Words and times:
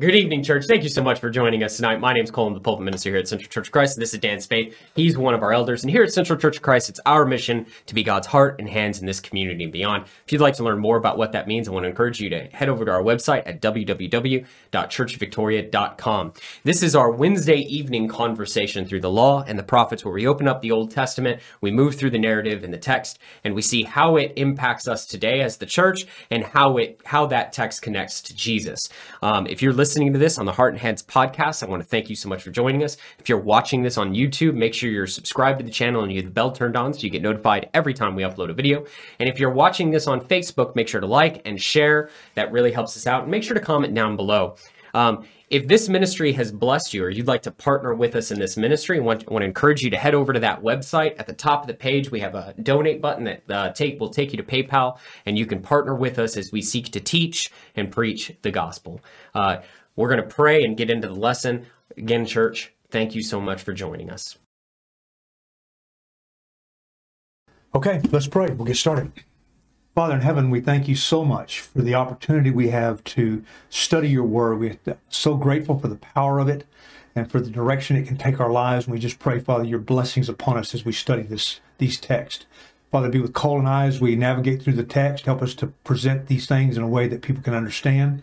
Good 0.00 0.14
evening, 0.14 0.44
church. 0.44 0.66
Thank 0.68 0.84
you 0.84 0.88
so 0.88 1.02
much 1.02 1.18
for 1.18 1.28
joining 1.28 1.64
us 1.64 1.74
tonight. 1.74 1.98
My 1.98 2.12
name 2.12 2.22
is 2.22 2.30
Colin, 2.30 2.54
the 2.54 2.60
pulpit 2.60 2.84
minister 2.84 3.10
here 3.10 3.18
at 3.18 3.26
Central 3.26 3.50
Church 3.50 3.66
of 3.66 3.72
Christ. 3.72 3.98
This 3.98 4.14
is 4.14 4.20
Dan 4.20 4.40
Spade. 4.40 4.76
He's 4.94 5.18
one 5.18 5.34
of 5.34 5.42
our 5.42 5.52
elders. 5.52 5.82
And 5.82 5.90
here 5.90 6.04
at 6.04 6.12
Central 6.12 6.38
Church 6.38 6.58
of 6.58 6.62
Christ, 6.62 6.88
it's 6.88 7.00
our 7.04 7.24
mission 7.24 7.66
to 7.86 7.96
be 7.96 8.04
God's 8.04 8.28
heart 8.28 8.60
and 8.60 8.68
hands 8.68 9.00
in 9.00 9.06
this 9.06 9.18
community 9.18 9.64
and 9.64 9.72
beyond. 9.72 10.04
If 10.24 10.30
you'd 10.30 10.40
like 10.40 10.54
to 10.54 10.62
learn 10.62 10.78
more 10.78 10.98
about 10.98 11.18
what 11.18 11.32
that 11.32 11.48
means, 11.48 11.66
I 11.66 11.72
want 11.72 11.82
to 11.82 11.88
encourage 11.88 12.20
you 12.20 12.30
to 12.30 12.44
head 12.52 12.68
over 12.68 12.84
to 12.84 12.92
our 12.92 13.02
website 13.02 13.42
at 13.44 13.60
www.churchvictoria.com. 13.60 16.32
This 16.62 16.84
is 16.84 16.94
our 16.94 17.10
Wednesday 17.10 17.58
evening 17.62 18.06
conversation 18.06 18.84
through 18.84 19.00
the 19.00 19.10
law 19.10 19.42
and 19.48 19.58
the 19.58 19.64
prophets, 19.64 20.04
where 20.04 20.14
we 20.14 20.28
open 20.28 20.46
up 20.46 20.62
the 20.62 20.70
Old 20.70 20.92
Testament, 20.92 21.40
we 21.60 21.72
move 21.72 21.96
through 21.96 22.10
the 22.10 22.20
narrative 22.20 22.62
and 22.62 22.72
the 22.72 22.78
text, 22.78 23.18
and 23.42 23.52
we 23.52 23.62
see 23.62 23.82
how 23.82 24.14
it 24.14 24.32
impacts 24.36 24.86
us 24.86 25.06
today 25.06 25.40
as 25.40 25.56
the 25.56 25.66
church 25.66 26.06
and 26.30 26.44
how 26.44 26.76
it 26.76 27.00
how 27.04 27.26
that 27.26 27.52
text 27.52 27.82
connects 27.82 28.22
to 28.22 28.32
Jesus. 28.32 28.88
Um, 29.22 29.48
if 29.48 29.60
you're 29.60 29.72
listening 29.72 29.87
to 29.94 30.18
this 30.18 30.38
on 30.38 30.44
the 30.44 30.52
Heart 30.52 30.74
and 30.74 30.80
Hands 30.80 31.02
podcast, 31.02 31.62
I 31.62 31.66
want 31.66 31.82
to 31.82 31.88
thank 31.88 32.10
you 32.10 32.16
so 32.16 32.28
much 32.28 32.42
for 32.42 32.50
joining 32.50 32.84
us. 32.84 32.98
If 33.18 33.28
you're 33.28 33.40
watching 33.40 33.82
this 33.82 33.96
on 33.96 34.14
YouTube, 34.14 34.54
make 34.54 34.74
sure 34.74 34.90
you're 34.90 35.06
subscribed 35.06 35.60
to 35.60 35.64
the 35.64 35.70
channel 35.70 36.02
and 36.02 36.12
you 36.12 36.18
have 36.18 36.26
the 36.26 36.30
bell 36.30 36.52
turned 36.52 36.76
on 36.76 36.92
so 36.92 37.00
you 37.00 37.10
get 37.10 37.22
notified 37.22 37.70
every 37.72 37.94
time 37.94 38.14
we 38.14 38.22
upload 38.22 38.50
a 38.50 38.52
video. 38.52 38.84
And 39.18 39.28
if 39.28 39.40
you're 39.40 39.50
watching 39.50 39.90
this 39.90 40.06
on 40.06 40.20
Facebook, 40.20 40.76
make 40.76 40.88
sure 40.88 41.00
to 41.00 41.06
like 41.06 41.40
and 41.46 41.60
share. 41.60 42.10
That 42.34 42.52
really 42.52 42.70
helps 42.70 42.96
us 42.98 43.06
out. 43.06 43.22
And 43.22 43.30
make 43.30 43.42
sure 43.42 43.54
to 43.54 43.60
comment 43.60 43.94
down 43.94 44.14
below. 44.14 44.56
Um, 44.94 45.24
if 45.50 45.66
this 45.66 45.88
ministry 45.88 46.32
has 46.32 46.52
blessed 46.52 46.92
you 46.92 47.04
or 47.04 47.10
you'd 47.10 47.26
like 47.26 47.42
to 47.42 47.50
partner 47.50 47.94
with 47.94 48.14
us 48.14 48.30
in 48.30 48.38
this 48.38 48.56
ministry, 48.56 48.98
I 48.98 49.02
want, 49.02 49.30
want 49.30 49.42
to 49.42 49.46
encourage 49.46 49.82
you 49.82 49.90
to 49.90 49.96
head 49.96 50.14
over 50.14 50.32
to 50.32 50.40
that 50.40 50.62
website. 50.62 51.18
At 51.18 51.26
the 51.26 51.32
top 51.32 51.62
of 51.62 51.66
the 51.66 51.74
page, 51.74 52.10
we 52.10 52.20
have 52.20 52.34
a 52.34 52.54
donate 52.62 53.00
button 53.00 53.24
that 53.24 53.42
uh, 53.50 53.72
take 53.72 53.98
will 53.98 54.10
take 54.10 54.32
you 54.32 54.36
to 54.36 54.42
PayPal, 54.42 54.98
and 55.24 55.38
you 55.38 55.46
can 55.46 55.62
partner 55.62 55.94
with 55.94 56.18
us 56.18 56.36
as 56.36 56.52
we 56.52 56.60
seek 56.60 56.90
to 56.92 57.00
teach 57.00 57.50
and 57.76 57.90
preach 57.90 58.32
the 58.42 58.50
gospel. 58.50 59.00
Uh, 59.34 59.58
we're 59.96 60.08
going 60.08 60.22
to 60.22 60.34
pray 60.34 60.62
and 60.64 60.76
get 60.76 60.90
into 60.90 61.08
the 61.08 61.14
lesson. 61.14 61.66
Again, 61.96 62.26
church, 62.26 62.72
thank 62.90 63.14
you 63.14 63.22
so 63.22 63.40
much 63.40 63.62
for 63.62 63.72
joining 63.72 64.10
us. 64.10 64.36
Okay, 67.74 68.00
let's 68.10 68.26
pray. 68.26 68.48
We'll 68.50 68.66
get 68.66 68.76
started. 68.76 69.12
Father 69.98 70.14
in 70.14 70.20
heaven, 70.20 70.48
we 70.48 70.60
thank 70.60 70.86
you 70.86 70.94
so 70.94 71.24
much 71.24 71.58
for 71.58 71.82
the 71.82 71.96
opportunity 71.96 72.52
we 72.52 72.68
have 72.68 73.02
to 73.02 73.42
study 73.68 74.08
your 74.08 74.22
word. 74.22 74.60
We're 74.60 74.78
so 75.08 75.34
grateful 75.34 75.76
for 75.76 75.88
the 75.88 75.96
power 75.96 76.38
of 76.38 76.48
it 76.48 76.64
and 77.16 77.28
for 77.28 77.40
the 77.40 77.50
direction 77.50 77.96
it 77.96 78.06
can 78.06 78.16
take 78.16 78.38
our 78.38 78.52
lives. 78.52 78.86
And 78.86 78.94
we 78.94 79.00
just 79.00 79.18
pray, 79.18 79.40
Father, 79.40 79.64
your 79.64 79.80
blessings 79.80 80.28
upon 80.28 80.56
us 80.56 80.72
as 80.72 80.84
we 80.84 80.92
study 80.92 81.22
this 81.22 81.58
these 81.78 81.98
texts. 81.98 82.46
Father, 82.92 83.08
be 83.08 83.18
with 83.18 83.32
Cole 83.32 83.58
and 83.58 83.68
I 83.68 83.86
as 83.86 84.00
we 84.00 84.14
navigate 84.14 84.62
through 84.62 84.74
the 84.74 84.84
text. 84.84 85.24
Help 85.24 85.42
us 85.42 85.52
to 85.54 85.66
present 85.66 86.28
these 86.28 86.46
things 86.46 86.76
in 86.76 86.84
a 86.84 86.88
way 86.88 87.08
that 87.08 87.20
people 87.20 87.42
can 87.42 87.54
understand. 87.54 88.22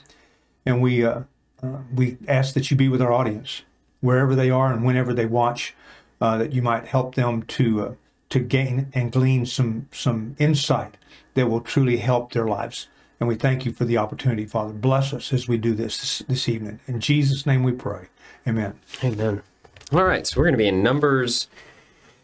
And 0.66 0.82
we 0.82 1.04
uh, 1.04 1.24
uh, 1.62 1.80
we 1.94 2.16
ask 2.26 2.54
that 2.54 2.72
you 2.72 2.78
be 2.78 2.88
with 2.88 3.02
our 3.02 3.12
audience 3.12 3.64
wherever 4.00 4.34
they 4.34 4.50
are 4.50 4.72
and 4.72 4.86
whenever 4.86 5.14
they 5.14 5.26
watch, 5.26 5.76
uh, 6.22 6.38
that 6.38 6.54
you 6.54 6.62
might 6.62 6.86
help 6.86 7.16
them 7.16 7.44
to 7.44 7.82
uh, 7.82 7.94
to 8.30 8.40
gain 8.40 8.88
and 8.94 9.12
glean 9.12 9.46
some 9.46 9.90
some 9.92 10.38
insight 10.40 10.96
that 11.36 11.48
will 11.48 11.62
truly 11.62 11.98
help 11.98 12.34
their 12.34 12.48
lives. 12.48 12.88
And 13.20 13.30
we 13.30 13.36
thank 13.36 13.66
you 13.66 13.72
for 13.72 13.86
the 13.86 13.98
opportunity, 13.98 14.46
Father. 14.46 14.74
Bless 14.74 15.14
us 15.14 15.32
as 15.32 15.48
we 15.48 15.58
do 15.58 15.74
this 15.74 16.00
this, 16.00 16.20
this 16.28 16.50
evening. 16.50 16.80
In 16.88 17.00
Jesus' 17.00 17.46
name 17.46 17.64
we 17.64 17.72
pray. 17.72 18.08
Amen. 18.48 18.80
Amen. 19.04 19.42
All 19.94 20.04
right, 20.04 20.26
so 20.26 20.40
we're 20.40 20.46
going 20.46 20.54
to 20.54 20.58
be 20.58 20.68
in 20.68 20.82
Numbers 20.84 21.48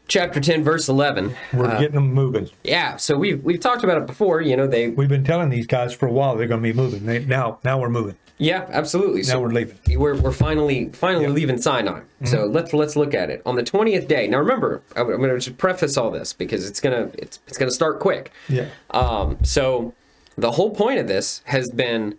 chapter 0.08 0.42
10 0.42 0.62
verse 0.62 0.90
11 0.90 1.34
we're 1.54 1.68
uh, 1.68 1.80
getting 1.80 1.96
them 1.96 2.14
moving 2.14 2.50
yeah 2.66 2.98
so 2.98 3.18
we've 3.18 3.42
we've 3.46 3.62
talked 3.62 3.82
about 3.82 3.98
it 3.98 4.06
before 4.06 4.42
you 4.42 4.58
know 4.58 4.68
they 4.68 4.90
we've 4.90 5.08
been 5.08 5.24
telling 5.24 5.48
these 5.48 5.66
guys 5.66 5.94
for 5.94 6.06
a 6.06 6.12
while 6.12 6.36
they're 6.36 6.48
going 6.48 6.62
to 6.62 6.68
be 6.68 6.74
moving 6.74 7.06
they, 7.06 7.20
now 7.20 7.58
now 7.64 7.80
we're 7.80 7.88
moving 7.88 8.18
yeah, 8.42 8.66
absolutely. 8.72 9.22
Now 9.22 9.28
so 9.28 9.40
we're 9.40 9.50
leaving. 9.50 9.78
We're, 10.00 10.20
we're 10.20 10.32
finally 10.32 10.90
finally 10.90 11.28
leaving 11.28 11.62
Sinai. 11.62 12.00
Mm-hmm. 12.00 12.26
So 12.26 12.48
let's 12.48 12.74
let's 12.74 12.96
look 12.96 13.14
at 13.14 13.30
it 13.30 13.44
on 13.46 13.56
the 13.56 13.62
twentieth 13.62 14.08
day. 14.08 14.28
Now 14.28 14.40
remember, 14.40 14.82
I'm 14.96 15.06
going 15.06 15.22
to 15.22 15.38
just 15.38 15.60
preface 15.60 15.96
all 15.96 16.10
this 16.10 16.34
because 16.34 16.68
it's 16.68 16.80
gonna 16.80 17.12
it's 17.20 17.40
it's 17.48 17.60
gonna 17.60 17.70
start 17.70 18.00
quick. 18.00 18.32
Yeah. 18.50 18.70
Um. 18.90 19.38
So 19.44 19.94
the 20.40 20.54
whole 20.54 20.72
point 20.72 21.00
of 21.00 21.08
this 21.08 21.44
has 21.46 21.70
been 21.70 22.18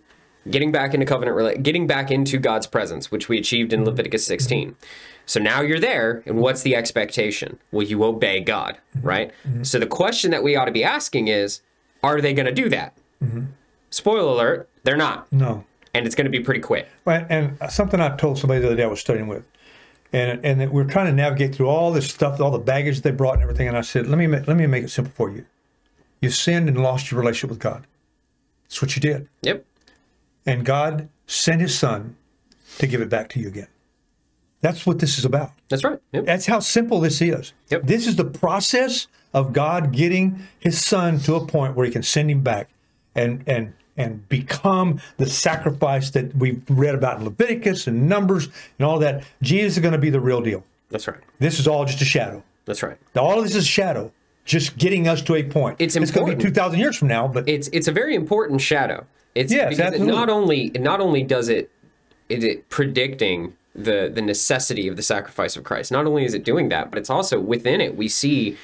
getting 0.49 0.71
back 0.71 0.93
into 0.93 1.05
covenant, 1.05 1.61
getting 1.61 1.87
back 1.87 2.09
into 2.09 2.37
God's 2.37 2.67
presence, 2.67 3.11
which 3.11 3.27
we 3.27 3.37
achieved 3.37 3.73
in 3.73 3.81
mm-hmm. 3.81 3.89
Leviticus 3.89 4.25
16. 4.25 4.69
Mm-hmm. 4.69 4.77
So 5.25 5.41
now 5.41 5.59
you're 5.59 5.79
there, 5.79 6.23
and 6.25 6.37
what's 6.37 6.61
the 6.61 6.75
expectation? 6.75 7.59
Will 7.71 7.83
you 7.83 8.01
obey 8.03 8.39
God, 8.39 8.77
mm-hmm. 8.95 9.07
right? 9.07 9.31
Mm-hmm. 9.45 9.63
So 9.63 9.77
the 9.77 9.87
question 9.87 10.31
that 10.31 10.43
we 10.43 10.55
ought 10.55 10.65
to 10.65 10.71
be 10.71 10.85
asking 10.85 11.27
is, 11.27 11.61
are 12.01 12.21
they 12.21 12.33
going 12.33 12.45
to 12.45 12.53
do 12.53 12.69
that? 12.69 12.95
Mm-hmm. 13.21 13.45
Spoiler 13.89 14.33
alert, 14.33 14.69
they're 14.83 14.97
not. 14.97 15.31
No 15.31 15.65
and 15.93 16.05
it's 16.05 16.15
going 16.15 16.25
to 16.25 16.31
be 16.31 16.39
pretty 16.39 16.59
quick. 16.59 16.87
Right, 17.05 17.25
and 17.29 17.61
uh, 17.61 17.67
something 17.67 17.99
I 17.99 18.15
told 18.15 18.37
somebody 18.37 18.59
the 18.59 18.67
other 18.67 18.75
day 18.75 18.83
I 18.83 18.87
was 18.87 18.99
studying 18.99 19.27
with, 19.27 19.45
and 20.11 20.43
and 20.45 20.71
we 20.71 20.81
are 20.81 20.85
trying 20.85 21.07
to 21.07 21.13
navigate 21.13 21.55
through 21.55 21.67
all 21.67 21.91
this 21.91 22.09
stuff, 22.09 22.39
all 22.39 22.51
the 22.51 22.59
baggage 22.59 23.01
they 23.01 23.11
brought 23.11 23.35
and 23.35 23.43
everything. 23.43 23.67
And 23.67 23.77
I 23.77 23.81
said, 23.81 24.07
let 24.07 24.17
me 24.17 24.27
let 24.27 24.55
me 24.55 24.67
make 24.67 24.83
it 24.83 24.89
simple 24.89 25.13
for 25.13 25.29
you. 25.29 25.45
You 26.21 26.29
sinned 26.29 26.69
and 26.69 26.81
lost 26.81 27.11
your 27.11 27.19
relationship 27.19 27.49
with 27.49 27.59
God. 27.59 27.85
That's 28.63 28.81
what 28.81 28.95
you 28.95 29.01
did. 29.01 29.27
Yep. 29.41 29.65
And 30.45 30.65
God 30.65 31.09
sent 31.27 31.61
His 31.61 31.77
Son 31.77 32.15
to 32.77 32.87
give 32.87 33.01
it 33.01 33.09
back 33.09 33.29
to 33.29 33.39
you 33.39 33.47
again. 33.47 33.67
That's 34.61 34.85
what 34.85 34.99
this 34.99 35.17
is 35.17 35.25
about. 35.25 35.51
That's 35.67 35.83
right. 35.83 35.99
Yep. 36.13 36.25
That's 36.25 36.45
how 36.45 36.59
simple 36.59 37.01
this 37.01 37.21
is. 37.21 37.51
Yep. 37.69 37.83
This 37.83 38.07
is 38.07 38.15
the 38.15 38.25
process 38.25 39.07
of 39.33 39.51
God 39.51 39.91
getting 39.91 40.47
His 40.59 40.83
Son 40.83 41.19
to 41.19 41.35
a 41.35 41.45
point 41.45 41.75
where 41.75 41.85
He 41.85 41.91
can 41.91 42.03
send 42.03 42.31
Him 42.31 42.41
back 42.41 42.69
and 43.13 43.43
and 43.45 43.73
and 43.97 44.27
become 44.29 44.99
the 45.17 45.25
sacrifice 45.25 46.09
that 46.11 46.35
we've 46.35 46.63
read 46.69 46.95
about 46.95 47.19
in 47.19 47.25
Leviticus 47.25 47.87
and 47.87 48.09
Numbers 48.09 48.47
and 48.79 48.85
all 48.85 48.99
that. 48.99 49.23
Jesus 49.41 49.73
is 49.73 49.79
going 49.79 49.93
to 49.93 49.97
be 49.97 50.09
the 50.09 50.19
real 50.19 50.41
deal. 50.41 50.63
That's 50.89 51.07
right. 51.07 51.19
This 51.39 51.59
is 51.59 51.67
all 51.67 51.85
just 51.85 52.01
a 52.01 52.05
shadow. 52.05 52.43
That's 52.65 52.83
right. 52.83 52.97
Now, 53.15 53.23
all 53.23 53.37
of 53.37 53.43
this 53.43 53.55
is 53.55 53.63
a 53.63 53.67
shadow, 53.67 54.11
just 54.45 54.77
getting 54.77 55.07
us 55.07 55.21
to 55.23 55.35
a 55.35 55.43
point. 55.43 55.77
It's, 55.79 55.95
it's 55.95 56.11
going 56.11 56.29
to 56.29 56.35
be 56.35 56.41
two 56.41 56.51
thousand 56.51 56.79
years 56.79 56.97
from 56.97 57.07
now, 57.07 57.27
but 57.27 57.47
it's 57.47 57.67
it's 57.69 57.87
a 57.87 57.91
very 57.91 58.15
important 58.15 58.61
shadow. 58.61 59.05
It's 59.35 59.51
yes, 59.51 59.69
because 59.69 59.79
absolutely. 59.79 60.13
it 60.13 60.15
not 60.15 60.29
only 60.29 60.69
not 60.69 60.99
only 60.99 61.23
does 61.23 61.49
it 61.49 61.71
it, 62.29 62.43
it 62.43 62.69
predicting 62.69 63.53
the 63.75 64.11
the 64.13 64.21
necessity 64.21 64.87
of 64.87 64.95
the 64.95 65.03
sacrifice 65.03 65.55
of 65.57 65.63
Christ. 65.63 65.91
Not 65.91 66.05
only 66.05 66.25
is 66.25 66.33
it 66.33 66.43
doing 66.43 66.69
that, 66.69 66.89
but 66.89 66.99
it's 66.99 67.09
also 67.09 67.39
within 67.39 67.81
it 67.81 67.97
we 67.97 68.07
see 68.07 68.57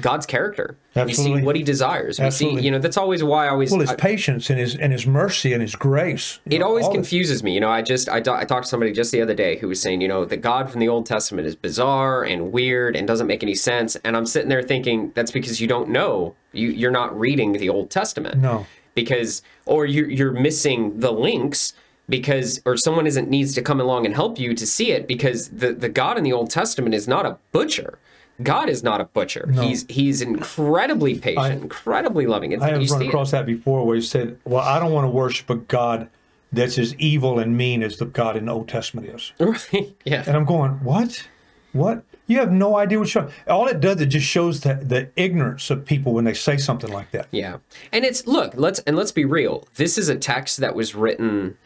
God's 0.00 0.26
character. 0.26 0.76
Absolutely. 0.96 1.32
We 1.32 1.40
see 1.40 1.46
what 1.46 1.56
He 1.56 1.62
desires. 1.62 2.18
We 2.18 2.26
Absolutely. 2.26 2.60
see, 2.60 2.64
you 2.64 2.70
know, 2.70 2.78
that's 2.78 2.96
always 2.96 3.22
why 3.22 3.46
I 3.46 3.50
always. 3.50 3.70
Well, 3.70 3.80
His 3.80 3.90
I, 3.90 3.96
patience 3.96 4.50
and 4.50 4.58
His 4.58 4.74
and 4.76 4.92
His 4.92 5.06
mercy 5.06 5.52
and 5.52 5.62
His 5.62 5.74
grace. 5.76 6.40
It 6.46 6.58
know, 6.58 6.66
always 6.66 6.88
confuses 6.88 7.42
me. 7.42 7.54
You 7.54 7.60
know, 7.60 7.70
I 7.70 7.82
just 7.82 8.08
I, 8.08 8.18
I 8.18 8.44
talked 8.44 8.64
to 8.64 8.68
somebody 8.68 8.92
just 8.92 9.12
the 9.12 9.20
other 9.22 9.34
day 9.34 9.56
who 9.58 9.68
was 9.68 9.80
saying, 9.80 10.00
you 10.00 10.08
know, 10.08 10.24
the 10.24 10.36
God 10.36 10.70
from 10.70 10.80
the 10.80 10.88
Old 10.88 11.06
Testament 11.06 11.46
is 11.46 11.54
bizarre 11.54 12.24
and 12.24 12.52
weird 12.52 12.96
and 12.96 13.06
doesn't 13.06 13.26
make 13.26 13.42
any 13.42 13.54
sense. 13.54 13.96
And 13.96 14.16
I'm 14.16 14.26
sitting 14.26 14.48
there 14.48 14.62
thinking 14.62 15.12
that's 15.14 15.30
because 15.30 15.60
you 15.60 15.66
don't 15.66 15.88
know. 15.88 16.34
You 16.52 16.68
you're 16.70 16.90
not 16.90 17.18
reading 17.18 17.52
the 17.52 17.68
Old 17.68 17.90
Testament. 17.90 18.40
No. 18.40 18.66
Because 18.94 19.42
or 19.66 19.86
you 19.86 20.06
you're 20.06 20.32
missing 20.32 20.98
the 20.98 21.12
links 21.12 21.72
because 22.10 22.60
or 22.66 22.76
someone 22.76 23.06
isn't 23.06 23.30
needs 23.30 23.54
to 23.54 23.62
come 23.62 23.80
along 23.80 24.04
and 24.04 24.14
help 24.14 24.38
you 24.38 24.52
to 24.54 24.66
see 24.66 24.90
it 24.90 25.06
because 25.06 25.48
the 25.48 25.72
the 25.72 25.88
God 25.88 26.18
in 26.18 26.24
the 26.24 26.32
Old 26.32 26.50
Testament 26.50 26.94
is 26.94 27.08
not 27.08 27.24
a 27.24 27.38
butcher. 27.52 27.98
God 28.42 28.68
is 28.68 28.82
not 28.82 29.00
a 29.00 29.04
butcher. 29.04 29.46
No. 29.48 29.62
He's 29.62 29.86
he's 29.88 30.20
incredibly 30.22 31.18
patient, 31.18 31.38
I, 31.38 31.50
incredibly 31.50 32.26
loving. 32.26 32.52
It's, 32.52 32.62
I 32.62 32.70
have 32.70 32.90
run 32.90 33.02
across 33.02 33.28
it. 33.28 33.32
that 33.32 33.46
before, 33.46 33.86
where 33.86 33.96
he 33.96 34.02
said, 34.02 34.38
"Well, 34.44 34.62
I 34.62 34.78
don't 34.78 34.92
want 34.92 35.04
to 35.04 35.10
worship 35.10 35.50
a 35.50 35.56
God 35.56 36.08
that's 36.52 36.78
as 36.78 36.94
evil 36.96 37.38
and 37.38 37.56
mean 37.56 37.82
as 37.82 37.98
the 37.98 38.06
God 38.06 38.36
in 38.36 38.46
the 38.46 38.52
Old 38.52 38.68
Testament 38.68 39.08
is." 39.08 39.32
Right? 39.40 39.94
Yeah. 40.04 40.24
And 40.26 40.36
I'm 40.36 40.44
going, 40.44 40.72
"What? 40.84 41.26
What? 41.72 42.04
You 42.26 42.38
have 42.38 42.52
no 42.52 42.76
idea 42.76 42.98
what 42.98 43.12
you're." 43.12 43.28
All 43.48 43.66
it 43.68 43.80
does 43.80 44.00
it 44.00 44.06
just 44.06 44.26
shows 44.26 44.60
the, 44.60 44.74
the 44.74 45.10
ignorance 45.16 45.70
of 45.70 45.84
people 45.84 46.12
when 46.12 46.24
they 46.24 46.34
say 46.34 46.56
something 46.56 46.90
like 46.90 47.10
that. 47.10 47.26
Yeah, 47.30 47.58
and 47.92 48.04
it's 48.04 48.26
look, 48.26 48.52
let's 48.56 48.80
and 48.80 48.96
let's 48.96 49.12
be 49.12 49.24
real. 49.24 49.66
This 49.74 49.98
is 49.98 50.08
a 50.08 50.16
text 50.16 50.58
that 50.58 50.74
was 50.74 50.94
written 50.94 51.56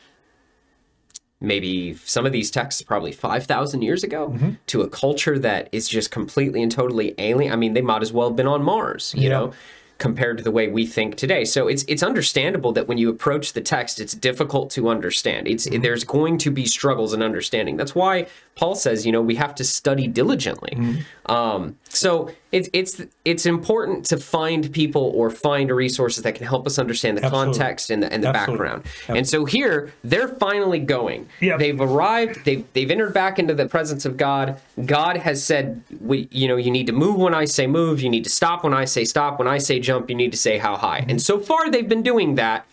maybe 1.47 1.95
some 2.05 2.27
of 2.27 2.33
these 2.33 2.51
texts 2.51 2.83
probably 2.83 3.13
5,000 3.13 3.83
years 3.83 4.03
ago 4.03 4.29
mm-hmm. 4.29 4.51
to 4.67 4.83
a 4.83 4.89
culture 4.89 5.39
that 5.39 5.69
is 5.73 5.89
just 5.89 6.11
completely 6.11 6.63
and 6.63 6.71
totally 6.71 7.15
alien. 7.19 7.53
I 7.53 7.57
mean, 7.57 7.75
they 7.75 7.83
might 7.83 8.03
as 8.03 8.13
well 8.13 8.29
have 8.29 8.37
been 8.37 8.47
on 8.47 8.63
Mars, 8.63 9.15
you 9.17 9.25
yeah. 9.25 9.29
know? 9.31 9.53
compared 9.99 10.37
to 10.37 10.43
the 10.43 10.51
way 10.51 10.69
we 10.69 10.87
think 10.87 11.17
today. 11.17 11.45
So 11.45 11.69
it's 11.69 11.85
it's 11.87 12.03
understandable 12.03 12.73
that 12.73 12.89
when 12.89 12.99
you 12.99 13.09
approach 13.09 13.53
the 13.53 13.61
text, 13.61 14.01
it's 14.01 14.13
difficult 14.13 14.71
to 14.71 14.89
understand. 14.89 15.47
It's 15.47 15.67
mm-hmm. 15.67 15.83
there's 15.83 16.05
going 16.05 16.39
to 16.39 16.51
be 16.51 16.67
struggles 16.67 17.15
in 17.15 17.23
understanding. 17.23 17.77
That's 17.77 17.95
why 17.95 18.27
Paul 18.57 18.75
says, 18.75 19.07
you 19.07 19.13
know, 19.13 19.23
we 19.23 19.37
have 19.37 19.55
to 19.57 19.65
study 19.65 20.09
diligently. 20.09 20.73
Mm-hmm. 20.77 21.33
Um, 21.33 21.77
so 21.97 22.31
it's 22.53 22.69
it's 22.73 23.03
it's 23.25 23.47
important 23.47 24.05
to 24.07 24.17
find 24.17 24.73
people 24.73 25.13
or 25.15 25.31
find 25.31 25.71
resources 25.71 26.23
that 26.23 26.35
can 26.35 26.47
help 26.47 26.67
us 26.67 26.79
understand 26.79 27.19
the 27.19 27.25
Absolutely. 27.25 27.53
context 27.59 27.91
and 27.91 28.03
the 28.03 28.13
and 28.13 28.23
the 28.23 28.29
Absolutely. 28.29 28.65
background. 28.65 28.85
Absolutely. 28.85 29.19
And 29.19 29.29
so 29.29 29.45
here 29.45 29.93
they're 30.03 30.29
finally 30.29 30.79
going. 30.79 31.29
Yep. 31.41 31.59
They've 31.59 31.81
arrived. 31.81 32.45
They've 32.45 32.65
they've 32.73 32.91
entered 32.91 33.15
back 33.15 33.39
into 33.39 33.55
the 33.55 33.67
presence 33.67 34.05
of 34.05 34.17
God. 34.17 34.61
God 34.85 35.17
has 35.17 35.43
said, 35.45 35.83
we 36.01 36.29
you 36.31 36.49
know, 36.49 36.57
you 36.57 36.71
need 36.71 36.87
to 36.87 36.93
move 36.93 37.17
when 37.17 37.35
I 37.35 37.45
say 37.45 37.67
move. 37.67 38.01
You 38.01 38.11
need 38.11 38.25
to 38.25 38.31
stop 38.31 38.65
when 38.65 38.75
I 38.75 38.85
say 38.85 39.05
stop. 39.05 39.39
When 39.39 39.49
I 39.49 39.59
say 39.59 39.81
jump, 39.81 40.09
you 40.09 40.17
need 40.17 40.33
to 40.33 40.39
say 40.39 40.59
how 40.59 40.77
high. 40.77 41.05
And 41.09 41.21
so 41.21 41.39
far 41.39 41.71
they've 41.71 41.89
been 41.89 42.03
doing 42.03 42.37
that. 42.37 42.67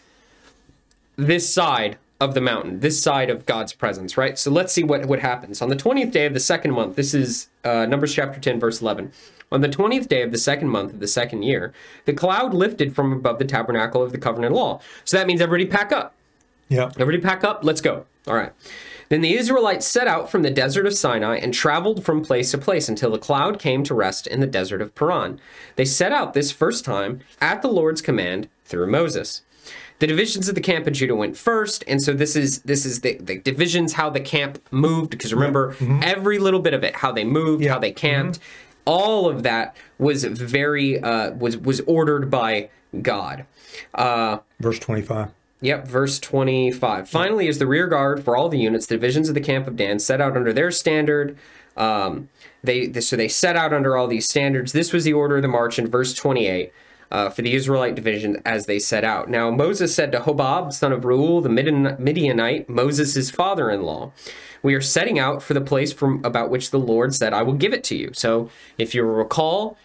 This 1.17 1.53
side 1.53 1.97
of 2.21 2.35
the 2.35 2.39
mountain, 2.39 2.79
this 2.81 3.01
side 3.01 3.31
of 3.31 3.47
God's 3.47 3.73
presence, 3.73 4.15
right? 4.15 4.37
So 4.37 4.51
let's 4.51 4.71
see 4.71 4.83
what, 4.83 5.07
what 5.07 5.19
happens. 5.19 5.59
On 5.59 5.69
the 5.69 5.75
20th 5.75 6.11
day 6.11 6.27
of 6.27 6.35
the 6.35 6.39
second 6.39 6.71
month, 6.71 6.95
this 6.95 7.15
is 7.15 7.49
uh, 7.63 7.87
Numbers 7.87 8.13
chapter 8.13 8.39
10, 8.39 8.59
verse 8.59 8.79
11. 8.79 9.11
On 9.51 9.61
the 9.61 9.67
20th 9.67 10.07
day 10.07 10.21
of 10.21 10.31
the 10.31 10.37
second 10.37 10.69
month 10.69 10.93
of 10.93 10.99
the 10.99 11.07
second 11.07 11.41
year, 11.41 11.73
the 12.05 12.13
cloud 12.13 12.53
lifted 12.53 12.95
from 12.95 13.11
above 13.11 13.39
the 13.39 13.43
tabernacle 13.43 14.03
of 14.03 14.11
the 14.11 14.19
covenant 14.19 14.53
law. 14.53 14.79
So 15.03 15.17
that 15.17 15.25
means 15.25 15.41
everybody 15.41 15.65
pack 15.65 15.91
up. 15.91 16.13
Yeah. 16.69 16.91
Everybody 16.99 17.17
pack 17.17 17.43
up, 17.43 17.61
let's 17.63 17.81
go. 17.81 18.05
All 18.27 18.35
right. 18.35 18.53
Then 19.09 19.21
the 19.21 19.35
Israelites 19.35 19.87
set 19.87 20.07
out 20.07 20.29
from 20.29 20.43
the 20.43 20.51
desert 20.51 20.85
of 20.85 20.93
Sinai 20.93 21.37
and 21.37 21.53
traveled 21.53 22.05
from 22.05 22.23
place 22.23 22.51
to 22.51 22.57
place 22.59 22.87
until 22.87 23.11
the 23.11 23.17
cloud 23.17 23.57
came 23.57 23.83
to 23.83 23.95
rest 23.95 24.27
in 24.27 24.41
the 24.41 24.47
desert 24.47 24.81
of 24.81 24.93
Paran. 24.93 25.41
They 25.75 25.85
set 25.85 26.11
out 26.11 26.33
this 26.33 26.51
first 26.51 26.85
time 26.85 27.21
at 27.41 27.63
the 27.63 27.67
Lord's 27.67 28.01
command 28.01 28.47
through 28.63 28.87
Moses. 28.91 29.41
The 30.01 30.07
divisions 30.07 30.49
of 30.49 30.55
the 30.55 30.61
camp 30.61 30.87
of 30.87 30.93
Judah 30.93 31.13
went 31.13 31.37
first, 31.37 31.83
and 31.87 32.01
so 32.01 32.11
this 32.11 32.35
is 32.35 32.63
this 32.63 32.87
is 32.87 33.01
the, 33.01 33.19
the 33.19 33.37
divisions 33.37 33.93
how 33.93 34.09
the 34.09 34.19
camp 34.19 34.57
moved. 34.71 35.11
Because 35.11 35.31
remember, 35.31 35.75
every 36.01 36.39
little 36.39 36.59
bit 36.59 36.73
of 36.73 36.83
it, 36.83 36.95
how 36.95 37.11
they 37.11 37.23
moved, 37.23 37.63
how 37.67 37.77
they 37.77 37.91
camped, 37.91 38.39
all 38.85 39.29
of 39.29 39.43
that 39.43 39.75
was 39.99 40.23
very 40.23 40.99
uh, 40.99 41.33
was 41.33 41.55
was 41.55 41.81
ordered 41.81 42.31
by 42.31 42.71
God. 43.03 43.45
Uh, 43.93 44.39
Verse 44.59 44.79
25. 44.79 45.29
Yep, 45.61 45.87
verse 45.87 46.17
25. 46.17 47.07
Finally, 47.07 47.47
as 47.47 47.59
the 47.59 47.67
rear 47.67 47.85
guard 47.85 48.23
for 48.23 48.35
all 48.35 48.49
the 48.49 48.57
units, 48.57 48.87
the 48.87 48.95
divisions 48.95 49.29
of 49.29 49.35
the 49.35 49.39
camp 49.39 49.67
of 49.67 49.75
Dan 49.75 49.99
set 49.99 50.19
out 50.19 50.35
under 50.35 50.51
their 50.51 50.71
standard. 50.71 51.37
Um, 51.77 52.29
they 52.63 52.91
so 53.01 53.15
they 53.15 53.27
set 53.27 53.55
out 53.55 53.71
under 53.71 53.95
all 53.95 54.07
these 54.07 54.27
standards. 54.27 54.71
This 54.71 54.93
was 54.93 55.03
the 55.03 55.13
order 55.13 55.35
of 55.35 55.43
the 55.43 55.47
march 55.47 55.77
in 55.77 55.85
verse 55.85 56.15
28 56.15 56.73
uh, 57.11 57.29
for 57.29 57.41
the 57.41 57.53
Israelite 57.53 57.95
division 57.95 58.41
as 58.45 58.65
they 58.65 58.79
set 58.79 59.03
out. 59.03 59.29
Now 59.29 59.51
Moses 59.51 59.93
said 59.93 60.11
to 60.11 60.19
Hobab, 60.19 60.73
son 60.73 60.91
of 60.91 61.05
Reuel, 61.05 61.41
the 61.41 61.49
Midianite, 61.49 62.69
Moses' 62.69 63.29
father-in-law, 63.29 64.11
"We 64.63 64.73
are 64.73 64.81
setting 64.81 65.19
out 65.19 65.43
for 65.43 65.53
the 65.53 65.61
place 65.61 65.91
from 65.91 66.23
about 66.23 66.49
which 66.49 66.71
the 66.71 66.79
Lord 66.79 67.13
said, 67.13 67.33
I 67.33 67.43
will 67.43 67.53
give 67.53 67.73
it 67.73 67.83
to 67.85 67.95
you." 67.95 68.11
So, 68.13 68.49
if 68.77 68.95
you 68.95 69.03
recall, 69.03 69.77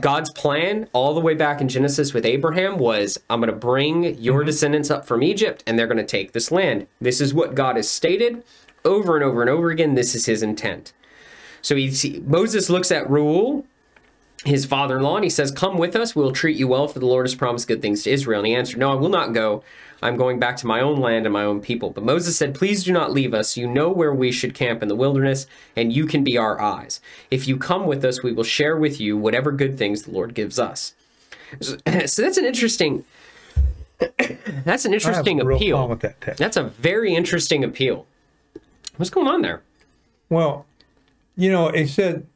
God's 0.00 0.32
plan 0.32 0.88
all 0.92 1.14
the 1.14 1.20
way 1.20 1.34
back 1.34 1.60
in 1.60 1.68
Genesis 1.68 2.14
with 2.14 2.24
Abraham 2.24 2.78
was 2.78 3.18
I'm 3.28 3.40
going 3.40 3.50
to 3.50 3.56
bring 3.56 4.18
your 4.18 4.44
descendants 4.44 4.90
up 4.90 5.04
from 5.04 5.22
Egypt 5.22 5.62
and 5.66 5.78
they're 5.78 5.86
going 5.86 5.98
to 5.98 6.04
take 6.04 6.32
this 6.32 6.50
land. 6.50 6.86
This 7.00 7.20
is 7.20 7.34
what 7.34 7.54
God 7.54 7.76
has 7.76 7.88
stated 7.88 8.42
over 8.84 9.14
and 9.14 9.24
over 9.24 9.42
and 9.42 9.50
over 9.50 9.70
again. 9.70 9.94
This 9.94 10.14
is 10.14 10.26
his 10.26 10.42
intent. 10.42 10.92
So 11.60 11.76
he, 11.76 12.22
Moses 12.26 12.70
looks 12.70 12.90
at 12.90 13.08
Reuel, 13.08 13.66
his 14.44 14.66
father 14.66 14.96
in 14.96 15.02
law, 15.02 15.16
and 15.16 15.24
he 15.24 15.30
says, 15.30 15.50
Come 15.50 15.78
with 15.78 15.94
us. 15.94 16.16
We'll 16.16 16.32
treat 16.32 16.56
you 16.56 16.68
well, 16.68 16.88
for 16.88 16.98
the 16.98 17.06
Lord 17.06 17.26
has 17.26 17.34
promised 17.34 17.68
good 17.68 17.82
things 17.82 18.02
to 18.04 18.10
Israel. 18.10 18.40
And 18.40 18.46
he 18.48 18.54
answered, 18.54 18.78
No, 18.78 18.90
I 18.90 18.94
will 18.94 19.08
not 19.08 19.32
go. 19.32 19.62
I'm 20.02 20.16
going 20.16 20.40
back 20.40 20.56
to 20.58 20.66
my 20.66 20.80
own 20.80 20.98
land 20.98 21.26
and 21.26 21.32
my 21.32 21.44
own 21.44 21.60
people. 21.60 21.90
But 21.90 22.04
Moses 22.04 22.36
said, 22.36 22.54
Please 22.54 22.82
do 22.82 22.92
not 22.92 23.12
leave 23.12 23.34
us. 23.34 23.56
You 23.56 23.68
know 23.68 23.90
where 23.90 24.12
we 24.12 24.32
should 24.32 24.54
camp 24.54 24.82
in 24.82 24.88
the 24.88 24.96
wilderness, 24.96 25.46
and 25.76 25.92
you 25.92 26.06
can 26.06 26.24
be 26.24 26.36
our 26.36 26.60
eyes. 26.60 27.00
If 27.30 27.46
you 27.46 27.56
come 27.56 27.86
with 27.86 28.04
us, 28.04 28.22
we 28.22 28.32
will 28.32 28.44
share 28.44 28.76
with 28.76 29.00
you 29.00 29.16
whatever 29.16 29.52
good 29.52 29.78
things 29.78 30.02
the 30.02 30.10
Lord 30.10 30.34
gives 30.34 30.58
us. 30.58 30.94
So, 31.60 31.76
so 32.06 32.22
that's 32.22 32.36
an 32.36 32.44
interesting. 32.44 33.04
That's 34.64 34.84
an 34.84 34.94
interesting 34.94 35.40
appeal. 35.40 35.94
that. 35.94 36.36
That's 36.36 36.56
a 36.56 36.64
very 36.64 37.14
interesting 37.14 37.62
appeal. 37.62 38.04
What's 38.96 39.10
going 39.10 39.28
on 39.28 39.42
there? 39.42 39.62
Well, 40.28 40.66
you 41.36 41.52
know, 41.52 41.68
it 41.68 41.86
said, 41.86 42.26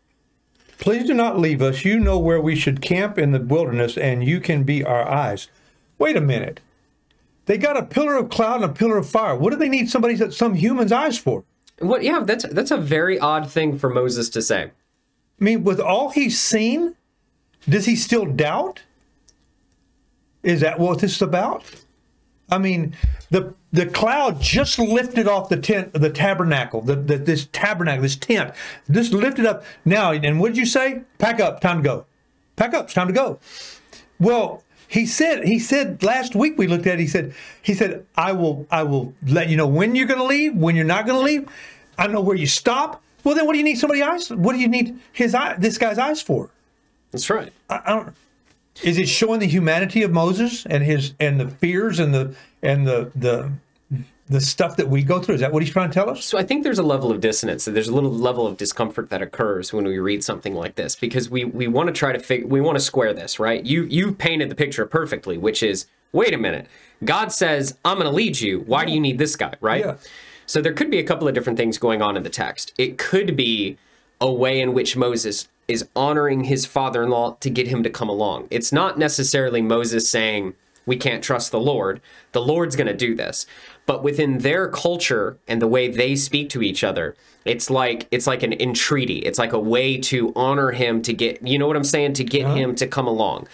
Please 0.79 1.07
do 1.07 1.15
not 1.15 1.39
leave 1.39 1.63
us. 1.63 1.85
You 1.85 1.99
know 1.99 2.19
where 2.19 2.41
we 2.41 2.55
should 2.55 2.83
camp 2.83 3.19
in 3.19 3.33
the 3.33 3.41
wilderness, 3.41 3.97
and 3.97 4.25
you 4.25 4.41
can 4.41 4.63
be 4.63 4.85
our 4.85 5.09
eyes. 5.09 5.49
Wait 5.99 6.17
a 6.17 6.21
minute. 6.21 6.61
They 7.47 7.59
got 7.59 7.77
a 7.77 7.83
pillar 7.83 8.17
of 8.17 8.29
cloud 8.29 8.63
and 8.63 8.65
a 8.65 8.75
pillar 8.75 8.99
of 8.99 9.09
fire. 9.09 9.37
What 9.37 9.51
do 9.51 9.57
they 9.57 9.69
need 9.69 9.89
somebody's 9.89 10.37
some 10.37 10.55
human's 10.55 10.93
eyes 10.93 11.17
for? 11.17 11.45
What? 11.79 12.03
Yeah, 12.03 12.21
that's 12.25 12.47
that's 12.49 12.71
a 12.71 12.77
very 12.77 13.19
odd 13.19 13.51
thing 13.51 13.79
for 13.79 13.89
Moses 13.89 14.29
to 14.31 14.43
say. 14.43 14.65
I 15.41 15.45
mean, 15.45 15.65
with 15.65 15.81
all 15.81 16.11
he's 16.11 16.41
seen, 16.41 16.97
does 17.69 17.87
he 17.87 17.97
still 17.97 18.27
doubt? 18.27 18.83
Is 20.43 20.61
that 20.61 20.79
what 20.79 21.01
this 21.01 21.17
is 21.17 21.23
about? 21.23 21.65
I 22.51 22.59
mean, 22.59 22.95
the 23.31 23.55
the 23.73 23.87
cloud 23.87 24.41
just 24.41 24.79
lifted 24.79 25.27
off 25.27 25.49
the 25.49 25.57
tent, 25.57 25.95
of 25.95 26.01
the 26.01 26.11
tabernacle, 26.11 26.81
the, 26.81 26.95
the 26.95 27.19
this 27.19 27.47
tabernacle, 27.53 28.03
this 28.03 28.17
tent, 28.17 28.55
just 28.91 29.13
lifted 29.13 29.47
up. 29.47 29.65
Now, 29.85 30.13
and 30.13 30.41
what 30.41 30.49
did 30.49 30.57
you 30.57 30.67
say? 30.67 31.03
Pack 31.19 31.41
up, 31.41 31.61
time 31.61 31.79
to 31.79 31.83
go. 31.83 32.07
Pack 32.55 32.73
up, 32.73 32.85
it's 32.85 32.95
time 32.95 33.09
to 33.09 33.13
go. 33.13 33.39
Well, 34.19 34.63
he 34.89 35.05
said 35.07 35.45
he 35.45 35.59
said 35.59 36.03
last 36.03 36.35
week 36.35 36.57
we 36.57 36.67
looked 36.67 36.87
at. 36.87 36.95
It, 36.95 37.01
he 37.01 37.07
said 37.09 37.35
he 37.61 37.75
said 37.75 38.07
I 38.17 38.33
will 38.33 38.67
I 38.71 38.85
will 38.85 39.13
let 39.27 39.49
you 39.49 39.57
know 39.57 39.67
when 39.67 39.97
you're 39.97 40.07
going 40.07 40.21
to 40.21 40.27
leave, 40.27 40.55
when 40.57 40.77
you're 40.77 40.85
not 40.85 41.07
going 41.07 41.19
to 41.19 41.25
leave. 41.25 41.49
I 41.99 42.07
know 42.07 42.21
where 42.21 42.37
you 42.37 42.47
stop. 42.47 43.03
Well, 43.25 43.35
then 43.35 43.47
what 43.47 43.55
do 43.55 43.59
you 43.59 43.65
need 43.65 43.79
somebody 43.79 44.03
eyes? 44.03 44.31
What 44.31 44.53
do 44.53 44.61
you 44.61 44.69
need 44.69 44.99
his 45.13 45.35
eye, 45.35 45.57
this 45.59 45.79
guy's 45.79 45.99
eyes 45.99 46.23
for? 46.23 46.51
That's 47.11 47.29
right. 47.29 47.53
I, 47.69 47.81
I 47.85 47.91
don't. 47.91 48.15
Is 48.83 48.99
it 48.99 49.09
showing 49.09 49.41
the 49.41 49.47
humanity 49.47 50.03
of 50.03 50.13
Moses 50.13 50.67
and 50.67 50.83
his 50.85 51.15
and 51.19 51.41
the 51.41 51.49
fears 51.49 51.99
and 51.99 52.15
the 52.15 52.35
and 52.63 52.87
the 52.87 53.11
the 53.15 53.53
the 54.29 54.41
stuff 54.41 54.77
that 54.77 54.89
we 54.89 55.03
go 55.03 55.21
through? 55.21 55.37
Is 55.37 55.41
that 55.41 55.53
what 55.53 55.63
he's 55.63 55.73
trying 55.73 55.89
to 55.89 55.95
tell 55.95 56.11
us? 56.11 56.25
So 56.25 56.37
I 56.37 56.43
think 56.43 56.65
there's 56.65 56.79
a 56.79 56.83
level 56.85 57.11
of 57.11 57.21
dissonance. 57.21 57.65
There's 57.65 57.89
a 57.89 57.95
little 57.95 58.13
level 58.13 58.47
of 58.47 58.57
discomfort 58.57 59.09
that 59.11 59.23
occurs 59.23 59.73
when 59.73 59.85
we 59.85 59.99
read 59.99 60.25
something 60.25 60.55
like 60.55 60.75
this 60.75 60.97
because 60.97 61.31
we 61.31 61.45
we 61.45 61.69
want 61.69 61.89
to 61.89 61.93
try 61.93 62.13
to 62.13 62.19
fig- 62.19 62.47
we 62.47 62.61
want 62.61 62.77
to 62.77 62.85
square 62.85 63.13
this, 63.13 63.39
right? 63.39 63.65
You 63.65 63.85
you 63.85 64.13
painted 64.13 64.51
the 64.51 64.57
picture 64.57 64.85
perfectly, 64.87 65.39
which 65.39 65.63
is 65.63 65.87
wait 66.13 66.35
a 66.35 66.39
minute. 66.39 66.67
God 67.05 67.33
says, 67.33 67.77
"I'm 67.85 67.99
going 67.99 68.11
to 68.11 68.15
lead 68.15 68.41
you. 68.41 68.61
Why 68.61 68.85
do 68.85 68.93
you 68.93 69.01
need 69.01 69.19
this 69.19 69.37
guy?" 69.37 69.55
Right? 69.61 69.85
Yeah. 69.85 69.97
So 70.47 70.61
there 70.61 70.73
could 70.73 70.91
be 70.91 70.99
a 70.99 71.05
couple 71.05 71.27
of 71.27 71.35
different 71.35 71.57
things 71.57 71.77
going 71.77 72.03
on 72.03 72.17
in 72.17 72.23
the 72.23 72.31
text. 72.31 72.73
It 72.79 72.99
could 72.99 73.37
be 73.37 73.77
a 74.21 74.33
way 74.33 74.61
in 74.61 74.73
which 74.73 74.97
Moses 74.97 75.49
is 75.69 75.89
honoring 75.97 76.45
his 76.45 76.67
father-in-law 76.67 77.37
to 77.41 77.51
get 77.51 77.69
him 77.69 77.83
to 77.83 77.91
come 77.91 78.09
along. 78.09 78.47
It's 78.51 78.73
not 78.73 78.99
necessarily 78.99 79.63
Moses 79.63 80.09
saying, 80.09 80.55
"We 80.85 80.97
can't 80.97 81.25
trust 81.25 81.51
the 81.51 81.61
Lord. 81.61 82.01
The 82.33 82.43
Lord's 82.43 82.77
going 82.77 82.87
to 82.87 82.95
do 82.95 83.15
this." 83.15 83.47
But 83.87 84.03
within 84.03 84.39
their 84.39 84.69
culture 84.69 85.39
and 85.47 85.63
the 85.63 85.69
way 85.69 85.89
they 85.89 86.17
speak 86.17 86.49
to 86.51 86.63
each 86.63 86.83
other, 86.83 87.15
it's 87.45 87.71
like 87.71 88.09
it's 88.11 88.27
like 88.27 88.43
an 88.43 88.53
entreaty. 88.61 89.19
It's 89.19 89.39
like 89.39 89.53
a 89.53 89.61
way 89.61 89.99
to 89.99 90.33
honor 90.35 90.73
him 90.73 91.03
to 91.03 91.13
get, 91.13 91.47
you 91.47 91.59
know 91.59 91.69
what 91.69 91.77
I'm 91.77 91.85
saying, 91.85 92.15
to 92.15 92.25
get 92.25 92.47
him 92.47 92.75
to 92.77 92.87
come 92.87 93.07
along. 93.07 93.47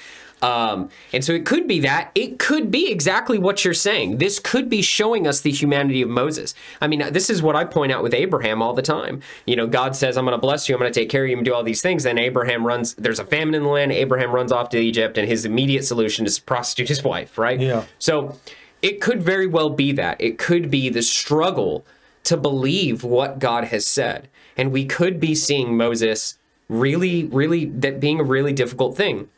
Um, 0.42 0.90
and 1.12 1.24
so 1.24 1.32
it 1.32 1.46
could 1.46 1.68
be 1.68 1.80
that. 1.80 2.10
It 2.16 2.40
could 2.40 2.70
be 2.70 2.90
exactly 2.90 3.38
what 3.38 3.64
you're 3.64 3.72
saying. 3.72 4.18
This 4.18 4.40
could 4.40 4.68
be 4.68 4.82
showing 4.82 5.26
us 5.26 5.40
the 5.40 5.52
humanity 5.52 6.02
of 6.02 6.08
Moses. 6.08 6.54
I 6.80 6.88
mean, 6.88 7.12
this 7.12 7.30
is 7.30 7.42
what 7.42 7.54
I 7.54 7.64
point 7.64 7.92
out 7.92 8.02
with 8.02 8.12
Abraham 8.12 8.60
all 8.60 8.74
the 8.74 8.82
time. 8.82 9.22
You 9.46 9.54
know, 9.54 9.68
God 9.68 9.94
says, 9.94 10.16
I'm 10.16 10.24
going 10.24 10.36
to 10.36 10.40
bless 10.40 10.68
you, 10.68 10.74
I'm 10.74 10.80
going 10.80 10.92
to 10.92 11.00
take 11.00 11.08
care 11.08 11.22
of 11.24 11.30
you, 11.30 11.36
and 11.36 11.44
do 11.44 11.54
all 11.54 11.62
these 11.62 11.80
things. 11.80 12.02
Then 12.02 12.18
Abraham 12.18 12.66
runs, 12.66 12.94
there's 12.94 13.20
a 13.20 13.24
famine 13.24 13.54
in 13.54 13.62
the 13.62 13.68
land. 13.68 13.92
Abraham 13.92 14.32
runs 14.32 14.50
off 14.50 14.68
to 14.70 14.78
Egypt, 14.78 15.16
and 15.16 15.28
his 15.28 15.44
immediate 15.44 15.84
solution 15.84 16.26
is 16.26 16.38
to 16.38 16.42
prostitute 16.42 16.88
his 16.88 17.04
wife, 17.04 17.38
right? 17.38 17.60
Yeah. 17.60 17.84
So 18.00 18.36
it 18.82 19.00
could 19.00 19.22
very 19.22 19.46
well 19.46 19.70
be 19.70 19.92
that. 19.92 20.20
It 20.20 20.38
could 20.38 20.70
be 20.70 20.88
the 20.88 21.02
struggle 21.02 21.86
to 22.24 22.36
believe 22.36 23.04
what 23.04 23.38
God 23.38 23.64
has 23.66 23.86
said. 23.86 24.28
And 24.56 24.72
we 24.72 24.84
could 24.86 25.20
be 25.20 25.34
seeing 25.34 25.76
Moses 25.76 26.38
really, 26.68 27.24
really, 27.24 27.66
that 27.66 28.00
being 28.00 28.18
a 28.18 28.24
really 28.24 28.52
difficult 28.52 28.96
thing. 28.96 29.28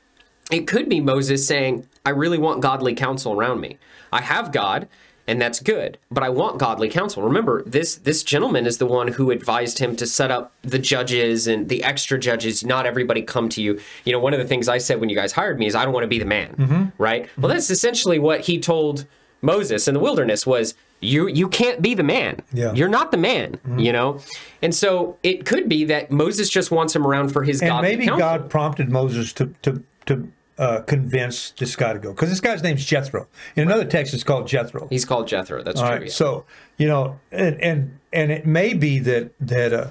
It 0.50 0.66
could 0.66 0.88
be 0.88 1.00
Moses 1.00 1.46
saying, 1.46 1.86
I 2.04 2.10
really 2.10 2.38
want 2.38 2.60
godly 2.60 2.94
counsel 2.94 3.32
around 3.32 3.60
me. 3.60 3.78
I 4.12 4.20
have 4.20 4.52
God, 4.52 4.88
and 5.26 5.40
that's 5.40 5.58
good, 5.58 5.98
but 6.10 6.22
I 6.22 6.28
want 6.28 6.58
godly 6.58 6.88
counsel. 6.88 7.22
Remember, 7.22 7.62
this 7.62 7.96
this 7.96 8.22
gentleman 8.22 8.66
is 8.66 8.78
the 8.78 8.86
one 8.86 9.08
who 9.08 9.30
advised 9.30 9.78
him 9.78 9.96
to 9.96 10.06
set 10.06 10.30
up 10.30 10.52
the 10.62 10.78
judges 10.78 11.46
and 11.46 11.68
the 11.68 11.82
extra 11.82 12.18
judges. 12.18 12.64
Not 12.64 12.84
everybody 12.84 13.22
come 13.22 13.48
to 13.50 13.62
you. 13.62 13.80
You 14.04 14.12
know, 14.12 14.18
one 14.18 14.34
of 14.34 14.38
the 14.38 14.46
things 14.46 14.68
I 14.68 14.78
said 14.78 15.00
when 15.00 15.08
you 15.08 15.16
guys 15.16 15.32
hired 15.32 15.58
me 15.58 15.66
is 15.66 15.74
I 15.74 15.84
don't 15.84 15.94
want 15.94 16.04
to 16.04 16.08
be 16.08 16.18
the 16.18 16.26
man, 16.26 16.54
mm-hmm. 16.54 17.02
right? 17.02 17.22
Well, 17.22 17.28
mm-hmm. 17.28 17.48
that's 17.48 17.70
essentially 17.70 18.18
what 18.18 18.42
he 18.42 18.60
told 18.60 19.06
Moses 19.40 19.88
in 19.88 19.94
the 19.94 20.00
wilderness 20.00 20.46
was 20.46 20.74
you 21.00 21.26
you 21.26 21.48
can't 21.48 21.80
be 21.80 21.94
the 21.94 22.02
man. 22.02 22.40
Yeah. 22.52 22.72
You're 22.72 22.88
not 22.88 23.10
the 23.10 23.16
man, 23.16 23.52
mm-hmm. 23.52 23.78
you 23.78 23.92
know? 23.92 24.20
And 24.62 24.74
so 24.74 25.18
it 25.22 25.46
could 25.46 25.68
be 25.68 25.84
that 25.84 26.10
Moses 26.10 26.48
just 26.48 26.70
wants 26.70 26.94
him 26.94 27.06
around 27.06 27.30
for 27.30 27.44
his 27.44 27.60
And 27.60 27.70
godly 27.70 27.90
maybe 27.90 28.06
counsel. 28.06 28.18
God 28.18 28.50
prompted 28.50 28.90
Moses 28.90 29.32
to 29.34 29.46
to 29.62 29.82
to 30.06 30.30
uh, 30.58 30.80
convince 30.82 31.50
this 31.52 31.74
guy 31.76 31.92
to 31.92 31.98
go 31.98 32.12
because 32.12 32.30
this 32.30 32.40
guy's 32.40 32.62
name's 32.62 32.84
Jethro. 32.84 33.26
In 33.56 33.64
another 33.64 33.84
text, 33.84 34.14
it's 34.14 34.24
called 34.24 34.46
Jethro. 34.46 34.86
He's 34.88 35.04
called 35.04 35.26
Jethro. 35.26 35.62
That's 35.62 35.80
All 35.80 35.86
true. 35.88 35.96
right. 35.96 36.06
yeah. 36.06 36.12
So 36.12 36.44
you 36.76 36.86
know, 36.86 37.18
and 37.32 37.60
and 37.60 37.98
and 38.12 38.30
it 38.30 38.46
may 38.46 38.74
be 38.74 38.98
that 39.00 39.32
that 39.40 39.72
uh, 39.72 39.88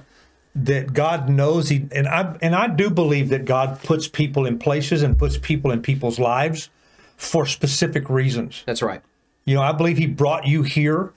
that 0.55 0.93
God 0.93 1.29
knows 1.29 1.69
he 1.69 1.87
and 1.91 2.07
I 2.07 2.37
and 2.41 2.55
I 2.55 2.67
do 2.67 2.89
believe 2.89 3.29
that 3.29 3.45
God 3.45 3.81
puts 3.83 4.07
people 4.07 4.45
in 4.45 4.57
places 4.59 5.03
and 5.03 5.17
puts 5.17 5.37
people 5.37 5.71
in 5.71 5.81
people's 5.81 6.19
lives 6.19 6.69
for 7.17 7.45
specific 7.45 8.09
reasons. 8.09 8.63
That's 8.65 8.81
right. 8.81 9.01
You 9.45 9.55
know, 9.55 9.61
I 9.61 9.73
believe 9.73 9.97
He 9.97 10.07
brought 10.07 10.47
you 10.47 10.63
here. 10.63 11.11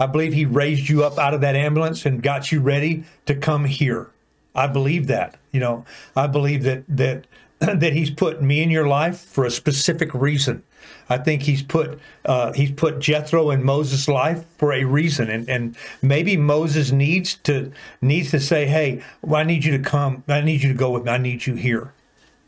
I 0.00 0.06
believe 0.06 0.32
He 0.32 0.44
raised 0.44 0.88
you 0.88 1.04
up 1.04 1.18
out 1.18 1.34
of 1.34 1.40
that 1.42 1.54
ambulance 1.54 2.04
and 2.04 2.20
got 2.22 2.50
you 2.50 2.60
ready 2.60 3.04
to 3.26 3.36
come 3.36 3.64
here. 3.64 4.10
I 4.54 4.66
believe 4.66 5.06
that. 5.06 5.38
You 5.52 5.60
know, 5.60 5.84
I 6.16 6.26
believe 6.26 6.64
that 6.64 6.82
that 6.88 7.26
that 7.80 7.92
He's 7.92 8.10
put 8.10 8.42
me 8.42 8.62
in 8.62 8.70
your 8.70 8.86
life 8.86 9.18
for 9.18 9.44
a 9.44 9.50
specific 9.50 10.14
reason. 10.14 10.62
I 11.10 11.18
think 11.18 11.42
He's 11.42 11.62
put 11.62 11.98
uh, 12.24 12.52
He's 12.52 12.70
put 12.70 13.00
Jethro 13.00 13.50
in 13.50 13.64
Moses' 13.64 14.08
life 14.08 14.44
for 14.58 14.72
a 14.72 14.84
reason, 14.84 15.30
and 15.30 15.48
and 15.48 15.76
maybe 16.02 16.36
Moses 16.36 16.92
needs 16.92 17.34
to 17.44 17.72
needs 18.00 18.30
to 18.30 18.40
say, 18.40 18.66
"Hey, 18.66 19.02
well, 19.22 19.40
I 19.40 19.44
need 19.44 19.64
you 19.64 19.76
to 19.76 19.82
come. 19.82 20.22
I 20.28 20.40
need 20.40 20.62
you 20.62 20.68
to 20.68 20.78
go 20.78 20.90
with 20.90 21.04
me. 21.04 21.10
I 21.10 21.18
need 21.18 21.46
you 21.46 21.54
here." 21.54 21.92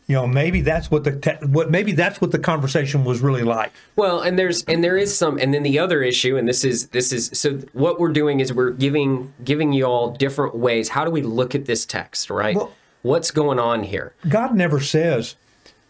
You 0.06 0.16
know, 0.16 0.26
maybe 0.26 0.60
that's 0.60 0.90
what 0.90 1.04
the 1.04 1.12
te- 1.12 1.46
what 1.46 1.70
maybe 1.70 1.92
that's 1.92 2.20
what 2.20 2.32
the 2.32 2.38
conversation 2.40 3.04
was 3.04 3.20
really 3.20 3.44
like. 3.44 3.72
Well, 3.94 4.20
and 4.20 4.36
there's 4.36 4.64
and 4.64 4.82
there 4.82 4.96
is 4.96 5.16
some, 5.16 5.38
and 5.38 5.54
then 5.54 5.62
the 5.62 5.78
other 5.78 6.02
issue, 6.02 6.36
and 6.36 6.48
this 6.48 6.64
is 6.64 6.88
this 6.88 7.12
is 7.12 7.30
so 7.32 7.58
what 7.74 8.00
we're 8.00 8.12
doing 8.12 8.40
is 8.40 8.52
we're 8.52 8.70
giving 8.70 9.32
giving 9.44 9.72
you 9.72 9.84
all 9.84 10.10
different 10.10 10.56
ways. 10.56 10.88
How 10.88 11.04
do 11.04 11.12
we 11.12 11.22
look 11.22 11.54
at 11.54 11.66
this 11.66 11.86
text, 11.86 12.28
right? 12.28 12.56
Well- 12.56 12.72
What's 13.02 13.30
going 13.30 13.58
on 13.58 13.84
here? 13.84 14.14
God 14.28 14.54
never 14.54 14.80
says 14.80 15.36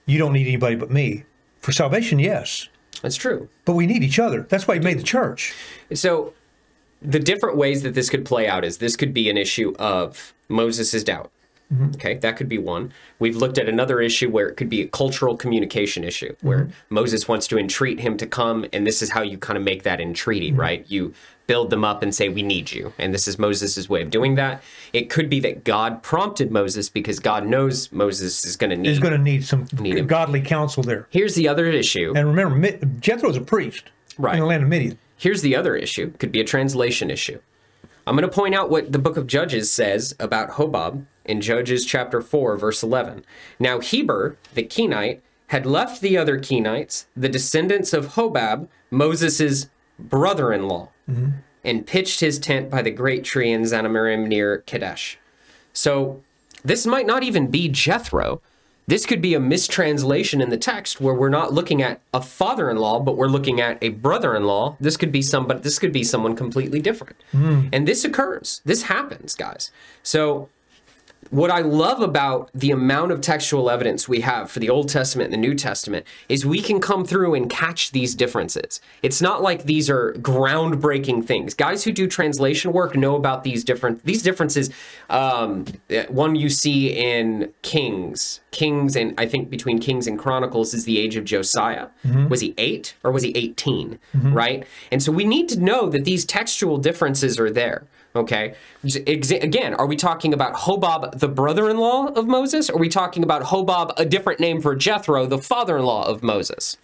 you 0.07 0.19
don't 0.19 0.33
need 0.33 0.47
anybody 0.47 0.76
but 0.76 0.90
me 0.90 1.25
for 1.61 1.73
salvation. 1.73 2.19
Yes, 2.19 2.69
That's 3.02 3.17
true. 3.17 3.49
but 3.64 3.73
we 3.73 3.87
need 3.87 4.02
each 4.02 4.19
other. 4.19 4.43
That's 4.43 4.69
why 4.69 4.75
He 4.75 4.81
made 4.81 4.99
the 4.99 5.05
church. 5.05 5.55
So 5.95 6.35
the 7.02 7.19
different 7.19 7.57
ways 7.57 7.83
that 7.83 7.95
this 7.95 8.11
could 8.11 8.25
play 8.25 8.47
out 8.47 8.64
is 8.64 8.79
this 8.79 8.97
could 8.97 9.14
be 9.14 9.31
an 9.31 9.37
issue 9.37 9.75
of 9.79 10.35
Moses' 10.49 11.02
doubt. 11.02 11.31
Mm-hmm. 11.73 11.95
Okay, 11.95 12.14
that 12.14 12.37
could 12.37 12.49
be 12.49 12.59
one. 12.59 12.93
We've 13.21 13.37
looked 13.37 13.57
at 13.57 13.69
another 13.69 14.00
issue 14.00 14.29
where 14.29 14.49
it 14.49 14.57
could 14.57 14.69
be 14.69 14.83
a 14.83 14.88
cultural 14.88 15.37
communication 15.37 16.02
issue, 16.02 16.35
where 16.40 16.64
mm-hmm. 16.64 16.95
Moses 16.95 17.29
wants 17.29 17.47
to 17.47 17.59
entreat 17.59 18.00
him 18.00 18.17
to 18.17 18.26
come, 18.26 18.67
and 18.73 18.85
this 18.85 19.02
is 19.02 19.11
how 19.11 19.23
you 19.23 19.38
kind 19.38 19.57
of 19.57 19.62
make 19.62 19.85
that 19.85 20.00
entreaty, 20.00 20.50
mm-hmm. 20.50 20.61
right? 20.61 20.85
You 20.88 21.14
build 21.50 21.71
them 21.71 21.85
up 21.85 22.00
and 22.00 22.14
say, 22.14 22.28
We 22.28 22.42
need 22.45 22.71
you. 22.71 22.92
And 22.97 23.12
this 23.12 23.26
is 23.26 23.37
Moses' 23.37 23.88
way 23.88 24.02
of 24.02 24.11
doing 24.11 24.37
that. 24.37 24.62
It 24.92 25.11
could 25.11 25.28
be 25.28 25.40
that 25.40 25.64
God 25.64 26.00
prompted 26.00 26.52
Moses 26.52 26.88
because 26.88 27.19
God 27.19 27.45
knows 27.45 27.90
Moses 27.90 28.45
is 28.45 28.57
going 28.57 28.71
to 28.71 28.76
need. 28.76 28.88
Is 28.90 29.00
going 29.00 29.14
to 29.14 29.19
need 29.19 29.45
some 29.45 29.66
Need 29.76 30.07
godly 30.07 30.42
counsel 30.42 30.85
there. 30.85 31.09
Here's 31.11 31.35
the 31.35 31.49
other 31.49 31.66
issue. 31.66 32.12
And 32.14 32.28
remember, 32.28 32.87
Jethro's 33.00 33.37
a 33.37 33.40
priest 33.40 33.90
Right. 34.16 34.35
in 34.35 34.40
the 34.40 34.47
land 34.47 34.62
of 34.62 34.69
Midian. 34.69 34.97
Here's 35.16 35.42
the 35.42 35.57
other 35.57 35.75
issue. 35.75 36.12
Could 36.19 36.30
be 36.30 36.40
a 36.40 36.45
translation 36.45 37.11
issue. 37.11 37.40
I'm 38.07 38.14
going 38.16 38.28
to 38.28 38.35
point 38.35 38.54
out 38.54 38.71
what 38.71 38.92
the 38.92 38.99
book 39.00 39.16
of 39.16 39.26
Judges 39.26 39.73
says 39.73 40.14
about 40.21 40.50
Hobab 40.52 41.04
in 41.25 41.40
Judges 41.40 41.85
chapter 41.85 42.21
4, 42.21 42.57
verse 42.59 42.80
11. 42.83 43.25
Now, 43.59 43.80
Heber, 43.80 44.37
the 44.54 44.62
Kenite, 44.62 45.21
had 45.49 45.66
left 45.66 46.00
the 46.00 46.16
other 46.16 46.38
Kenites, 46.38 47.07
the 47.16 47.28
descendants 47.28 47.92
of 47.92 48.14
Hobab, 48.14 48.69
Moses' 48.90 49.69
brother 49.99 50.52
in 50.52 50.66
law, 50.69 50.88
Mm-hmm. 51.11 51.29
and 51.64 51.87
pitched 51.87 52.21
his 52.21 52.38
tent 52.38 52.71
by 52.71 52.83
the 52.83 52.90
great 52.90 53.25
tree 53.25 53.50
in 53.50 53.62
Zaanannim 53.62 54.29
near 54.29 54.59
Kadesh. 54.59 55.19
So, 55.73 56.23
this 56.64 56.87
might 56.87 57.07
not 57.07 57.23
even 57.23 57.49
be 57.49 57.69
Jethro. 57.69 58.40
This 58.87 59.07
could 59.07 59.23
be 59.23 59.35
a 59.35 59.40
mistranslation 59.40 60.40
in 60.40 60.50
the 60.50 60.57
text 60.57 61.00
where 61.00 61.14
we're 61.14 61.29
not 61.29 61.52
looking 61.52 61.81
at 61.81 62.00
a 62.12 62.21
father-in-law, 62.21 63.00
but 63.00 63.17
we're 63.17 63.29
looking 63.29 63.61
at 63.61 63.79
a 63.81 63.90
brother-in-law. 63.90 64.76
This 64.81 64.97
could 64.97 65.12
be 65.12 65.23
somebody. 65.23 65.61
This 65.61 65.79
could 65.79 65.93
be 65.93 66.02
someone 66.02 66.35
completely 66.35 66.81
different. 66.81 67.17
Mm. 67.33 67.69
And 67.73 67.87
this 67.87 68.05
occurs. 68.05 68.61
This 68.64 68.83
happens, 68.83 69.37
guys. 69.37 69.71
So 70.02 70.49
what 71.31 71.51
I 71.51 71.61
love 71.61 72.01
about 72.01 72.51
the 72.53 72.73
amount 72.73 73.13
of 73.13 73.21
textual 73.21 73.71
evidence 73.71 74.09
we 74.09 74.21
have 74.21 74.51
for 74.51 74.59
the 74.59 74.69
Old 74.69 74.89
Testament 74.89 75.33
and 75.33 75.43
the 75.43 75.49
New 75.49 75.55
Testament 75.55 76.05
is 76.29 76.45
we 76.45 76.61
can 76.61 76.81
come 76.81 77.05
through 77.05 77.35
and 77.35 77.49
catch 77.49 77.93
these 77.93 78.15
differences. 78.17 78.81
It's 79.03 79.23
not 79.23 79.41
like 79.41 79.65
these 79.65 79.89
are 79.89 80.13
groundbreaking 80.15 81.25
things. 81.25 81.55
Guys 81.55 81.85
who 81.85 81.93
do 81.93 82.09
translation 82.09 82.73
work 82.73 82.97
know 82.97 83.15
about 83.15 83.45
these 83.45 83.63
different 83.63 84.05
these 84.05 84.23
differences. 84.23 84.71
Um, 85.09 85.67
one 86.09 86.35
you 86.35 86.49
see 86.49 86.89
in 86.89 87.53
Kings, 87.63 88.41
Kings, 88.51 88.97
and 88.97 89.15
I 89.19 89.27
think 89.27 89.51
between 89.51 89.79
Kings 89.79 90.07
and 90.07 90.19
Chronicles 90.19 90.75
is 90.75 90.85
the 90.85 90.99
age 90.99 91.17
of 91.17 91.25
Josiah. 91.25 91.89
Was 92.29 92.41
he 92.41 92.55
eight 92.59 92.95
or 93.05 93.13
was 93.13 93.23
he 93.23 93.33
18 93.37 93.99
Right, 94.35 94.67
and 94.91 95.03
so 95.03 95.13
we 95.13 95.25
need 95.25 95.49
to 95.51 95.61
know 95.61 95.89
that 95.91 96.05
these 96.05 96.25
textual 96.25 96.77
differences 96.77 97.39
are 97.39 97.51
there. 97.51 97.87
Okay. 98.14 98.55
Again, 98.83 99.75
are 99.75 99.87
we 99.87 99.97
talking 99.97 100.35
about 100.35 100.55
Hobab, 100.55 101.21
the 101.21 101.29
brother 101.29 101.71
in 101.71 101.76
law 101.76 102.07
of 102.07 102.26
Moses? 102.26 102.69
Or 102.69 102.76
are 102.76 102.81
we 102.81 102.88
talking 102.88 103.23
about 103.23 103.43
Hobab, 103.43 103.93
a 103.97 104.05
different 104.05 104.40
name 104.40 104.61
for 104.61 104.75
Jethro, 104.75 105.26
the 105.26 105.38
father 105.38 105.76
in 105.76 105.85
law 105.85 106.07
of 106.07 106.23
Moses? 106.23 106.76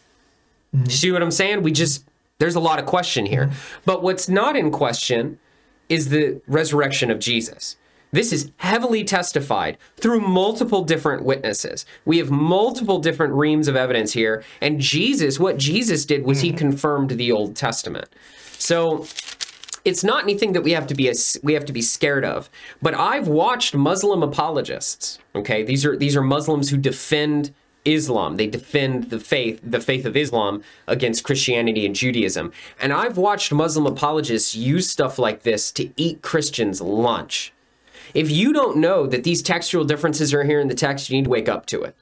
You 0.72 0.90
See 0.90 1.10
what 1.10 1.22
I'm 1.22 1.30
saying? 1.32 1.62
We 1.62 1.72
just, 1.72 2.04
there's 2.38 2.54
a 2.54 2.60
lot 2.60 2.78
of 2.78 2.86
question 2.86 3.26
here. 3.26 3.50
But 3.84 4.02
what's 4.02 4.28
not 4.28 4.56
in 4.56 4.70
question 4.70 5.38
is 5.88 6.10
the 6.10 6.40
resurrection 6.46 7.10
of 7.10 7.18
Jesus. 7.18 7.76
This 8.12 8.32
is 8.32 8.52
heavily 8.58 9.02
testified 9.02 9.78
through 9.96 10.20
multiple 10.20 10.84
different 10.84 11.24
witnesses. 11.24 11.84
We 12.04 12.18
have 12.18 12.30
multiple 12.30 12.98
different 12.98 13.34
reams 13.34 13.68
of 13.68 13.74
evidence 13.76 14.12
here. 14.12 14.44
And 14.60 14.80
Jesus, 14.80 15.40
what 15.40 15.58
Jesus 15.58 16.04
did 16.04 16.24
was 16.24 16.40
he 16.40 16.48
mm-hmm. 16.48 16.58
confirmed 16.58 17.10
the 17.10 17.32
Old 17.32 17.56
Testament. 17.56 18.08
So 18.58 19.06
it's 19.86 20.02
not 20.02 20.24
anything 20.24 20.52
that 20.52 20.62
we 20.62 20.72
have 20.72 20.86
to 20.88 20.94
be 20.94 21.10
we 21.42 21.54
have 21.54 21.64
to 21.64 21.72
be 21.72 21.80
scared 21.80 22.24
of. 22.24 22.50
But 22.82 22.94
I've 22.94 23.28
watched 23.28 23.74
Muslim 23.74 24.22
apologists. 24.22 25.18
Okay, 25.34 25.62
these 25.62 25.86
are 25.86 25.96
these 25.96 26.16
are 26.16 26.22
Muslims 26.22 26.70
who 26.70 26.76
defend 26.76 27.54
Islam. 27.84 28.36
They 28.36 28.48
defend 28.48 29.10
the 29.10 29.20
faith, 29.20 29.60
the 29.62 29.80
faith 29.80 30.04
of 30.04 30.16
Islam 30.16 30.62
against 30.88 31.22
Christianity 31.22 31.86
and 31.86 31.94
Judaism. 31.94 32.52
And 32.80 32.92
I've 32.92 33.16
watched 33.16 33.52
Muslim 33.52 33.86
apologists 33.86 34.56
use 34.56 34.90
stuff 34.90 35.20
like 35.20 35.44
this 35.44 35.70
to 35.72 35.90
eat 35.96 36.20
Christians 36.20 36.80
lunch. 36.80 37.52
If 38.12 38.28
you 38.28 38.52
don't 38.52 38.78
know 38.78 39.06
that 39.06 39.22
these 39.22 39.40
textual 39.40 39.84
differences 39.84 40.34
are 40.34 40.44
here 40.44 40.60
in 40.60 40.68
the 40.68 40.74
text, 40.74 41.08
you 41.08 41.16
need 41.16 41.24
to 41.24 41.30
wake 41.30 41.48
up 41.48 41.66
to 41.66 41.82
it 41.82 41.94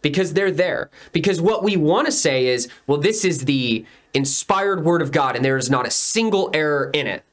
because 0.00 0.34
they're 0.34 0.50
there. 0.52 0.90
Because 1.12 1.40
what 1.40 1.64
we 1.64 1.76
want 1.76 2.06
to 2.06 2.12
say 2.12 2.46
is, 2.46 2.68
well, 2.86 2.98
this 2.98 3.24
is 3.24 3.46
the 3.46 3.84
inspired 4.14 4.84
word 4.84 5.02
of 5.02 5.10
God 5.10 5.34
and 5.34 5.44
there 5.44 5.56
is 5.56 5.70
not 5.70 5.86
a 5.86 5.90
single 5.90 6.50
error 6.52 6.90
in 6.92 7.06
it. 7.06 7.24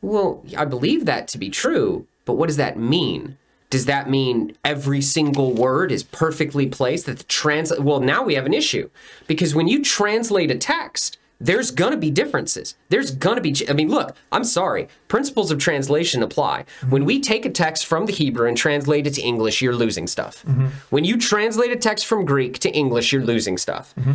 Well, 0.00 0.44
I 0.56 0.64
believe 0.64 1.04
that 1.06 1.28
to 1.28 1.38
be 1.38 1.50
true, 1.50 2.06
but 2.24 2.34
what 2.34 2.46
does 2.46 2.56
that 2.56 2.78
mean? 2.78 3.36
Does 3.70 3.84
that 3.86 4.08
mean 4.08 4.56
every 4.64 5.02
single 5.02 5.52
word 5.52 5.92
is 5.92 6.02
perfectly 6.02 6.66
placed? 6.66 7.06
That 7.06 7.18
the 7.18 7.24
trans 7.24 7.72
well, 7.78 8.00
now 8.00 8.22
we 8.22 8.34
have 8.34 8.46
an 8.46 8.54
issue 8.54 8.88
because 9.26 9.54
when 9.54 9.68
you 9.68 9.82
translate 9.82 10.50
a 10.50 10.56
text, 10.56 11.18
there's 11.40 11.70
gonna 11.70 11.96
be 11.96 12.10
differences. 12.10 12.74
There's 12.88 13.10
gonna 13.10 13.40
be. 13.40 13.54
I 13.68 13.72
mean, 13.72 13.88
look, 13.88 14.16
I'm 14.32 14.44
sorry. 14.44 14.88
Principles 15.06 15.50
of 15.50 15.58
translation 15.58 16.22
apply. 16.22 16.64
When 16.88 17.04
we 17.04 17.20
take 17.20 17.44
a 17.44 17.50
text 17.50 17.86
from 17.86 18.06
the 18.06 18.12
Hebrew 18.12 18.48
and 18.48 18.56
translate 18.56 19.06
it 19.06 19.14
to 19.14 19.22
English, 19.22 19.60
you're 19.60 19.74
losing 19.74 20.06
stuff. 20.06 20.44
Mm-hmm. 20.44 20.66
When 20.90 21.04
you 21.04 21.16
translate 21.18 21.70
a 21.70 21.76
text 21.76 22.06
from 22.06 22.24
Greek 22.24 22.58
to 22.60 22.70
English, 22.70 23.12
you're 23.12 23.24
losing 23.24 23.58
stuff. 23.58 23.94
Mm-hmm. 23.96 24.12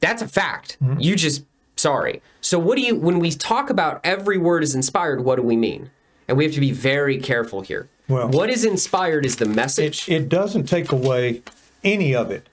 That's 0.00 0.22
a 0.22 0.28
fact. 0.28 0.78
Mm-hmm. 0.80 1.00
You 1.00 1.16
just 1.16 1.44
sorry. 1.78 2.22
So 2.40 2.58
what 2.58 2.76
do 2.76 2.82
you 2.82 2.94
when 2.94 3.18
we 3.18 3.30
talk 3.30 3.70
about 3.70 4.00
every 4.04 4.38
word 4.38 4.62
is 4.62 4.74
inspired, 4.74 5.24
what 5.24 5.36
do 5.36 5.42
we 5.42 5.56
mean? 5.56 5.90
And 6.26 6.36
we 6.36 6.44
have 6.44 6.54
to 6.54 6.60
be 6.60 6.72
very 6.72 7.18
careful 7.18 7.62
here. 7.62 7.88
Well- 8.08 8.28
what 8.28 8.50
is 8.50 8.64
inspired 8.64 9.24
is 9.24 9.36
the 9.36 9.46
message. 9.46 10.08
It 10.08 10.28
doesn't 10.28 10.64
take 10.64 10.92
away 10.92 11.42
any 11.84 12.14
of 12.14 12.30
it, 12.30 12.48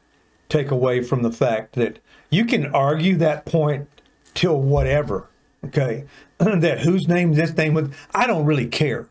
take 0.49 0.71
away 0.71 1.01
from 1.01 1.23
the 1.23 1.31
fact 1.31 1.73
that 1.73 1.99
you 2.29 2.45
can 2.45 2.67
argue 2.67 3.15
that 3.17 3.45
point 3.45 3.87
till 4.33 4.59
whatever, 4.61 5.27
okay? 5.65 6.05
that 6.37 6.79
whose 6.81 7.07
name 7.07 7.33
this 7.33 7.55
name 7.55 7.73
was, 7.73 7.89
I 8.13 8.27
don't 8.27 8.45
really 8.45 8.67
care. 8.67 9.07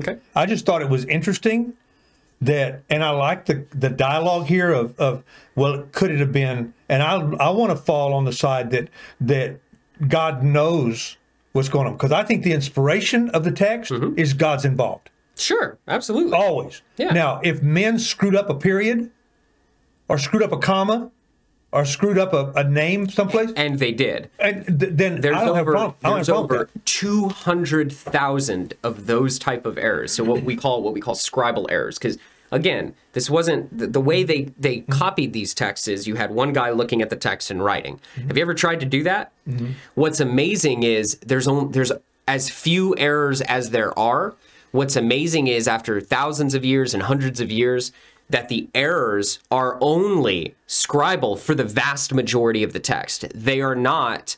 okay. 0.00 0.18
I 0.34 0.46
just 0.46 0.64
thought 0.64 0.82
it 0.82 0.88
was 0.88 1.04
interesting 1.06 1.74
that, 2.40 2.82
and 2.88 3.02
I 3.02 3.10
like 3.10 3.46
the 3.46 3.66
the 3.70 3.88
dialogue 3.88 4.46
here 4.46 4.70
of, 4.70 4.98
of 4.98 5.24
well, 5.54 5.86
could 5.92 6.10
it 6.10 6.20
have 6.20 6.32
been? 6.32 6.74
And 6.88 7.02
I 7.02 7.16
I 7.16 7.50
want 7.50 7.70
to 7.70 7.76
fall 7.76 8.14
on 8.14 8.24
the 8.24 8.32
side 8.32 8.70
that 8.70 8.88
that 9.20 9.60
God 10.06 10.42
knows 10.42 11.16
what's 11.52 11.68
going 11.68 11.86
on 11.86 11.94
because 11.94 12.12
I 12.12 12.22
think 12.24 12.44
the 12.44 12.52
inspiration 12.52 13.30
of 13.30 13.44
the 13.44 13.52
text 13.52 13.90
mm-hmm. 13.90 14.18
is 14.18 14.34
God's 14.34 14.64
involved 14.64 15.10
Sure, 15.36 15.78
absolutely. 15.86 16.36
always. 16.36 16.82
Yeah. 16.96 17.12
Now, 17.12 17.40
if 17.42 17.62
men 17.62 17.98
screwed 17.98 18.34
up 18.34 18.50
a 18.50 18.54
period, 18.54 19.10
or 20.08 20.18
screwed 20.18 20.42
up 20.42 20.52
a 20.52 20.58
comma, 20.58 21.10
or 21.70 21.84
screwed 21.84 22.18
up 22.18 22.32
a, 22.32 22.52
a 22.56 22.64
name 22.64 23.08
someplace, 23.08 23.52
And 23.56 23.78
they 23.78 23.92
did. 23.92 24.30
and 24.38 24.64
th- 24.66 24.92
then 24.94 25.20
There's 25.20 25.36
over 25.36 25.72
problem. 25.72 25.94
I 26.02 26.08
don't 26.08 26.16
have 26.18 26.26
there's 26.26 26.28
a 26.28 26.32
problem 26.32 26.48
with 26.48 26.60
over 26.60 26.70
two 26.84 27.28
hundred 27.28 27.92
thousand 27.92 28.74
of 28.82 29.06
those 29.06 29.38
type 29.38 29.66
of 29.66 29.76
errors. 29.76 30.12
So 30.12 30.24
what 30.24 30.42
we 30.42 30.56
call 30.56 30.82
what 30.82 30.94
we 30.94 31.00
call 31.00 31.14
scribal 31.14 31.66
errors, 31.70 31.98
because 31.98 32.18
again, 32.50 32.94
this 33.12 33.28
wasn't 33.28 33.76
the, 33.76 33.86
the 33.86 34.00
way 34.00 34.22
they 34.22 34.44
they 34.58 34.78
mm-hmm. 34.78 34.92
copied 34.92 35.32
these 35.32 35.52
texts. 35.52 35.88
Is 35.88 36.06
you 36.06 36.14
had 36.14 36.30
one 36.30 36.52
guy 36.52 36.70
looking 36.70 37.02
at 37.02 37.10
the 37.10 37.16
text 37.16 37.50
and 37.50 37.62
writing. 37.62 38.00
Mm-hmm. 38.16 38.28
Have 38.28 38.36
you 38.38 38.42
ever 38.42 38.54
tried 38.54 38.80
to 38.80 38.86
do 38.86 39.02
that? 39.02 39.32
Mm-hmm. 39.46 39.72
What's 39.94 40.20
amazing 40.20 40.84
is 40.84 41.18
there's 41.18 41.46
only 41.46 41.72
there's 41.72 41.92
as 42.26 42.48
few 42.48 42.96
errors 42.96 43.40
as 43.42 43.70
there 43.70 43.98
are. 43.98 44.34
What's 44.70 44.96
amazing 44.96 45.46
is 45.46 45.66
after 45.66 46.00
thousands 46.00 46.54
of 46.54 46.64
years 46.64 46.92
and 46.92 47.02
hundreds 47.02 47.40
of 47.40 47.50
years, 47.50 47.90
that 48.30 48.48
the 48.48 48.68
errors 48.74 49.38
are 49.50 49.78
only 49.80 50.54
scribal 50.66 51.38
for 51.38 51.54
the 51.54 51.64
vast 51.64 52.12
majority 52.12 52.62
of 52.62 52.72
the 52.72 52.80
text. 52.80 53.26
They 53.34 53.60
are 53.60 53.74
not 53.74 54.36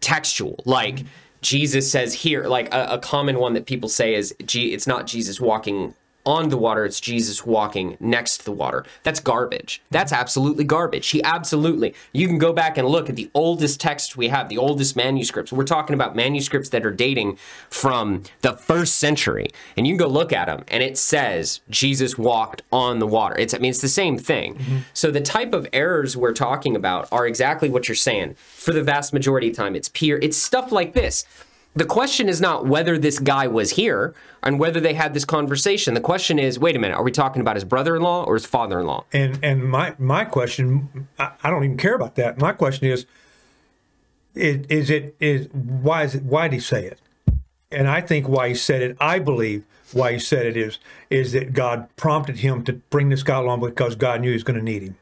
textual. 0.00 0.62
Like 0.66 1.04
Jesus 1.40 1.90
says 1.90 2.12
here, 2.12 2.44
like 2.44 2.72
a, 2.74 2.86
a 2.90 2.98
common 2.98 3.38
one 3.38 3.54
that 3.54 3.66
people 3.66 3.88
say 3.88 4.14
is, 4.14 4.34
it's 4.38 4.86
not 4.86 5.06
Jesus 5.06 5.40
walking 5.40 5.94
on 6.24 6.48
the 6.48 6.56
water, 6.56 6.84
it's 6.84 7.00
Jesus 7.00 7.44
walking 7.44 7.96
next 8.00 8.38
to 8.38 8.44
the 8.44 8.52
water. 8.52 8.84
That's 9.02 9.20
garbage. 9.20 9.82
That's 9.90 10.12
absolutely 10.12 10.64
garbage. 10.64 11.08
He 11.08 11.22
absolutely, 11.22 11.94
you 12.12 12.28
can 12.28 12.38
go 12.38 12.52
back 12.52 12.78
and 12.78 12.88
look 12.88 13.08
at 13.08 13.16
the 13.16 13.30
oldest 13.34 13.80
texts 13.80 14.16
we 14.16 14.28
have, 14.28 14.48
the 14.48 14.58
oldest 14.58 14.96
manuscripts. 14.96 15.52
We're 15.52 15.64
talking 15.64 15.94
about 15.94 16.14
manuscripts 16.14 16.68
that 16.70 16.86
are 16.86 16.92
dating 16.92 17.38
from 17.70 18.22
the 18.42 18.52
first 18.54 18.96
century. 18.96 19.48
And 19.76 19.86
you 19.86 19.92
can 19.92 20.06
go 20.06 20.12
look 20.12 20.32
at 20.32 20.46
them 20.46 20.64
and 20.68 20.82
it 20.82 20.96
says 20.96 21.60
Jesus 21.70 22.16
walked 22.16 22.62
on 22.72 22.98
the 22.98 23.06
water. 23.06 23.36
It's, 23.38 23.54
I 23.54 23.58
mean, 23.58 23.70
it's 23.70 23.80
the 23.80 23.88
same 23.88 24.18
thing. 24.18 24.54
Mm-hmm. 24.54 24.78
So 24.94 25.10
the 25.10 25.20
type 25.20 25.52
of 25.52 25.66
errors 25.72 26.16
we're 26.16 26.32
talking 26.32 26.76
about 26.76 27.08
are 27.10 27.26
exactly 27.26 27.68
what 27.68 27.88
you're 27.88 27.94
saying. 27.94 28.34
For 28.34 28.72
the 28.72 28.82
vast 28.82 29.12
majority 29.12 29.50
of 29.50 29.56
time, 29.56 29.74
it's 29.74 29.88
peer, 29.88 30.18
it's 30.22 30.36
stuff 30.36 30.70
like 30.70 30.92
this 30.92 31.24
the 31.74 31.84
question 31.86 32.28
is 32.28 32.40
not 32.40 32.66
whether 32.66 32.98
this 32.98 33.18
guy 33.18 33.46
was 33.46 33.70
here 33.72 34.14
and 34.42 34.58
whether 34.58 34.78
they 34.78 34.94
had 34.94 35.14
this 35.14 35.24
conversation. 35.24 35.94
The 35.94 36.00
question 36.00 36.38
is, 36.38 36.58
wait 36.58 36.76
a 36.76 36.78
minute, 36.78 36.96
are 36.96 37.02
we 37.02 37.10
talking 37.10 37.40
about 37.40 37.56
his 37.56 37.64
brother-in-law 37.64 38.24
or 38.24 38.34
his 38.34 38.44
father-in-law? 38.44 39.04
And 39.12 39.38
and 39.42 39.64
my 39.64 39.94
my 39.98 40.24
question, 40.24 41.08
I, 41.18 41.32
I 41.42 41.50
don't 41.50 41.64
even 41.64 41.76
care 41.76 41.94
about 41.94 42.16
that. 42.16 42.38
My 42.38 42.52
question 42.52 42.88
is, 42.88 43.06
is, 44.34 44.66
is 44.66 44.90
it 44.90 45.16
is 45.18 45.48
why 45.52 46.04
is 46.04 46.14
it 46.14 46.24
why 46.24 46.48
did 46.48 46.54
he 46.54 46.60
say 46.60 46.84
it? 46.84 46.98
And 47.70 47.88
I 47.88 48.02
think 48.02 48.28
why 48.28 48.48
he 48.48 48.54
said 48.54 48.82
it, 48.82 48.96
I 49.00 49.18
believe 49.18 49.64
why 49.92 50.12
he 50.12 50.18
said 50.18 50.44
it 50.44 50.56
is 50.56 50.78
is 51.08 51.32
that 51.32 51.54
God 51.54 51.88
prompted 51.96 52.38
him 52.38 52.64
to 52.64 52.74
bring 52.74 53.08
this 53.08 53.22
guy 53.22 53.38
along 53.38 53.60
because 53.60 53.96
God 53.96 54.20
knew 54.20 54.28
he 54.28 54.34
was 54.34 54.44
going 54.44 54.58
to 54.58 54.64
need 54.64 54.82
him. 54.82 54.96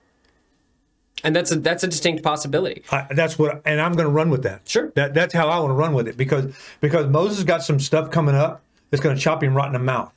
And 1.24 1.34
that's 1.34 1.50
a 1.52 1.56
that's 1.56 1.82
a 1.84 1.88
distinct 1.88 2.22
possibility. 2.22 2.82
I, 2.90 3.06
that's 3.10 3.38
what, 3.38 3.62
and 3.64 3.80
I'm 3.80 3.92
going 3.92 4.06
to 4.06 4.12
run 4.12 4.30
with 4.30 4.42
that. 4.44 4.68
Sure. 4.68 4.92
That 4.94 5.14
that's 5.14 5.34
how 5.34 5.48
I 5.48 5.58
want 5.58 5.70
to 5.70 5.74
run 5.74 5.94
with 5.94 6.08
it 6.08 6.16
because 6.16 6.54
because 6.80 7.06
Moses 7.08 7.44
got 7.44 7.62
some 7.62 7.80
stuff 7.80 8.10
coming 8.10 8.34
up 8.34 8.62
that's 8.90 9.02
going 9.02 9.16
to 9.16 9.20
chop 9.20 9.42
him 9.42 9.54
right 9.54 9.66
in 9.66 9.72
the 9.72 9.78
mouth. 9.78 10.12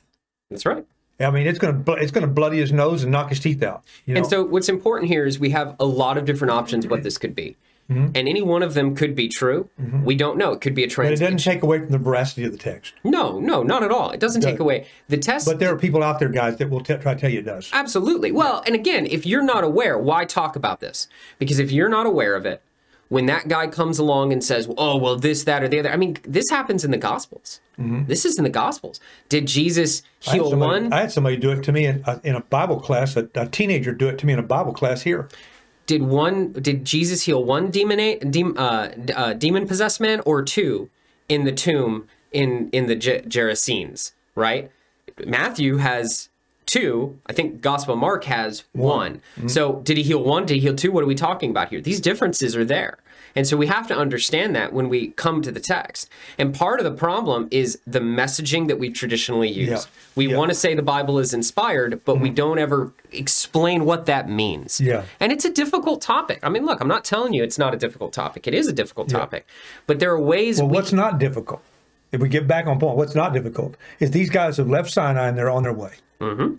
That's 0.50 0.66
right. 0.66 0.86
I 1.20 1.30
mean, 1.30 1.46
it's 1.46 1.58
going 1.58 1.84
to 1.84 1.92
it's 1.92 2.12
going 2.12 2.26
to 2.26 2.32
bloody 2.32 2.58
his 2.58 2.72
nose 2.72 3.02
and 3.02 3.12
knock 3.12 3.28
his 3.28 3.40
teeth 3.40 3.62
out. 3.62 3.84
You 4.06 4.14
know? 4.14 4.20
And 4.20 4.28
so 4.28 4.44
what's 4.44 4.68
important 4.68 5.10
here 5.10 5.24
is 5.24 5.38
we 5.38 5.50
have 5.50 5.76
a 5.78 5.84
lot 5.84 6.18
of 6.18 6.24
different 6.24 6.52
options 6.52 6.86
what 6.86 7.02
this 7.02 7.18
could 7.18 7.34
be. 7.34 7.56
And 7.88 8.16
any 8.16 8.40
one 8.40 8.62
of 8.62 8.72
them 8.74 8.94
could 8.94 9.14
be 9.14 9.28
true. 9.28 9.68
We 10.04 10.14
don't 10.16 10.38
know. 10.38 10.52
It 10.52 10.60
could 10.62 10.74
be 10.74 10.84
a 10.84 10.88
translation. 10.88 11.20
but 11.20 11.26
it 11.28 11.36
doesn't 11.36 11.52
take 11.52 11.62
away 11.62 11.80
from 11.80 11.90
the 11.90 11.98
veracity 11.98 12.44
of 12.44 12.52
the 12.52 12.58
text. 12.58 12.94
No, 13.04 13.38
no, 13.38 13.62
not 13.62 13.82
at 13.82 13.90
all. 13.90 14.10
It 14.10 14.20
doesn't 14.20 14.40
take 14.42 14.58
away 14.58 14.86
the 15.08 15.18
test. 15.18 15.46
But 15.46 15.58
there 15.58 15.70
are 15.72 15.76
people 15.76 16.02
out 16.02 16.18
there, 16.18 16.30
guys, 16.30 16.56
that 16.56 16.70
will 16.70 16.80
t- 16.80 16.96
try 16.96 17.14
to 17.14 17.20
tell 17.20 17.30
you 17.30 17.40
it 17.40 17.44
does. 17.44 17.68
Absolutely. 17.72 18.32
Well, 18.32 18.62
and 18.66 18.74
again, 18.74 19.06
if 19.06 19.26
you're 19.26 19.42
not 19.44 19.64
aware, 19.64 19.98
why 19.98 20.24
talk 20.24 20.56
about 20.56 20.80
this? 20.80 21.08
Because 21.38 21.58
if 21.58 21.70
you're 21.70 21.90
not 21.90 22.06
aware 22.06 22.34
of 22.36 22.46
it, 22.46 22.62
when 23.10 23.26
that 23.26 23.48
guy 23.48 23.66
comes 23.66 23.98
along 23.98 24.32
and 24.32 24.42
says, 24.42 24.66
"Oh, 24.78 24.96
well, 24.96 25.14
this, 25.16 25.44
that, 25.44 25.62
or 25.62 25.68
the 25.68 25.78
other," 25.78 25.90
I 25.92 25.96
mean, 25.96 26.16
this 26.26 26.48
happens 26.48 26.84
in 26.86 26.90
the 26.90 26.96
Gospels. 26.96 27.60
This 27.76 28.24
is 28.24 28.38
in 28.38 28.44
the 28.44 28.50
Gospels. 28.50 28.98
Did 29.28 29.46
Jesus 29.46 30.02
I 30.26 30.32
heal 30.32 30.50
somebody, 30.50 30.84
one? 30.84 30.92
I 30.92 31.00
had 31.02 31.12
somebody 31.12 31.36
do 31.36 31.50
it 31.50 31.62
to 31.64 31.72
me 31.72 31.84
in, 31.84 32.02
uh, 32.06 32.18
in 32.24 32.34
a 32.34 32.40
Bible 32.40 32.80
class. 32.80 33.14
A, 33.16 33.28
a 33.34 33.46
teenager 33.46 33.92
do 33.92 34.08
it 34.08 34.16
to 34.20 34.26
me 34.26 34.32
in 34.32 34.38
a 34.38 34.42
Bible 34.44 34.72
class 34.72 35.02
here. 35.02 35.28
Did 35.86 36.02
one? 36.02 36.52
Did 36.52 36.84
Jesus 36.84 37.22
heal 37.22 37.42
one 37.44 37.70
demon, 37.70 38.30
dem, 38.30 38.54
uh, 38.56 38.88
uh, 39.14 39.32
demon 39.34 39.66
possessed 39.66 40.00
man, 40.00 40.20
or 40.24 40.42
two 40.42 40.90
in 41.28 41.44
the 41.44 41.52
tomb 41.52 42.08
in 42.32 42.70
in 42.70 42.86
the 42.86 42.94
Ge- 42.96 43.24
Gerasenes? 43.28 44.12
Right. 44.34 44.70
Matthew 45.26 45.76
has 45.76 46.28
two. 46.66 47.18
I 47.26 47.32
think 47.32 47.60
Gospel 47.60 47.94
Mark 47.96 48.24
has 48.24 48.64
one. 48.72 49.20
So 49.46 49.80
did 49.84 49.96
he 49.96 50.02
heal 50.02 50.22
one? 50.22 50.46
Did 50.46 50.54
he 50.54 50.60
heal 50.60 50.74
two? 50.74 50.90
What 50.90 51.04
are 51.04 51.06
we 51.06 51.14
talking 51.14 51.50
about 51.50 51.68
here? 51.68 51.80
These 51.80 52.00
differences 52.00 52.56
are 52.56 52.64
there. 52.64 52.98
And 53.36 53.46
so 53.46 53.56
we 53.56 53.66
have 53.66 53.88
to 53.88 53.96
understand 53.96 54.54
that 54.56 54.72
when 54.72 54.88
we 54.88 55.08
come 55.08 55.42
to 55.42 55.50
the 55.50 55.60
text. 55.60 56.08
And 56.38 56.54
part 56.54 56.78
of 56.80 56.84
the 56.84 56.92
problem 56.92 57.48
is 57.50 57.78
the 57.86 57.98
messaging 58.00 58.68
that 58.68 58.78
we've 58.78 58.94
traditionally 58.94 59.48
used. 59.50 59.70
Yeah. 59.88 60.00
We 60.14 60.28
Yeah. 60.28 60.36
want 60.36 60.50
to 60.50 60.54
say 60.54 60.74
the 60.74 60.82
Bible 60.82 61.18
is 61.18 61.34
inspired, 61.34 62.00
but 62.04 62.20
we 62.20 62.30
don't 62.30 62.58
ever 62.58 62.92
explain 63.12 63.84
what 63.84 64.06
that 64.06 64.28
means. 64.28 64.80
Yeah. 64.80 65.02
And 65.20 65.32
it's 65.32 65.44
a 65.44 65.50
difficult 65.50 66.00
topic. 66.02 66.38
I 66.42 66.48
mean, 66.48 66.64
look, 66.64 66.80
I'm 66.80 66.88
not 66.88 67.04
telling 67.04 67.32
you 67.32 67.42
it's 67.42 67.58
not 67.58 67.74
a 67.74 67.76
difficult 67.76 68.12
topic. 68.12 68.46
It 68.46 68.54
is 68.54 68.68
a 68.68 68.72
difficult 68.72 69.08
topic. 69.08 69.46
But 69.86 69.98
there 69.98 70.10
are 70.12 70.20
ways 70.20 70.58
Well, 70.58 70.68
we 70.68 70.74
what's 70.76 70.92
not 70.92 71.18
difficult? 71.18 71.62
If 72.12 72.20
we 72.20 72.28
get 72.28 72.46
back 72.46 72.66
on 72.68 72.78
point, 72.78 72.96
what's 72.96 73.16
not 73.16 73.32
difficult 73.32 73.76
is 73.98 74.12
these 74.12 74.30
guys 74.30 74.56
have 74.58 74.68
left 74.70 74.90
Sinai 74.92 75.26
and 75.28 75.36
they're 75.36 75.50
on 75.50 75.64
their 75.64 75.72
way. 75.72 75.94
Mm-hmm. 76.20 76.54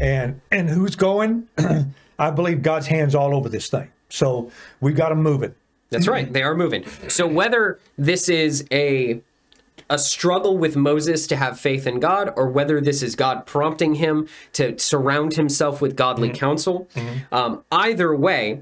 And 0.00 0.40
and 0.50 0.68
who's 0.70 0.96
going? 0.96 1.46
I 2.18 2.30
believe 2.32 2.62
God's 2.62 2.88
hands 2.88 3.14
all 3.14 3.34
over 3.34 3.48
this 3.48 3.68
thing. 3.68 3.90
So 4.08 4.50
we've 4.80 4.96
got 4.96 5.10
to 5.10 5.14
move 5.14 5.42
it. 5.44 5.54
That's 5.90 6.06
right. 6.08 6.32
They 6.32 6.42
are 6.42 6.54
moving. 6.54 6.84
So 7.08 7.26
whether 7.26 7.78
this 7.96 8.28
is 8.28 8.64
a 8.70 9.20
a 9.90 9.98
struggle 9.98 10.58
with 10.58 10.76
Moses 10.76 11.26
to 11.28 11.36
have 11.36 11.58
faith 11.58 11.86
in 11.86 11.98
God, 11.98 12.30
or 12.36 12.48
whether 12.48 12.78
this 12.78 13.02
is 13.02 13.16
God 13.16 13.46
prompting 13.46 13.94
him 13.94 14.28
to 14.52 14.78
surround 14.78 15.34
himself 15.34 15.80
with 15.80 15.96
godly 15.96 16.28
counsel, 16.28 16.88
um, 17.32 17.64
either 17.72 18.14
way, 18.14 18.60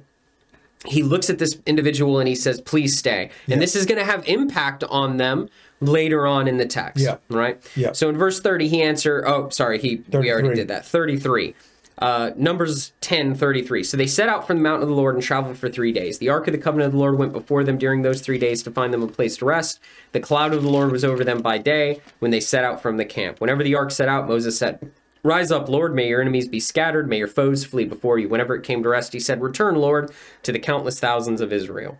he 0.85 1.03
looks 1.03 1.29
at 1.29 1.39
this 1.39 1.59
individual 1.67 2.21
and 2.21 2.29
he 2.29 2.37
says, 2.37 2.61
"Please 2.61 2.97
stay." 2.97 3.31
And 3.49 3.61
this 3.61 3.75
is 3.75 3.87
going 3.87 3.99
to 3.99 4.05
have 4.05 4.27
impact 4.29 4.85
on 4.85 5.17
them 5.17 5.49
later 5.81 6.27
on 6.29 6.47
in 6.47 6.59
the 6.59 6.67
text. 6.67 7.03
Yeah. 7.03 7.17
Right. 7.29 7.59
Yeah. 7.75 7.91
So 7.93 8.09
in 8.09 8.17
verse 8.17 8.39
thirty, 8.41 8.69
he 8.69 8.83
answer. 8.83 9.25
Oh, 9.27 9.49
sorry. 9.49 9.81
He 9.81 10.03
we 10.13 10.31
already 10.31 10.55
did 10.55 10.69
that. 10.69 10.87
Thirty-three. 10.87 11.55
Uh, 11.99 12.31
Numbers 12.37 12.93
10 13.01 13.35
33. 13.35 13.83
So 13.83 13.97
they 13.97 14.07
set 14.07 14.29
out 14.29 14.47
from 14.47 14.59
the 14.59 14.63
mountain 14.63 14.83
of 14.83 14.89
the 14.89 14.95
Lord 14.95 15.15
and 15.15 15.25
traveled 15.25 15.57
for 15.57 15.71
three 15.71 15.93
days. 15.93 16.19
The 16.19 16.29
ark 16.29 16.47
of 16.47 16.53
the 16.53 16.59
covenant 16.59 16.89
of 16.89 16.93
the 16.93 16.99
Lord 16.99 17.19
went 17.19 17.33
before 17.33 17.65
them 17.65 17.79
during 17.79 18.03
those 18.03 18.21
three 18.21 18.39
days 18.39 18.63
to 18.65 18.71
find 18.71 18.93
them 18.93 19.03
a 19.03 19.09
place 19.09 19.39
to 19.39 19.47
rest. 19.47 19.81
The 20.13 20.21
cloud 20.21 20.53
of 20.53 20.63
the 20.63 20.69
Lord 20.69 20.93
was 20.93 21.05
over 21.05 21.25
them 21.25 21.41
by 21.41 21.57
day 21.57 22.03
when 22.19 22.31
they 22.31 22.41
set 22.41 22.65
out 22.65 22.83
from 22.83 22.99
the 22.99 23.07
camp. 23.07 23.41
Whenever 23.41 23.63
the 23.63 23.75
ark 23.75 23.91
set 23.91 24.09
out, 24.09 24.29
Moses 24.29 24.59
said, 24.59 24.93
Rise 25.23 25.51
up, 25.51 25.69
Lord, 25.69 25.95
may 25.95 26.09
your 26.09 26.21
enemies 26.21 26.47
be 26.47 26.61
scattered, 26.61 27.09
may 27.09 27.19
your 27.19 27.27
foes 27.27 27.65
flee 27.65 27.85
before 27.85 28.19
you. 28.19 28.29
Whenever 28.29 28.55
it 28.55 28.63
came 28.63 28.83
to 28.83 28.89
rest, 28.89 29.13
he 29.13 29.19
said, 29.19 29.43
Return, 29.43 29.75
Lord, 29.75 30.13
to 30.45 30.53
the 30.53 30.59
countless 30.61 31.01
thousands 31.01 31.41
of 31.41 31.53
Israel. 31.53 31.99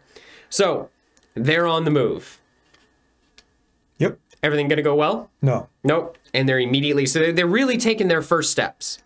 So 0.49 0.91
they're 1.35 1.67
on 1.67 1.85
the 1.85 1.91
move. 1.91 2.41
Yep. 3.99 4.19
Everything 4.43 4.69
going 4.69 4.77
to 4.77 4.83
go 4.83 4.95
well? 4.95 5.31
No. 5.43 5.69
Nope. 5.83 6.19
And 6.35 6.49
they're 6.49 6.61
immediately, 6.61 7.07
so 7.07 7.19
they're, 7.19 7.33
they're 7.33 7.47
really 7.47 7.79
taking 7.79 8.09
their 8.09 8.23
first 8.23 8.53
steps. 8.53 9.03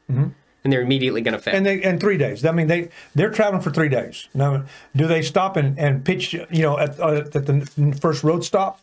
And 0.62 0.72
they're 0.72 0.82
immediately 0.82 1.22
going 1.22 1.32
to 1.32 1.38
fail. 1.38 1.54
And 1.54 1.64
they 1.64 1.82
and 1.82 1.98
three 1.98 2.18
days. 2.18 2.44
I 2.44 2.52
mean, 2.52 2.66
they 2.66 2.90
they're 3.14 3.30
traveling 3.30 3.62
for 3.62 3.70
three 3.70 3.88
days. 3.88 4.28
Now, 4.34 4.64
do 4.94 5.06
they 5.06 5.22
stop 5.22 5.56
and, 5.56 5.78
and 5.78 6.04
pitch? 6.04 6.34
You 6.34 6.62
know, 6.62 6.78
at, 6.78 7.00
uh, 7.00 7.24
at 7.34 7.46
the 7.46 7.98
first 8.00 8.22
road 8.22 8.44
stop, 8.44 8.80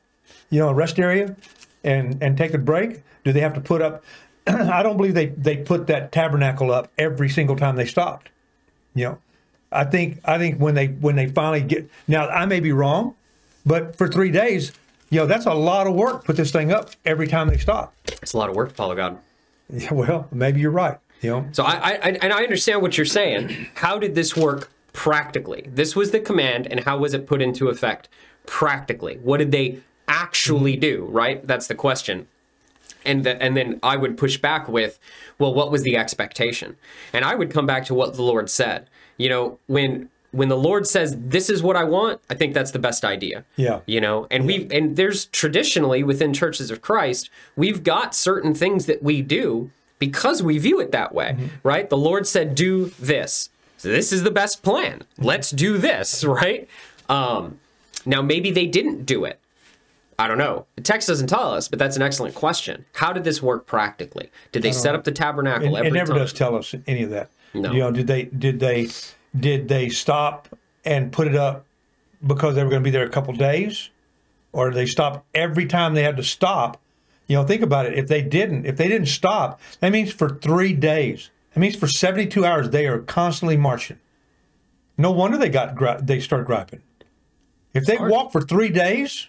you 0.50 0.60
know, 0.60 0.70
a 0.70 0.74
rest 0.74 0.98
area, 0.98 1.36
and 1.84 2.22
and 2.22 2.38
take 2.38 2.54
a 2.54 2.58
break. 2.58 3.04
Do 3.24 3.32
they 3.32 3.42
have 3.42 3.54
to 3.54 3.62
put 3.62 3.82
up? 3.82 4.04
I 4.48 4.82
don't 4.82 4.98
believe 4.98 5.14
they 5.14 5.28
they 5.28 5.58
put 5.58 5.88
that 5.88 6.12
tabernacle 6.12 6.72
up 6.72 6.92
every 6.98 7.30
single 7.30 7.56
time 7.56 7.76
they 7.76 7.86
stopped. 7.86 8.30
You 8.96 9.04
know, 9.06 9.18
I 9.72 9.84
think 9.84 10.20
I 10.26 10.38
think 10.38 10.60
when 10.60 10.76
they 10.76 10.88
when 10.88 11.16
they 11.16 11.28
finally 11.28 11.62
get 11.62 11.90
now, 12.08 12.28
I 12.28 12.46
may 12.46 12.60
be 12.60 12.72
wrong, 12.72 13.16
but 13.66 13.96
for 13.96 14.08
three 14.08 14.32
days, 14.32 14.72
you 15.10 15.20
know, 15.20 15.26
that's 15.26 15.46
a 15.46 15.54
lot 15.54 15.88
of 15.88 15.94
work. 15.94 16.26
Put 16.26 16.38
this 16.38 16.52
thing 16.52 16.72
up 16.72 16.92
every 17.06 17.28
time 17.28 17.48
they 17.50 17.58
stop. 17.58 17.94
it's 18.22 18.34
a 18.34 18.38
lot 18.38 18.50
of 18.50 18.56
work 18.56 18.70
to 18.70 18.76
follow 18.76 18.96
God. 18.96 19.20
Yeah, 19.70 19.94
well, 19.94 20.28
maybe 20.32 20.62
you're 20.62 20.72
right. 20.72 20.98
Know, 21.24 21.48
So 21.52 21.64
I, 21.64 21.74
I, 21.74 22.10
and 22.22 22.34
I 22.34 22.44
understand 22.44 22.82
what 22.82 22.98
you're 22.98 23.06
saying. 23.06 23.68
How 23.76 23.98
did 23.98 24.16
this 24.16 24.36
work 24.36 24.72
practically? 24.94 25.68
This 25.72 25.96
was 25.96 26.12
the 26.12 26.20
command, 26.20 26.68
and 26.68 26.82
how 26.82 26.98
was 26.98 27.14
it 27.14 27.28
put 27.28 27.42
into 27.42 27.70
effect 27.70 28.10
practically? 28.46 29.18
What 29.18 29.38
did 29.38 29.52
they 29.52 29.80
actually 30.08 30.74
mm-hmm. 30.74 30.82
do? 30.82 31.08
Right, 31.10 31.46
that's 31.46 31.68
the 31.68 31.76
question. 31.76 32.28
And 33.06 33.24
the, 33.24 33.42
and 33.42 33.56
then 33.56 33.80
I 33.84 33.96
would 33.96 34.18
push 34.18 34.38
back 34.38 34.68
with, 34.68 35.00
well, 35.40 35.54
what 35.54 35.72
was 35.72 35.84
the 35.84 35.96
expectation? 35.96 36.76
And 37.14 37.24
I 37.24 37.36
would 37.36 37.52
come 37.52 37.66
back 37.66 37.86
to 37.86 37.94
what 37.94 38.16
the 38.16 38.22
Lord 38.22 38.50
said. 38.50 38.90
You 39.18 39.30
know, 39.30 39.60
when 39.68 40.10
when 40.32 40.50
the 40.50 40.58
Lord 40.58 40.86
says 40.86 41.16
this 41.18 41.50
is 41.50 41.64
what 41.64 41.76
I 41.76 41.84
want, 41.84 42.20
I 42.30 42.36
think 42.36 42.54
that's 42.54 42.72
the 42.72 42.80
best 42.80 43.06
idea. 43.06 43.46
Yeah. 43.56 43.80
You 43.86 44.02
know, 44.02 44.28
and 44.30 44.46
we 44.46 44.68
and 44.72 44.96
there's 44.96 45.26
traditionally 45.26 46.04
within 46.04 46.34
churches 46.34 46.70
of 46.70 46.82
Christ, 46.82 47.30
we've 47.56 47.84
got 47.84 48.14
certain 48.14 48.54
things 48.54 48.86
that 48.88 49.02
we 49.02 49.22
do 49.22 49.72
because 50.00 50.44
we 50.44 50.58
view 50.58 50.80
it 50.80 50.92
that 50.92 51.14
way, 51.14 51.36
right? 51.64 51.90
The 51.90 51.98
Lord 51.98 52.28
said 52.28 52.56
do 52.56 52.86
this. 53.00 53.50
So 53.78 53.90
this 53.90 54.12
is 54.12 54.24
the 54.24 54.32
best 54.32 54.64
plan. 54.64 55.04
Let's 55.18 55.52
do 55.52 55.78
this, 55.78 56.24
right? 56.42 56.68
Um 57.10 57.60
now 58.06 58.22
maybe 58.22 58.52
they 58.52 58.66
didn't 58.68 59.06
do 59.06 59.26
it. 59.26 59.40
I 60.20 60.28
don't 60.28 60.40
know. 60.40 60.66
The 60.76 60.82
text 60.82 61.08
doesn't 61.08 61.28
tell 61.28 61.54
us, 61.54 61.68
but 61.68 61.78
that's 61.78 61.96
an 61.96 62.02
excellent 62.02 62.34
question. 62.34 62.86
How 62.94 63.14
did 63.14 63.24
this 63.24 63.42
work 63.42 63.68
practically? 63.68 64.32
Did 64.52 64.64
they 64.64 64.72
set 64.72 64.96
up 64.96 65.04
the 65.04 65.12
tabernacle 65.12 65.76
it, 65.76 65.80
every 65.80 65.90
it 65.90 65.94
never 65.94 66.14
time? 66.14 66.22
does 66.22 66.34
tell 66.34 66.56
us 66.56 66.74
any 66.88 67.04
of 67.04 67.12
that. 67.12 67.30
No. 67.54 67.72
You 67.72 67.80
know, 67.80 67.92
did 67.92 68.08
they 68.08 68.24
did 68.26 68.60
they 68.60 68.90
did 69.40 69.68
they 69.68 69.90
stop 69.90 70.48
and 70.86 71.12
put 71.12 71.28
it 71.28 71.36
up 71.36 71.66
because 72.26 72.56
they 72.56 72.64
were 72.64 72.70
going 72.70 72.82
to 72.82 72.88
be 72.88 72.92
there 72.92 73.06
a 73.06 73.10
couple 73.10 73.34
days, 73.34 73.90
or 74.54 74.70
did 74.70 74.76
they 74.78 74.86
stop 74.88 75.26
every 75.36 75.68
time 75.68 75.94
they 75.94 76.04
had 76.04 76.18
to 76.18 76.24
stop? 76.24 76.82
You 77.28 77.36
know, 77.36 77.44
think 77.44 77.62
about 77.62 77.86
it. 77.86 77.94
If 77.98 78.08
they 78.08 78.22
didn't, 78.22 78.66
if 78.66 78.78
they 78.78 78.88
didn't 78.88 79.08
stop, 79.08 79.60
that 79.82 79.92
means 79.92 80.12
for 80.14 80.30
three 80.30 80.74
days. 80.74 81.30
That 81.54 81.60
means 81.60 81.76
for 81.76 81.88
seventy-two 81.88 82.46
hours 82.46 82.70
they 82.70 82.88
are 82.88 83.00
constantly 83.00 83.58
marching. 83.58 84.00
No 84.98 85.12
wonder 85.12 85.38
they 85.38 85.50
got 85.50 85.76
gri- 85.76 85.98
they 86.02 86.20
start 86.20 86.46
griping. 86.46 86.82
If 87.74 87.86
they 87.86 87.98
hard. 87.98 88.12
walk 88.12 88.32
for 88.32 88.42
three 88.42 88.70
days, 88.70 89.28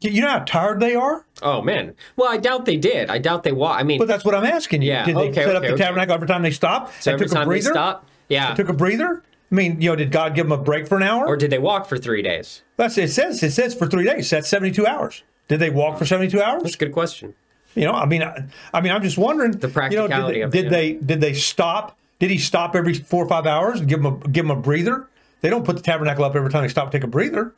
You 0.00 0.20
know 0.20 0.28
how 0.28 0.40
tired 0.40 0.80
they 0.80 0.94
are? 0.94 1.24
Oh 1.42 1.62
man. 1.62 1.94
Well, 2.16 2.30
I 2.30 2.36
doubt 2.36 2.64
they 2.66 2.76
did. 2.76 3.08
I 3.08 3.18
doubt 3.18 3.42
they 3.44 3.52
walked. 3.52 3.80
I 3.80 3.84
mean, 3.84 3.98
But 3.98 4.08
that's 4.08 4.24
what 4.24 4.34
I'm 4.34 4.44
asking 4.44 4.82
you. 4.82 4.88
Yeah, 4.88 5.04
Did 5.06 5.16
they 5.16 5.28
okay, 5.30 5.44
set 5.44 5.56
up 5.56 5.62
the 5.62 5.68
okay. 5.72 5.82
tabernacle 5.84 6.14
every 6.14 6.28
time 6.28 6.42
they 6.42 6.50
stopped? 6.50 7.02
so 7.02 7.12
and 7.12 7.14
every 7.14 7.26
took 7.28 7.36
a 7.36 7.38
time 7.38 7.48
they 7.48 7.60
stop, 7.62 8.06
yeah. 8.28 8.54
Took 8.54 8.68
a 8.68 8.74
breather? 8.74 9.22
I 9.50 9.54
mean, 9.54 9.80
you 9.80 9.90
know, 9.90 9.96
did 9.96 10.10
God 10.10 10.34
give 10.34 10.46
them 10.48 10.58
a 10.58 10.62
break 10.62 10.88
for 10.88 10.96
an 10.96 11.02
hour? 11.04 11.26
or 11.26 11.36
did 11.36 11.50
they 11.50 11.58
walk 11.58 11.86
for 11.86 11.96
three 11.96 12.20
days? 12.22 12.62
That's 12.76 12.98
it 12.98 13.10
says. 13.12 13.42
It 13.42 13.52
says 13.52 13.74
for 13.74 13.86
three 13.86 14.04
days. 14.04 14.28
That's 14.28 14.48
72 14.48 14.86
hours. 14.86 15.22
Did 15.48 15.60
they 15.60 15.70
walk 15.70 15.98
for 15.98 16.06
72 16.06 16.40
hours? 16.40 16.62
That's 16.62 16.74
a 16.74 16.78
good 16.78 16.92
question. 16.92 17.34
You 17.74 17.84
know, 17.84 17.92
I 17.92 18.06
mean, 18.06 18.22
I, 18.22 18.44
I 18.72 18.80
mean, 18.80 18.92
I'm 18.92 19.02
just 19.02 19.18
wondering. 19.18 19.52
The 19.52 19.68
practicality 19.68 20.34
you 20.34 20.40
know, 20.40 20.46
of 20.46 20.52
did, 20.52 20.66
it, 20.66 20.68
Did 20.68 20.72
they 20.72 20.92
did 20.94 21.20
they 21.20 21.34
stop? 21.34 21.98
Did 22.20 22.30
he 22.30 22.38
stop 22.38 22.76
every 22.76 22.94
four 22.94 23.24
or 23.24 23.28
five 23.28 23.46
hours 23.46 23.80
and 23.80 23.88
give 23.88 24.02
them 24.02 24.20
a 24.22 24.28
give 24.28 24.46
them 24.46 24.56
a 24.56 24.60
breather? 24.60 25.08
They 25.40 25.50
don't 25.50 25.64
put 25.64 25.76
the 25.76 25.82
tabernacle 25.82 26.24
up 26.24 26.36
every 26.36 26.50
time 26.50 26.62
they 26.62 26.68
stop 26.68 26.90
to 26.90 26.96
take 26.96 27.04
a 27.04 27.08
breather. 27.08 27.52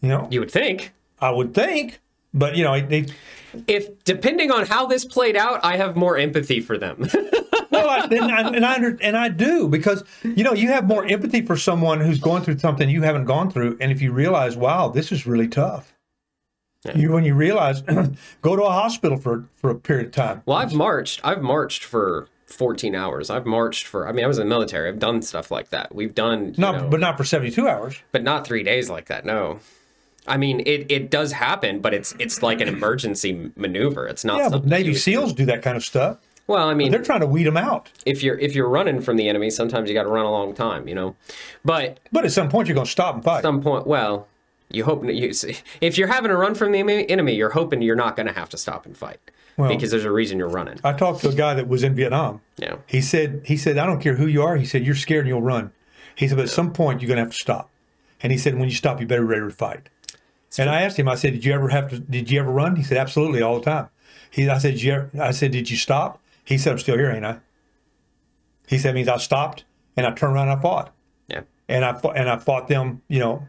You 0.00 0.08
know, 0.08 0.28
You 0.30 0.40
would 0.40 0.50
think. 0.50 0.92
I 1.20 1.30
would 1.30 1.52
think, 1.52 2.00
but 2.32 2.56
you 2.56 2.64
know, 2.64 2.80
they, 2.80 3.06
If 3.66 4.04
depending 4.04 4.50
on 4.50 4.66
how 4.66 4.86
this 4.86 5.04
played 5.04 5.36
out, 5.36 5.64
I 5.64 5.76
have 5.76 5.96
more 5.96 6.16
empathy 6.16 6.60
for 6.60 6.78
them. 6.78 7.08
well, 7.70 7.88
I, 7.88 8.08
and, 8.10 8.24
I, 8.24 8.48
and 8.50 8.64
I 8.64 8.74
under, 8.74 8.98
and 9.00 9.16
I 9.16 9.28
do 9.30 9.68
because 9.68 10.04
you 10.22 10.44
know 10.44 10.52
you 10.52 10.68
have 10.68 10.86
more 10.86 11.04
empathy 11.06 11.44
for 11.44 11.56
someone 11.56 12.00
who's 12.00 12.20
going 12.20 12.42
through 12.42 12.58
something 12.58 12.88
you 12.88 13.02
haven't 13.02 13.24
gone 13.24 13.50
through, 13.50 13.78
and 13.80 13.90
if 13.90 14.00
you 14.00 14.12
realize, 14.12 14.56
wow, 14.56 14.88
this 14.88 15.10
is 15.10 15.26
really 15.26 15.48
tough. 15.48 15.95
You 16.94 17.12
when 17.12 17.24
you 17.24 17.34
realize, 17.34 17.82
go 18.42 18.56
to 18.56 18.62
a 18.62 18.70
hospital 18.70 19.16
for 19.18 19.44
for 19.56 19.70
a 19.70 19.74
period 19.74 20.06
of 20.06 20.12
time. 20.12 20.42
well, 20.46 20.58
I've 20.58 20.74
marched. 20.74 21.20
I've 21.24 21.42
marched 21.42 21.82
for 21.84 22.28
14 22.46 22.94
hours. 22.94 23.28
I've 23.30 23.46
marched 23.46 23.86
for. 23.86 24.06
I 24.08 24.12
mean, 24.12 24.24
I 24.24 24.28
was 24.28 24.38
in 24.38 24.48
the 24.48 24.54
military. 24.54 24.88
I've 24.88 24.98
done 24.98 25.22
stuff 25.22 25.50
like 25.50 25.70
that. 25.70 25.94
We've 25.94 26.14
done. 26.14 26.54
Not, 26.56 26.74
know, 26.82 26.88
but 26.88 27.00
not 27.00 27.16
for 27.16 27.24
72 27.24 27.68
hours. 27.68 28.00
but 28.12 28.22
not 28.22 28.46
three 28.46 28.62
days 28.62 28.88
like 28.88 29.06
that. 29.06 29.24
No. 29.24 29.58
I 30.28 30.36
mean, 30.38 30.60
it, 30.66 30.90
it 30.90 31.10
does 31.10 31.32
happen, 31.32 31.80
but 31.80 31.94
it's 31.94 32.14
it's 32.18 32.42
like 32.42 32.60
an 32.60 32.68
emergency 32.68 33.52
maneuver. 33.56 34.06
It's 34.08 34.24
not. 34.24 34.38
Yeah, 34.38 34.48
but 34.48 34.66
Navy 34.66 34.92
SEAls 34.94 35.34
do 35.34 35.44
that 35.46 35.62
kind 35.62 35.76
of 35.76 35.84
stuff. 35.84 36.18
Well, 36.48 36.68
I 36.68 36.74
mean, 36.74 36.92
They're 36.92 37.02
trying 37.02 37.20
to 37.20 37.26
weed 37.26 37.44
them 37.44 37.56
out. 37.56 37.90
if 38.04 38.22
you're 38.22 38.38
if 38.38 38.54
you're 38.54 38.68
running 38.68 39.00
from 39.00 39.16
the 39.16 39.28
enemy, 39.28 39.50
sometimes 39.50 39.88
you 39.88 39.94
got 39.94 40.04
to 40.04 40.08
run 40.08 40.24
a 40.26 40.30
long 40.30 40.54
time, 40.54 40.86
you 40.88 40.94
know. 40.94 41.16
But 41.64 41.98
But 42.12 42.24
at 42.24 42.32
some 42.32 42.48
point, 42.48 42.68
you're 42.68 42.74
going 42.76 42.84
to 42.86 42.90
stop 42.90 43.14
and 43.16 43.24
fight. 43.24 43.38
at 43.38 43.42
some 43.42 43.60
point, 43.62 43.86
well, 43.86 44.28
you 44.70 44.84
hope 44.84 45.04
that 45.06 45.14
you 45.14 45.32
see 45.32 45.56
if 45.80 45.96
you're 45.96 46.08
having 46.08 46.30
a 46.30 46.36
run 46.36 46.54
from 46.54 46.72
the 46.72 46.78
enemy- 46.78 47.08
enemy, 47.08 47.34
you're 47.34 47.50
hoping 47.50 47.82
you're 47.82 47.96
not 47.96 48.16
going 48.16 48.26
to 48.26 48.32
have 48.32 48.48
to 48.50 48.56
stop 48.58 48.86
and 48.86 48.96
fight 48.96 49.18
Well- 49.56 49.68
because 49.68 49.90
there's 49.90 50.04
a 50.04 50.10
reason 50.10 50.38
you're 50.38 50.48
running. 50.48 50.78
I 50.84 50.92
talked 50.92 51.20
to 51.22 51.28
a 51.28 51.34
guy 51.34 51.54
that 51.54 51.68
was 51.68 51.82
in 51.82 51.94
Vietnam. 51.94 52.40
Yeah. 52.56 52.76
He 52.86 53.00
said, 53.00 53.42
he 53.44 53.56
said, 53.56 53.78
I 53.78 53.86
don't 53.86 54.00
care 54.00 54.16
who 54.16 54.26
you 54.26 54.42
are. 54.42 54.56
He 54.56 54.64
said, 54.64 54.84
you're 54.84 54.94
scared 54.94 55.20
and 55.26 55.28
you'll 55.28 55.42
run. 55.42 55.72
He 56.14 56.26
said, 56.28 56.36
but 56.36 56.44
at 56.44 56.50
some 56.50 56.72
point, 56.72 57.00
you're 57.00 57.08
going 57.08 57.18
to 57.18 57.22
have 57.24 57.32
to 57.32 57.36
stop. 57.38 57.70
And 58.22 58.32
he 58.32 58.38
said, 58.38 58.54
when 58.58 58.68
you 58.68 58.74
stop, 58.74 59.00
you 59.00 59.06
better 59.06 59.22
be 59.22 59.28
ready 59.28 59.42
to 59.42 59.50
fight. 59.50 59.88
And 60.58 60.70
I 60.70 60.80
asked 60.82 60.98
him, 60.98 61.08
I 61.08 61.16
said, 61.16 61.34
did 61.34 61.44
you 61.44 61.52
ever 61.52 61.68
have 61.68 61.90
to, 61.90 61.98
did 61.98 62.30
you 62.30 62.40
ever 62.40 62.50
run? 62.50 62.76
He 62.76 62.82
said, 62.82 62.96
absolutely, 62.96 63.42
all 63.42 63.58
the 63.58 63.64
time. 63.64 63.88
He, 64.30 64.48
I 64.48 64.58
said, 64.58 64.80
you 64.80 65.10
I 65.20 65.30
said, 65.32 65.52
did 65.52 65.70
you 65.70 65.76
stop? 65.76 66.20
He 66.44 66.56
said, 66.56 66.72
I'm 66.72 66.78
still 66.78 66.96
here, 66.96 67.10
ain't 67.10 67.24
I? 67.26 67.38
He 68.66 68.78
said, 68.78 68.94
means 68.94 69.08
I 69.08 69.18
stopped 69.18 69.64
and 69.96 70.06
I 70.06 70.12
turned 70.12 70.34
around 70.34 70.48
and 70.48 70.58
I 70.58 70.62
fought. 70.62 70.94
Yeah. 71.28 71.42
And 71.68 71.84
I 71.84 71.92
fought, 71.92 72.16
and 72.16 72.28
I 72.28 72.36
fought 72.38 72.68
them, 72.68 73.02
you 73.08 73.18
know, 73.18 73.46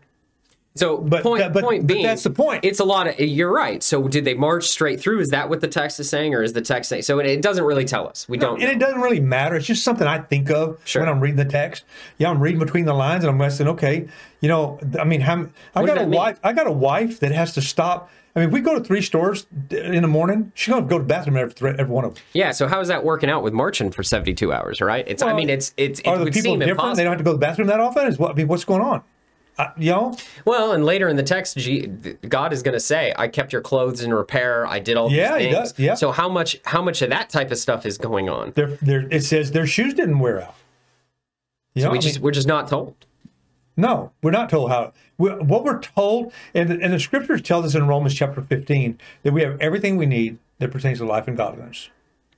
So 0.78 0.98
But 0.98 1.24
point 1.24 1.40
that- 1.42 1.54
but- 1.54 1.64
point 1.64 1.88
but 1.88 1.94
being, 1.94 2.06
that's 2.06 2.24
the 2.24 2.30
point. 2.30 2.64
It's 2.64 2.80
a 2.80 2.86
lot 2.86 3.08
of. 3.08 3.20
You're 3.20 3.52
right. 3.52 3.82
So 3.84 4.08
did 4.08 4.26
they 4.26 4.34
march 4.34 4.68
straight 4.68 5.00
through? 5.00 5.20
Is 5.20 5.30
that 5.30 5.50
what 5.50 5.62
the 5.62 5.68
text 5.68 6.00
is 6.00 6.10
saying, 6.10 6.34
or 6.36 6.44
is 6.44 6.54
the 6.54 6.62
text 6.62 6.90
saying? 6.90 7.02
So 7.04 7.20
it, 7.20 7.26
it 7.26 7.42
doesn't 7.42 7.64
really 7.64 7.86
tell 7.86 8.08
us. 8.08 8.28
We 8.30 8.38
don't. 8.38 8.62
and 8.62 8.72
it 8.72 8.80
doesn't 8.80 9.02
really 9.02 9.20
matter. 9.20 9.56
It's 9.56 9.66
just 9.66 9.84
something 9.84 10.08
I 10.08 10.20
think 10.20 10.50
of 10.52 10.80
Sure. 10.86 11.02
when 11.02 11.10
I'm 11.10 11.20
reading 11.20 11.38
the 11.38 11.46
text. 11.46 11.84
Yeah, 12.18 12.30
I'm 12.30 12.40
reading 12.40 12.60
between 12.60 12.86
the 12.86 12.94
lines, 12.94 13.24
and 13.24 13.42
I'm 13.42 13.50
saying, 13.50 13.70
okay, 13.72 14.08
you 14.42 14.50
know, 14.50 14.80
I 15.00 15.04
mean, 15.04 15.22
how, 15.22 15.48
I 15.76 15.82
What 15.82 15.88
got 15.88 16.02
a 16.02 16.06
wife. 16.08 16.40
I 16.44 16.54
got 16.54 16.68
a 16.68 16.72
wife 16.72 17.20
that 17.22 17.32
has 17.32 17.54
to 17.56 17.62
stop. 17.62 18.10
I 18.36 18.42
mean, 18.42 18.52
we 18.52 18.62
go 18.62 18.78
to 18.78 18.84
three 18.84 19.02
stores 19.02 19.48
in 19.72 20.04
the 20.04 20.08
morning, 20.08 20.52
she's 20.54 20.72
going 20.72 20.84
to 20.84 20.88
go 20.90 20.98
to 21.00 21.04
the 21.04 21.08
bathroom 21.08 21.38
every, 21.38 21.56
every 21.72 21.86
one 21.92 22.06
of 22.06 22.14
them. 22.14 22.24
Yeah. 22.34 22.52
So 22.52 22.68
how 22.68 22.80
is 22.82 22.88
that 22.88 23.04
working 23.04 23.32
out 23.32 23.42
with 23.42 23.52
marching 23.52 23.90
for 23.90 24.04
72 24.04 24.54
hours? 24.54 24.80
Right. 24.80 25.04
It's. 25.08 25.24
I 25.24 25.34
mean, 25.34 25.50
it's. 25.50 25.74
It's. 25.76 26.02
It 26.02 26.08
Are 26.08 26.20
the 26.20 26.26
would 26.26 26.34
people 26.34 26.54
different? 26.54 26.70
impossible. 26.72 26.96
They 26.98 27.04
don't 27.04 27.14
have 27.14 27.18
to 27.18 27.24
go 27.24 27.32
to 27.32 27.38
the 27.38 27.42
bathroom 27.42 27.68
that 27.70 27.80
often. 27.80 28.06
Is 28.08 28.20
what 28.20 28.30
I 28.32 28.34
mean? 28.36 28.48
What's 28.48 28.64
going 28.64 28.82
on? 28.84 29.02
I, 29.60 29.72
you 29.78 29.92
know, 29.92 30.16
Well, 30.46 30.72
and 30.74 30.86
later 30.86 31.08
in 31.08 31.16
the 31.16 31.24
text, 31.24 31.58
God 32.30 32.54
is 32.54 32.62
going 32.62 32.74
to 32.74 32.80
say, 32.80 33.14
"I 33.18 33.28
kept 33.28 33.52
your 33.52 33.62
clothes 33.62 34.02
in 34.04 34.14
repair. 34.14 34.68
I 34.68 34.80
did 34.80 34.98
all 34.98 35.12
Yeah, 35.12 35.38
these 35.38 35.48
he 35.48 35.54
things." 35.54 35.72
does, 35.72 35.80
yeah. 35.80 35.94
So 35.96 36.12
how 36.12 36.30
much? 36.30 36.58
How 36.66 36.82
much 36.82 37.02
of 37.02 37.10
that 37.10 37.30
type 37.30 37.50
of 37.52 37.58
stuff 37.58 37.86
is 37.86 37.98
going 37.98 38.30
on? 38.30 38.52
they're, 38.56 38.78
they're, 38.82 39.08
it 39.12 39.24
says 39.24 39.52
their 39.52 39.66
shoes 39.68 39.94
didn't 39.96 40.20
wear 40.20 40.42
out. 40.44 40.56
You 41.74 41.84
know, 41.84 41.92
we 41.92 41.98
I 41.98 42.02
just 42.02 42.16
mean, 42.18 42.24
we're 42.24 42.32
just 42.32 42.48
not 42.48 42.68
told. 42.68 42.96
No, 43.76 44.12
we're 44.24 44.32
not 44.32 44.50
told 44.50 44.72
how. 44.72 44.94
we 45.18 45.30
what 45.32 45.64
we're 45.64 45.80
told, 45.82 46.34
and 46.54 46.70
the, 46.70 46.80
and 46.82 46.94
the 46.94 47.00
scriptures 47.00 47.42
tell 47.42 47.64
us 47.64 47.76
in 47.76 47.86
Romans 47.88 48.14
chapter 48.16 48.42
15 48.42 49.00
that 49.24 49.34
we 49.34 49.42
have 49.44 49.60
everything 49.62 49.98
we 49.98 50.06
need 50.08 50.38
that 50.60 50.72
pertains 50.72 50.98
to 51.00 51.06
life 51.06 51.28
and 51.28 51.38
godliness. 51.38 51.90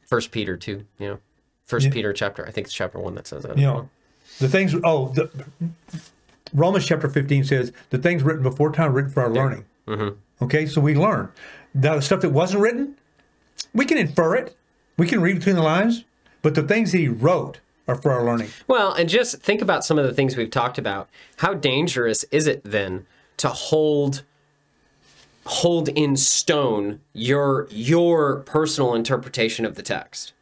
First 0.05 0.31
Peter 0.31 0.57
two. 0.57 0.85
You 0.99 1.07
know, 1.07 1.19
First 1.65 1.91
Peter 1.91 2.11
chapter. 2.13 2.45
I 2.45 2.51
think 2.51 2.67
it's 2.67 2.73
chapter 2.73 2.99
one 2.99 3.15
that 3.15 3.27
says 3.27 3.43
that. 3.43 3.57
You 3.57 3.65
know, 3.65 3.89
the 4.39 4.49
things, 4.49 4.75
oh, 4.83 5.09
the, 5.09 5.29
Romans 6.53 6.85
chapter 6.85 7.09
15 7.09 7.43
says 7.43 7.71
the 7.89 7.97
things 7.97 8.23
written 8.23 8.43
before 8.43 8.71
time 8.71 8.93
written 8.93 9.11
for 9.11 9.23
our 9.23 9.29
learning. 9.29 9.65
Mm-hmm. 9.87 10.43
Okay, 10.43 10.65
so 10.65 10.81
we 10.81 10.95
learn. 10.95 11.31
Now, 11.73 11.95
the 11.95 12.01
stuff 12.01 12.21
that 12.21 12.29
wasn't 12.29 12.61
written, 12.61 12.95
we 13.73 13.85
can 13.85 13.97
infer 13.97 14.35
it, 14.35 14.55
we 14.97 15.07
can 15.07 15.21
read 15.21 15.37
between 15.37 15.55
the 15.55 15.61
lines, 15.61 16.05
but 16.41 16.55
the 16.55 16.63
things 16.63 16.91
he 16.91 17.07
wrote 17.07 17.59
are 17.87 17.95
for 17.95 18.11
our 18.11 18.23
learning. 18.23 18.49
Well, 18.67 18.93
and 18.93 19.09
just 19.09 19.41
think 19.41 19.61
about 19.61 19.83
some 19.83 19.97
of 19.97 20.05
the 20.05 20.13
things 20.13 20.37
we've 20.37 20.51
talked 20.51 20.77
about. 20.77 21.09
How 21.37 21.53
dangerous 21.53 22.23
is 22.25 22.47
it 22.47 22.61
then 22.63 23.05
to 23.37 23.49
hold 23.49 24.23
hold 25.45 25.89
in 25.89 26.15
stone 26.15 26.99
your 27.13 27.67
your 27.71 28.37
personal 28.41 28.93
interpretation 28.93 29.65
of 29.65 29.75
the 29.75 29.81
text? 29.81 30.33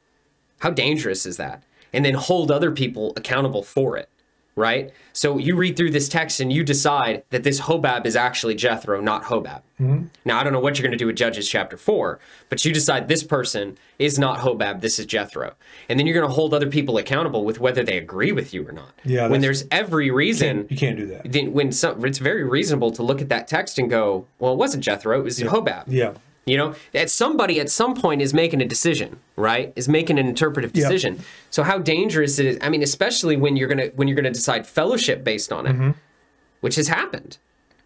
How 0.60 0.72
dangerous 0.72 1.26
is 1.26 1.38
that? 1.38 1.64
And 1.94 2.04
then 2.04 2.16
hold 2.16 2.52
other 2.52 2.72
people 2.72 3.14
accountable 3.16 3.64
for 3.64 3.96
it, 3.96 4.10
right? 4.58 4.92
So 5.14 5.38
you 5.38 5.56
read 5.56 5.78
through 5.78 5.92
this 5.92 6.10
text 6.10 6.40
and 6.42 6.52
you 6.52 6.64
decide 6.64 7.24
that 7.30 7.44
this 7.44 7.62
Hobab 7.62 8.06
is 8.06 8.16
actually 8.16 8.56
Jethro, 8.56 9.00
not 9.00 9.24
Hobab. 9.26 9.62
Mm-hmm. 9.80 10.06
Now 10.26 10.40
I 10.40 10.44
don't 10.44 10.52
know 10.52 10.60
what 10.60 10.78
you're 10.78 10.84
going 10.84 10.92
to 10.92 10.98
do 10.98 11.06
with 11.06 11.16
Judges 11.16 11.48
chapter 11.48 11.78
four, 11.78 12.20
but 12.50 12.66
you 12.66 12.74
decide 12.74 13.08
this 13.08 13.24
person 13.24 13.78
is 14.00 14.18
not 14.20 14.40
Hobab, 14.40 14.82
this 14.82 15.00
is 15.00 15.06
Jethro, 15.06 15.54
and 15.88 16.00
then 16.00 16.06
you're 16.08 16.16
going 16.16 16.28
to 16.28 16.34
hold 16.34 16.54
other 16.54 16.68
people 16.70 16.98
accountable 16.98 17.46
with 17.46 17.60
whether 17.60 17.84
they 17.84 17.98
agree 17.98 18.32
with 18.32 18.54
you 18.54 18.68
or 18.68 18.72
not. 18.72 18.92
Yeah, 19.06 19.28
when 19.28 19.42
there's 19.42 19.66
every 19.72 20.10
reason 20.12 20.66
You 20.70 20.78
can't 20.78 20.98
do 20.98 21.06
that. 21.08 21.32
then 21.32 21.54
when 21.54 21.72
some, 21.72 22.04
it's 22.04 22.18
very 22.18 22.44
reasonable 22.44 22.92
to 22.92 23.04
look 23.04 23.22
at 23.22 23.30
that 23.30 23.48
text 23.48 23.78
and 23.78 23.90
go, 23.90 24.26
well, 24.40 24.54
it 24.54 24.58
wasn't 24.58 24.84
Jethro, 24.84 25.20
it 25.20 25.24
was 25.24 25.40
Hobab. 25.40 25.84
Yeah. 25.88 26.14
You 26.48 26.58
know, 26.58 26.74
that 26.94 27.10
somebody 27.10 27.60
at 27.60 27.70
some 27.70 27.94
point 27.94 28.22
is 28.22 28.34
making 28.34 28.62
a 28.62 28.66
decision, 28.66 29.20
right? 29.36 29.74
Is 29.76 29.88
making 29.90 30.18
an 30.18 30.28
interpretive 30.28 30.72
decision. 30.74 31.20
So 31.50 31.62
how 31.64 31.78
dangerous 31.78 32.40
it 32.40 32.46
is? 32.46 32.58
I 32.62 32.70
mean, 32.70 32.82
especially 32.82 33.36
when 33.36 33.56
you're 33.58 33.68
gonna 33.68 33.88
when 33.96 34.08
you're 34.08 34.16
gonna 34.16 34.32
decide 34.32 34.66
fellowship 34.66 35.24
based 35.24 35.52
on 35.52 35.68
it, 35.68 35.74
Mm-hmm. 35.74 35.92
which 36.62 36.76
has 36.76 36.88
happened. 36.88 37.38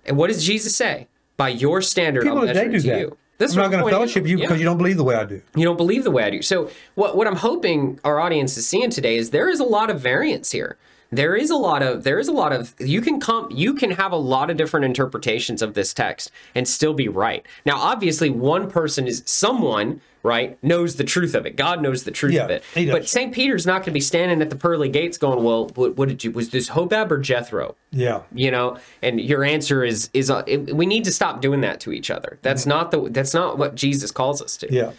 And 0.05 0.15
what 0.17 0.27
does 0.27 0.45
Jesus 0.45 0.75
say? 0.75 1.07
By 1.37 1.49
your 1.49 1.81
standard, 1.81 2.21
People 2.23 2.39
I'll 2.39 2.45
measure 2.45 2.69
do 2.69 2.75
it 2.75 2.81
to 2.81 2.87
that. 2.87 2.99
you. 2.99 3.17
That's 3.39 3.53
I'm 3.53 3.61
not 3.63 3.71
going 3.71 3.83
to 3.83 3.89
fellowship 3.89 4.27
you 4.27 4.37
Yeah 4.37 4.45
because 4.45 4.59
you 4.59 4.65
don't 4.65 4.77
believe 4.77 4.97
the 4.97 5.03
way 5.03 5.15
I 5.15 5.25
do. 5.25 5.41
you 5.55 5.63
don't 5.65 5.77
believe 5.77 6.03
the 6.03 6.11
way 6.11 6.23
I 6.23 6.29
do. 6.29 6.43
So 6.43 6.69
what 6.93 7.17
what 7.17 7.25
I'm 7.25 7.37
hoping 7.37 7.99
our 8.03 8.19
audience 8.19 8.55
is 8.57 8.67
seeing 8.67 8.91
today 8.91 9.15
is 9.17 9.31
there 9.31 9.49
is 9.49 9.59
a 9.59 9.63
lot 9.63 9.89
of 9.89 9.99
variance 9.99 10.51
here. 10.51 10.77
There 11.13 11.35
is 11.35 11.49
a 11.49 11.55
lot 11.57 11.83
of 11.83 12.03
there 12.05 12.19
is 12.19 12.29
a 12.29 12.31
lot 12.31 12.53
of 12.53 12.73
you 12.79 13.01
can 13.01 13.19
come 13.19 13.49
you 13.51 13.73
can 13.73 13.91
have 13.91 14.13
a 14.13 14.17
lot 14.17 14.49
of 14.49 14.55
different 14.57 14.85
interpretations 14.85 15.61
of 15.61 15.73
this 15.73 15.93
text 15.93 16.31
and 16.55 16.65
still 16.67 16.93
be 16.93 17.09
right. 17.09 17.45
Now 17.65 17.77
obviously 17.77 18.29
one 18.29 18.69
person 18.71 19.07
is 19.07 19.21
someone, 19.25 19.99
right, 20.23 20.57
knows 20.63 20.95
the 20.95 21.03
truth 21.03 21.35
of 21.35 21.45
it. 21.45 21.57
God 21.57 21.81
knows 21.81 22.05
the 22.05 22.11
truth 22.11 22.33
Yeah, 22.33 22.45
of 22.45 22.49
it. 22.51 22.63
But 22.89 23.09
St. 23.09 23.33
Peter's 23.33 23.65
not 23.65 23.79
going 23.79 23.85
to 23.85 23.91
be 23.91 23.99
standing 23.99 24.41
at 24.41 24.49
the 24.49 24.55
pearly 24.55 24.87
gates 24.87 25.17
going, 25.17 25.43
"Well, 25.43 25.67
what, 25.75 25.97
what 25.97 26.07
did 26.07 26.23
you 26.23 26.31
was 26.31 26.51
this 26.51 26.69
Hobab 26.69 27.11
or 27.11 27.17
Jethro?" 27.17 27.75
Yeah. 27.91 28.21
you 28.33 28.49
know 28.49 28.77
and 29.01 29.19
your 29.19 29.43
answer 29.43 29.83
is 29.83 30.09
is 30.13 30.31
uh, 30.31 30.43
it- 30.47 30.73
we 30.73 30.85
need 30.85 31.03
to 31.03 31.11
stop 31.11 31.41
doing 31.41 31.59
that 31.59 31.81
to 31.81 31.91
each 31.91 32.09
other 32.09 32.39
that's 32.41 32.65
not 32.65 32.91
the 32.91 33.09
that's 33.09 33.33
not 33.33 33.57
what 33.57 33.75
jesus 33.75 34.11
calls 34.11 34.41
us 34.41 34.55
to 34.57 34.73
Yeah. 34.73 34.91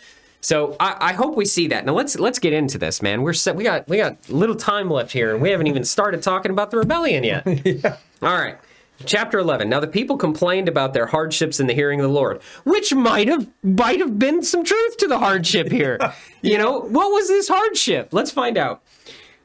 So 0.43 0.77
I, 0.81 0.97
I 1.01 1.13
hope 1.13 1.37
we 1.37 1.45
see 1.45 1.69
that. 1.69 1.87
Now 1.87 1.95
let's 1.95 2.19
let's 2.19 2.39
get 2.41 2.53
into 2.53 2.77
this 2.77 3.01
man. 3.01 3.23
We're 3.23 3.33
set 3.33 3.55
we 3.57 3.65
got 3.65 3.89
we 3.89 3.97
got 3.97 4.29
little 4.29 4.57
time 4.57 4.91
left 4.91 5.13
here 5.13 5.33
and 5.33 5.41
we 5.41 5.51
haven't 5.51 5.69
even 5.69 5.85
started 5.85 6.23
talking 6.23 6.51
about 6.51 6.71
the 6.73 6.79
rebellion 6.79 7.23
yet. 7.25 7.47
All 8.23 8.37
right. 8.37 8.59
Chapter 9.05 9.39
11 9.39 9.69
now 9.69 9.81
the 9.81 9.89
people 9.89 10.17
complained 10.17 10.69
about 10.69 10.95
their 10.95 11.07
hardships 11.07 11.59
in 11.59 11.67
the 11.67 11.75
hearing 11.75 11.99
of 11.99 12.05
the 12.05 12.13
lord 12.13 12.41
which 12.63 12.95
might 12.95 13.27
have 13.27 13.49
might 13.65 13.99
have 13.99 14.17
been 14.17 14.45
some 14.45 14.63
truth 14.63 14.97
to 14.99 15.09
the 15.09 15.19
hardship 15.19 15.71
here. 15.71 15.99
You 16.45 16.59
know 16.59 16.81
what 16.81 17.13
was 17.13 17.29
this 17.29 17.47
hardship? 17.47 18.09
Let's 18.11 18.33
find 18.33 18.59
out 18.59 18.83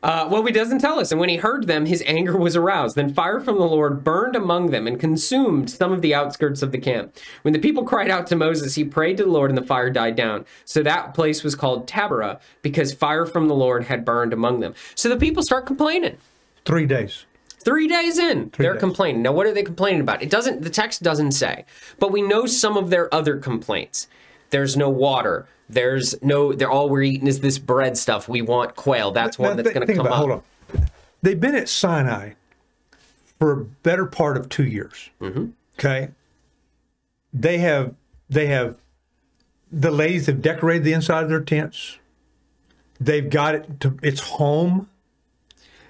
uh, 0.03 0.27
well, 0.29 0.45
he 0.45 0.51
doesn't 0.51 0.79
tell 0.79 0.99
us. 0.99 1.11
And 1.11 1.19
when 1.19 1.29
he 1.29 1.37
heard 1.37 1.67
them, 1.67 1.85
his 1.85 2.03
anger 2.05 2.37
was 2.37 2.55
aroused. 2.55 2.95
Then 2.95 3.13
fire 3.13 3.39
from 3.39 3.57
the 3.57 3.65
Lord 3.65 4.03
burned 4.03 4.35
among 4.35 4.69
them 4.69 4.85
and 4.85 4.99
consumed 4.99 5.69
some 5.69 5.91
of 5.91 6.01
the 6.01 6.13
outskirts 6.13 6.61
of 6.61 6.71
the 6.71 6.77
camp. 6.77 7.17
When 7.41 7.53
the 7.53 7.59
people 7.59 7.83
cried 7.83 8.11
out 8.11 8.27
to 8.27 8.35
Moses, 8.35 8.75
he 8.75 8.83
prayed 8.83 9.17
to 9.17 9.23
the 9.23 9.31
Lord, 9.31 9.49
and 9.49 9.57
the 9.57 9.65
fire 9.65 9.89
died 9.89 10.15
down. 10.15 10.45
So 10.65 10.83
that 10.83 11.13
place 11.13 11.43
was 11.43 11.55
called 11.55 11.87
Taberah 11.87 12.39
because 12.61 12.93
fire 12.93 13.25
from 13.25 13.47
the 13.47 13.55
Lord 13.55 13.85
had 13.85 14.05
burned 14.05 14.33
among 14.33 14.59
them. 14.59 14.75
So 14.93 15.09
the 15.09 15.17
people 15.17 15.41
start 15.41 15.65
complaining. 15.65 16.17
Three 16.63 16.85
days. 16.85 17.25
Three 17.59 17.87
days 17.87 18.17
in, 18.17 18.51
they're 18.57 18.73
days. 18.73 18.79
complaining. 18.79 19.23
Now, 19.23 19.33
what 19.33 19.45
are 19.45 19.53
they 19.53 19.63
complaining 19.63 19.99
about? 19.99 20.21
It 20.21 20.29
doesn't. 20.29 20.61
The 20.61 20.69
text 20.69 21.03
doesn't 21.03 21.31
say, 21.31 21.65
but 21.99 22.13
we 22.13 22.21
know 22.21 22.45
some 22.45 22.77
of 22.77 22.89
their 22.89 23.13
other 23.13 23.37
complaints. 23.37 24.07
There's 24.51 24.77
no 24.77 24.89
water. 24.89 25.47
There's 25.69 26.21
no. 26.21 26.53
They're 26.53 26.69
all 26.69 26.89
we're 26.89 27.03
eating 27.03 27.27
is 27.27 27.41
this 27.41 27.59
bread 27.59 27.97
stuff. 27.97 28.29
We 28.29 28.41
want 28.41 28.75
quail. 28.75 29.11
That's 29.11 29.37
one 29.37 29.51
Now, 29.51 29.63
that's 29.63 29.73
going 29.73 29.85
to 29.85 29.93
come 29.93 30.05
about 30.05 30.13
up. 30.13 30.19
Hold 30.19 30.31
on. 30.31 30.89
They've 31.21 31.39
been 31.39 31.55
at 31.55 31.67
Sinai 31.67 32.33
for 33.39 33.51
a 33.51 33.57
better 33.57 34.05
part 34.05 34.37
of 34.37 34.49
two 34.49 34.65
years. 34.65 35.09
Mm-hmm. 35.21 35.47
Okay. 35.77 36.09
They 37.33 37.57
have 37.59 37.95
they 38.29 38.47
have 38.47 38.77
the 39.71 39.91
ladies 39.91 40.27
have 40.27 40.41
decorated 40.41 40.83
the 40.83 40.93
inside 40.93 41.23
of 41.23 41.29
their 41.29 41.41
tents. 41.41 41.97
They've 42.99 43.29
got 43.29 43.55
it 43.55 43.79
to 43.81 43.97
its 44.01 44.21
home. 44.21 44.89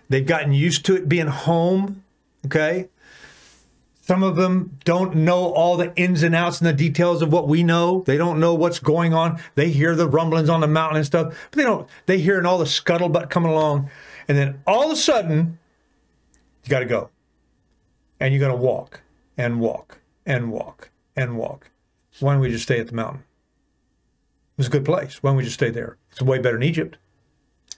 They've 0.10 0.26
gotten 0.26 0.54
used 0.54 0.86
to 0.88 0.96
it 0.96 1.08
being 1.08 1.28
home. 1.28 2.04
Okay. 2.46 2.88
Some 4.08 4.24
of 4.24 4.38
them 4.38 4.80
don't 4.86 5.16
know 5.16 5.52
all 5.52 5.76
the 5.76 5.94
ins 5.98 6.24
and 6.24 6.34
outs 6.34 6.62
and 6.62 6.66
the 6.66 6.72
details 6.72 7.22
of 7.22 7.34
what 7.34 7.50
we 7.50 7.62
know. 7.62 8.04
They 8.06 8.16
don't 8.16 8.40
know 8.40 8.54
what's 8.54 8.80
going 8.80 9.14
on. 9.14 9.42
They 9.56 9.70
hear 9.70 9.98
the 9.98 10.08
rumblings 10.08 10.48
on 10.48 10.62
the 10.62 10.68
mountain 10.68 10.96
and 10.96 11.06
stuff, 11.06 11.36
but 11.52 11.58
they 11.58 11.64
don't. 11.64 11.90
They 12.06 12.20
hearing 12.20 12.46
all 12.46 12.58
the 12.58 12.64
scuttlebutt 12.64 13.30
coming 13.30 13.52
along, 13.52 13.90
and 14.30 14.38
then 14.38 14.62
all 14.66 14.86
of 14.86 14.92
a 14.92 14.96
sudden, 14.96 15.60
you 16.64 16.70
got 16.70 16.80
to 16.80 16.86
go, 16.86 17.10
and 18.22 18.34
you 18.34 18.40
got 18.40 18.48
to 18.48 18.56
walk 18.56 19.02
and 19.38 19.60
walk 19.60 20.00
and 20.26 20.54
walk 20.54 20.90
and 21.14 21.38
walk. 21.38 21.70
Why 22.22 22.32
don't 22.32 22.42
we 22.42 22.50
just 22.50 22.64
stay 22.64 22.80
at 22.80 22.88
the 22.88 22.96
mountain? 22.96 23.26
It 24.54 24.60
was 24.60 24.68
a 24.68 24.72
good 24.72 24.86
place. 24.86 25.22
Why 25.22 25.32
don't 25.32 25.38
we 25.38 25.44
just 25.44 25.56
stay 25.56 25.70
there? 25.70 25.98
It's 26.12 26.22
way 26.22 26.40
better 26.40 26.56
than 26.56 26.64
Egypt. 26.64 26.96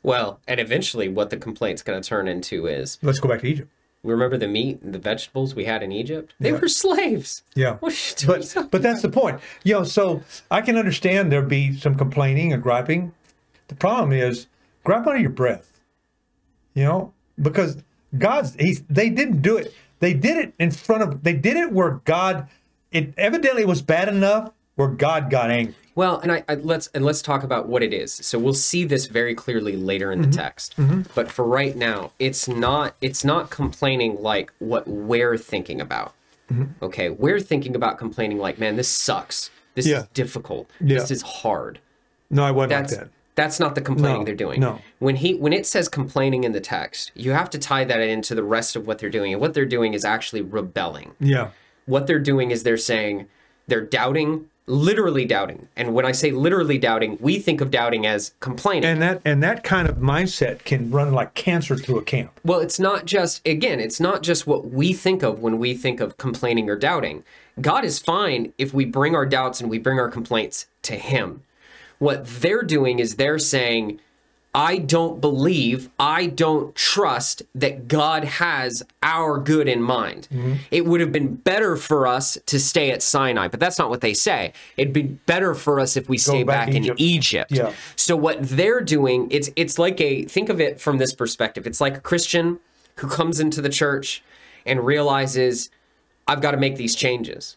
Well, 0.03 0.41
and 0.47 0.59
eventually, 0.59 1.09
what 1.09 1.31
the 1.31 1.37
complaint's 1.37 1.81
going 1.81 1.99
to 1.99 2.07
turn 2.07 2.27
into 2.27 2.67
is 2.67 2.99
Let's 3.01 3.19
go 3.19 3.29
back 3.29 3.41
to 3.41 3.47
Egypt. 3.47 3.71
Remember 4.03 4.37
the 4.37 4.47
meat 4.47 4.81
and 4.81 4.93
the 4.93 4.99
vegetables 4.99 5.55
we 5.55 5.65
had 5.65 5.83
in 5.83 5.91
Egypt? 5.91 6.33
They 6.39 6.51
were 6.51 6.67
slaves. 6.67 7.43
Yeah. 7.55 7.77
What 7.77 7.93
are 7.93 7.95
you 7.95 8.37
doing? 8.37 8.47
But 8.53 8.71
but 8.71 8.81
that's 8.81 9.01
the 9.01 9.09
point. 9.09 9.39
You 9.63 9.75
know, 9.75 9.83
so 9.83 10.23
I 10.49 10.61
can 10.61 10.77
understand 10.77 11.31
there 11.31 11.41
be 11.41 11.77
some 11.77 11.95
complaining 11.95 12.53
and 12.53 12.61
griping. 12.63 13.13
The 13.67 13.75
problem 13.75 14.11
is 14.11 14.47
gripe 14.83 15.05
under 15.05 15.19
your 15.19 15.29
breath. 15.29 15.71
You 16.73 16.83
know, 16.83 17.13
because 17.41 17.77
God's 18.17 18.55
he's 18.55 18.83
they 18.89 19.09
didn't 19.09 19.41
do 19.41 19.57
it. 19.57 19.73
They 19.99 20.13
did 20.13 20.37
it 20.37 20.53
in 20.59 20.71
front 20.71 21.03
of 21.03 21.23
they 21.23 21.33
did 21.33 21.57
it 21.57 21.71
where 21.71 22.01
God 22.05 22.47
it 22.91 23.13
evidently 23.17 23.65
was 23.65 23.81
bad 23.81 24.07
enough 24.07 24.51
where 24.75 24.87
God 24.87 25.29
got 25.29 25.51
angry. 25.51 25.75
Well, 25.99 26.19
and 26.19 26.31
I, 26.31 26.43
I 26.47 26.55
let's 26.55 26.87
and 26.93 27.03
let's 27.03 27.21
talk 27.21 27.43
about 27.43 27.67
what 27.67 27.83
it 27.83 27.93
is. 27.93 28.13
So 28.13 28.39
we'll 28.39 28.53
see 28.71 28.85
this 28.85 29.05
very 29.07 29.35
clearly 29.35 29.75
later 29.75 30.11
in 30.13 30.21
the 30.21 30.27
Mm-hmm. 30.29 30.39
text. 30.45 30.75
But 31.15 31.29
for 31.29 31.43
right 31.45 31.75
now, 31.75 32.11
it's 32.19 32.47
not 32.47 32.95
it's 33.01 33.23
not 33.25 33.49
complaining 33.49 34.13
like 34.31 34.47
what 34.59 34.87
we're 34.87 35.37
thinking 35.37 35.81
about. 35.81 36.13
Mm-hmm. 36.51 36.83
Okay, 36.87 37.09
we're 37.09 37.41
thinking 37.41 37.75
about 37.75 37.97
complaining 37.97 38.37
like, 38.37 38.57
man, 38.59 38.77
this 38.77 38.87
sucks. 38.87 39.51
This 39.75 39.85
Yeah. 39.87 39.99
is 39.99 40.05
difficult. 40.13 40.69
Yeah. 40.79 40.99
This 40.99 41.11
is 41.11 41.21
hard. 41.21 41.79
No, 42.29 42.43
I 42.45 42.51
wasn't 42.51 42.69
That's 42.69 42.93
like 42.93 43.01
that. 43.01 43.09
that's 43.35 43.59
not 43.59 43.75
the 43.75 43.81
complaining 43.81 44.21
No, 44.21 44.25
they're 44.25 44.35
doing. 44.45 44.59
no. 44.61 44.79
When 44.99 45.17
he 45.17 45.33
when 45.43 45.51
it 45.51 45.65
says 45.73 45.89
complaining 45.89 46.45
in 46.45 46.53
the 46.53 46.61
text, 46.77 47.11
you 47.13 47.31
have 47.33 47.49
to 47.49 47.59
tie 47.59 47.83
that 47.91 47.99
into 47.99 48.33
the 48.35 48.43
rest 48.57 48.75
of 48.77 48.87
what 48.87 48.99
they're 48.99 49.15
doing. 49.19 49.33
And 49.33 49.41
what 49.41 49.53
they're 49.53 49.73
doing 49.77 49.93
is 49.93 50.05
actually 50.05 50.43
rebelling 50.59 51.09
Yeah. 51.19 51.49
what 51.93 52.07
they're 52.07 52.25
doing 52.31 52.51
is 52.51 52.63
they're 52.63 52.85
saying 52.93 53.27
they're 53.67 53.89
doubting 53.99 54.45
literally 54.69 55.25
doubting. 55.25 55.67
And 55.75 55.93
when 55.93 56.05
i 56.05 56.11
say 56.11 56.31
literally 56.31 56.77
doubting 56.77 57.17
we 57.19 57.39
think 57.39 57.61
of 57.61 57.71
doubting 57.71 58.05
as 58.05 58.33
complaining. 58.39 58.85
And 58.85 59.01
that 59.01 59.21
and 59.25 59.41
that 59.43 59.63
kind 59.63 59.87
of 59.87 59.97
mindset 59.97 60.63
can 60.63 60.91
run 60.91 61.13
like 61.13 61.33
cancer 61.33 61.75
through 61.75 61.99
a 61.99 62.03
camp. 62.03 62.39
well 62.43 62.59
it's 62.59 62.79
not 62.79 63.05
just 63.05 63.45
again 63.47 63.79
it's 63.79 63.99
not 63.99 64.23
just 64.23 64.47
what 64.47 64.69
we 64.69 64.93
think 64.93 65.23
of 65.23 65.39
when 65.39 65.57
we 65.59 65.73
think 65.73 65.99
of 65.99 66.17
complaining 66.17 66.69
or 66.69 66.75
doubting. 66.75 67.23
God 67.59 67.83
is 67.83 67.99
fine 67.99 68.53
if 68.57 68.73
we 68.73 68.85
bring 68.85 69.15
our 69.15 69.25
doubts 69.25 69.59
and 69.59 69.69
we 69.69 69.79
bring 69.79 69.99
our 69.99 70.09
complaints 70.09 70.67
to 70.83 70.95
him. 70.95 71.43
What 71.97 72.25
they're 72.25 72.63
doing 72.63 72.99
is 72.99 73.15
they're 73.15 73.39
saying 73.39 73.99
I 74.53 74.79
don't 74.79 75.21
believe, 75.21 75.89
I 75.99 76.25
don't 76.25 76.73
trust 76.73 77.43
that 77.53 77.87
God 77.87 78.23
has 78.23 78.81
our 79.03 79.37
good 79.37 79.67
in 79.67 79.81
mind. 79.81 80.27
Mm-hmm. 80.31 80.53
It 80.71 80.85
would 80.85 81.01
have 81.01 81.11
been 81.11 81.35
better 81.35 81.75
for 81.75 82.07
us 82.07 82.37
to 82.47 82.59
stay 82.59 82.89
at 82.89 83.03
Sinai, 83.03 83.47
but 83.47 83.59
that's 83.59 83.77
not 83.77 83.91
what 83.91 84.01
they 84.01 84.13
say. 84.15 84.53
It'd 84.75 84.93
be 84.93 85.03
better 85.03 85.53
for 85.53 85.79
us 85.79 85.95
if 85.95 86.09
we 86.09 86.17
stay 86.17 86.43
back 86.43 86.67
back, 86.67 86.71
to 86.71 86.77
in 86.77 86.83
Egypt. 86.83 86.99
Egypt. 86.99 87.51
Yeah. 87.51 87.73
So 87.95 88.15
what 88.15 88.37
they're 88.41 88.81
doing, 88.81 89.27
it's 89.29 89.51
it's 89.55 89.77
like 89.77 90.01
a 90.01 90.23
think 90.23 90.49
of 90.49 90.59
it 90.59 90.81
from 90.81 90.97
this 90.97 91.13
perspective. 91.13 91.67
It's 91.67 91.79
like 91.79 91.97
a 91.97 92.01
Christian 92.01 92.59
who 92.95 93.07
comes 93.07 93.39
into 93.39 93.61
the 93.61 93.69
church 93.69 94.23
and 94.65 94.83
realizes 94.83 95.69
I've 96.27 96.41
got 96.41 96.51
to 96.51 96.57
make 96.57 96.75
these 96.75 96.95
changes. 96.95 97.55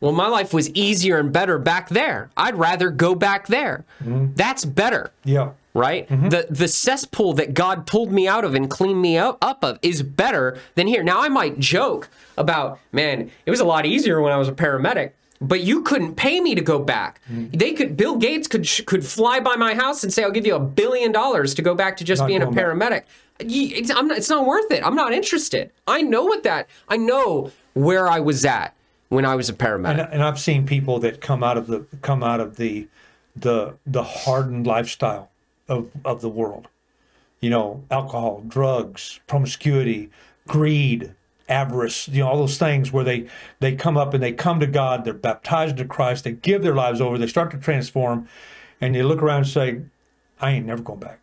Well, 0.00 0.12
my 0.12 0.28
life 0.28 0.54
was 0.54 0.70
easier 0.70 1.18
and 1.18 1.30
better 1.30 1.58
back 1.58 1.90
there. 1.90 2.30
I'd 2.34 2.56
rather 2.56 2.88
go 2.88 3.14
back 3.14 3.48
there. 3.48 3.84
Mm-hmm. 4.02 4.34
That's 4.34 4.64
better 4.64 5.12
Yeah. 5.24 5.50
Right? 5.74 6.08
Mm-hmm. 6.08 6.28
The 6.28 6.46
the 6.50 6.68
cesspool 6.68 7.32
that 7.34 7.54
God 7.54 7.86
pulled 7.86 8.12
me 8.12 8.26
out 8.26 8.44
of 8.44 8.54
and 8.54 8.70
cleaned 8.70 9.00
me 9.00 9.16
up, 9.16 9.38
up 9.42 9.62
of 9.64 9.78
is 9.82 10.02
better 10.02 10.58
than 10.74 10.86
here. 10.86 11.02
Now 11.02 11.20
I 11.20 11.28
might 11.28 11.58
joke 11.58 12.08
about, 12.36 12.78
man, 12.92 13.30
it 13.46 13.50
was 13.50 13.60
a 13.60 13.64
lot 13.64 13.86
easier 13.86 14.20
when 14.20 14.32
I 14.32 14.36
was 14.36 14.48
a 14.48 14.52
paramedic. 14.52 15.12
But 15.42 15.62
you 15.62 15.82
couldn't 15.82 16.16
pay 16.16 16.38
me 16.40 16.54
to 16.54 16.60
go 16.60 16.78
back. 16.78 17.22
Mm-hmm. 17.32 17.56
They 17.56 17.72
could. 17.72 17.96
Bill 17.96 18.16
Gates 18.16 18.46
could 18.46 18.68
could 18.84 19.06
fly 19.06 19.40
by 19.40 19.56
my 19.56 19.74
house 19.74 20.04
and 20.04 20.12
say, 20.12 20.22
"I'll 20.22 20.30
give 20.30 20.44
you 20.44 20.54
a 20.54 20.60
billion 20.60 21.12
dollars 21.12 21.54
to 21.54 21.62
go 21.62 21.74
back 21.74 21.96
to 21.96 22.04
just 22.04 22.20
Not 22.20 22.26
being 22.26 22.42
a 22.42 22.46
paramedic." 22.48 23.04
It's, 23.38 23.90
I'm 23.90 24.06
not, 24.08 24.18
it's 24.18 24.28
not 24.28 24.44
worth 24.44 24.70
it. 24.70 24.84
I'm 24.84 24.94
not 24.94 25.14
interested. 25.14 25.70
I 25.86 26.02
know 26.02 26.24
what 26.24 26.42
that. 26.42 26.68
I 26.90 26.98
know 26.98 27.52
where 27.72 28.06
I 28.06 28.20
was 28.20 28.44
at 28.44 28.74
when 29.08 29.24
I 29.24 29.34
was 29.34 29.48
a 29.48 29.54
paramedic. 29.54 29.92
and, 29.92 30.00
and 30.12 30.22
I've 30.22 30.38
seen 30.38 30.66
people 30.66 30.98
that 31.00 31.22
come 31.22 31.42
out 31.42 31.56
of 31.56 31.68
the 31.68 31.86
come 32.02 32.22
out 32.22 32.40
of 32.40 32.56
the 32.56 32.88
the 33.34 33.76
the 33.86 34.02
hardened 34.02 34.66
lifestyle 34.66 35.29
of 35.70 35.90
of 36.04 36.20
the 36.20 36.28
world. 36.28 36.68
You 37.40 37.48
know, 37.48 37.82
alcohol, 37.90 38.42
drugs, 38.46 39.18
promiscuity, 39.26 40.10
greed, 40.46 41.14
avarice, 41.48 42.06
you 42.08 42.20
know, 42.20 42.28
all 42.28 42.36
those 42.36 42.58
things 42.58 42.92
where 42.92 43.04
they 43.04 43.28
they 43.60 43.74
come 43.74 43.96
up 43.96 44.12
and 44.12 44.22
they 44.22 44.32
come 44.32 44.60
to 44.60 44.66
God, 44.66 45.04
they're 45.06 45.14
baptized 45.14 45.78
into 45.78 45.86
Christ, 45.86 46.24
they 46.24 46.32
give 46.32 46.62
their 46.62 46.74
lives 46.74 47.00
over, 47.00 47.16
they 47.16 47.26
start 47.26 47.50
to 47.52 47.56
transform, 47.56 48.28
and 48.80 48.94
you 48.94 49.04
look 49.04 49.22
around 49.22 49.38
and 49.38 49.48
say, 49.48 49.80
I 50.38 50.50
ain't 50.50 50.66
never 50.66 50.82
going 50.82 51.00
back. 51.00 51.20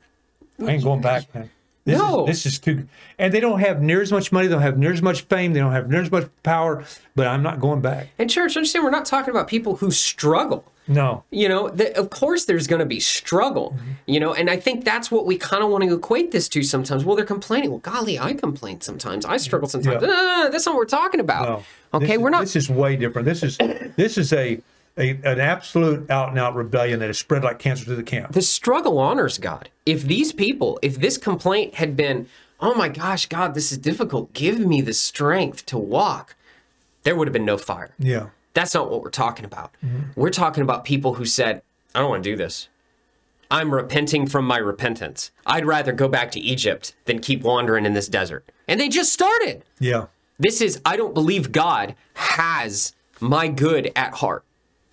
I 0.60 0.72
ain't 0.72 0.84
going 0.84 1.02
back, 1.02 1.34
man. 1.36 1.52
This 1.86 2.00
No. 2.00 2.28
is, 2.28 2.44
this 2.44 2.54
is 2.54 2.60
too, 2.60 2.88
and 3.20 3.32
they 3.32 3.40
don't 3.40 3.60
have 3.60 3.80
near 3.82 4.02
as 4.02 4.12
much 4.12 4.32
money. 4.32 4.48
They 4.48 4.54
don't 4.54 4.64
have 4.64 4.78
near 4.80 4.92
as 4.92 5.02
much 5.04 5.22
fame. 5.22 5.54
They 5.54 5.60
don't 5.60 5.72
have 5.72 5.88
near 5.90 6.02
as 6.02 6.12
much 6.12 6.28
power. 6.44 6.84
But 7.16 7.28
I'm 7.28 7.44
not 7.44 7.60
going 7.60 7.82
back. 7.82 8.08
and 8.18 8.28
church, 8.30 8.58
understand, 8.58 8.84
we're 8.84 8.92
not 8.92 9.06
talking 9.06 9.30
about 9.30 9.48
people 9.48 9.78
who 9.78 9.92
struggle. 9.92 10.66
No, 10.88 11.24
you 11.32 11.50
know 11.50 11.70
the, 11.70 11.98
of 11.98 12.10
course 12.10 12.46
there's 12.46 12.68
going 12.68 12.80
to 12.80 12.86
be 12.86 13.00
struggle 13.00 13.72
Mm-hmm. 13.78 13.92
you 14.06 14.20
know 14.20 14.34
and 14.34 14.50
i 14.50 14.56
think 14.58 14.86
that's 14.86 15.12
what 15.12 15.26
we 15.26 15.38
kind 15.38 15.62
of 15.64 15.70
want 15.70 15.84
to 15.84 15.94
equate 15.94 16.32
this 16.32 16.48
to 16.50 16.64
sometimes. 16.64 17.04
Well 17.04 17.16
they're 17.16 17.26
complaining. 17.26 17.70
Well 17.72 17.80
golly 17.80 18.18
i 18.20 18.34
complain 18.34 18.80
sometimes. 18.82 19.26
I 19.26 19.38
struggle 19.38 19.68
sometimes. 19.68 20.02
Yeah. 20.02 20.08
No, 20.08 20.50
that's 20.52 20.66
not 20.66 20.74
what 20.76 20.80
we're 20.80 20.86
talking 20.86 21.20
about. 21.20 21.64
Okay 21.94 22.06
This 22.06 22.12
is- 22.16 22.20
we're 22.22 22.30
not 22.30 22.42
This 22.42 22.56
is 22.56 22.70
way 22.70 22.96
different. 22.96 23.26
This 23.26 23.44
is 23.44 23.58
this 23.96 24.18
is 24.18 24.32
a, 24.34 24.62
a 24.98 25.10
an 25.24 25.40
absolute 25.40 26.10
out 26.10 26.30
and 26.30 26.40
out 26.40 26.56
rebellion 26.56 27.00
that 27.00 27.08
has 27.08 27.20
spread 27.20 27.44
like 27.44 27.60
cancer 27.60 27.86
through 27.86 27.98
the 27.98 28.04
camp. 28.04 28.32
the 28.34 28.42
struggle 28.42 28.98
honors 28.98 29.38
god. 29.38 29.70
If 29.86 30.04
these 30.04 30.32
people 30.32 30.80
if 30.82 31.00
this 31.00 31.18
complaint 31.18 31.76
had 31.76 31.96
been 31.98 32.28
oh 32.60 32.74
my 32.76 32.90
gosh 32.90 33.26
god 33.28 33.54
this 33.56 33.72
is 33.72 33.78
difficult. 33.78 34.34
Give 34.34 34.58
me 34.60 34.80
the 34.82 34.94
strength 34.94 35.66
to 35.68 35.78
walk 35.78 36.36
there 37.04 37.16
would 37.16 37.28
have 37.28 37.34
been 37.34 37.46
no 37.46 37.58
fire. 37.58 37.94
Yeah, 38.00 38.28
That's 38.58 38.74
not 38.74 38.90
what 38.90 39.04
we're 39.04 39.12
talking 39.12 39.46
about. 39.46 39.72
Mm-hmm. 39.86 40.20
We're 40.20 40.32
talking 40.32 40.64
about 40.64 40.84
people 40.84 41.14
who 41.14 41.26
said, 41.26 41.62
I 41.94 42.00
don't 42.00 42.10
want 42.10 42.24
to 42.24 42.30
do 42.32 42.36
this. 42.36 42.70
I'm 43.52 43.72
repenting 43.72 44.26
from 44.26 44.46
my 44.46 44.58
repentance. 44.58 45.30
I'd 45.46 45.64
rather 45.64 45.92
go 45.92 46.08
back 46.08 46.32
to 46.32 46.40
Egypt 46.40 46.96
than 47.06 47.20
keep 47.20 47.44
wandering 47.44 47.86
in 47.86 47.94
this 47.94 48.08
desert. 48.08 48.52
And 48.68 48.80
they 48.80 48.90
just 48.90 49.14
started. 49.14 49.64
yeah, 49.80 50.08
This 50.40 50.60
is, 50.60 50.82
I 50.84 50.98
don't 50.98 51.14
believe 51.14 51.52
God 51.52 51.94
has 52.16 52.96
my 53.20 53.48
good 53.48 53.92
at 53.96 54.16
heart. 54.16 54.44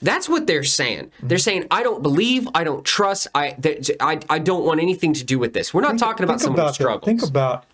That's 0.03 0.29
what 0.29 0.47
they're 0.47 0.63
saying. 0.63 1.11
They're 1.23 1.39
saying, 1.39 1.67
I 1.71 1.83
don't 1.83 2.03
believe, 2.03 2.47
I 2.55 2.65
don't 2.65 2.85
trust, 2.85 3.29
I, 3.35 3.55
that- 3.61 3.89
I, 3.99 4.21
I 4.29 4.41
don't 4.41 4.67
want 4.67 4.79
anything 4.81 5.15
to 5.15 5.25
do 5.25 5.39
with 5.39 5.55
this. 5.55 5.73
We're 5.73 5.81
not 5.81 5.99
talking 5.99 6.25
about 6.25 6.35
Think 6.41 6.49
someone 6.55 6.67
who 6.67 6.75
struggles. 6.75 7.07
Think 7.07 7.23
about 7.23 7.65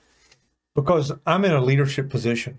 because 0.76 1.10
I'm 1.26 1.44
in 1.44 1.50
a 1.50 1.60
leadership 1.60 2.08
position. 2.10 2.58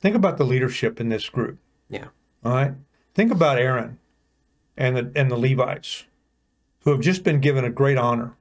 Think 0.00 0.16
about 0.16 0.38
the 0.38 0.44
leadership 0.44 1.00
in 1.00 1.08
this 1.08 1.28
group. 1.28 1.58
yeah. 1.88 2.06
All 2.44 2.52
right. 2.52 2.72
Think 3.14 3.32
about 3.32 3.58
Aaron 3.58 3.98
and 4.76 4.96
the 4.96 5.12
and 5.14 5.30
the 5.30 5.36
Levites, 5.36 6.04
who 6.84 6.90
have 6.90 7.00
just 7.00 7.24
been 7.24 7.40
given 7.40 7.64
a 7.64 7.70
great 7.70 7.98
honor 7.98 8.34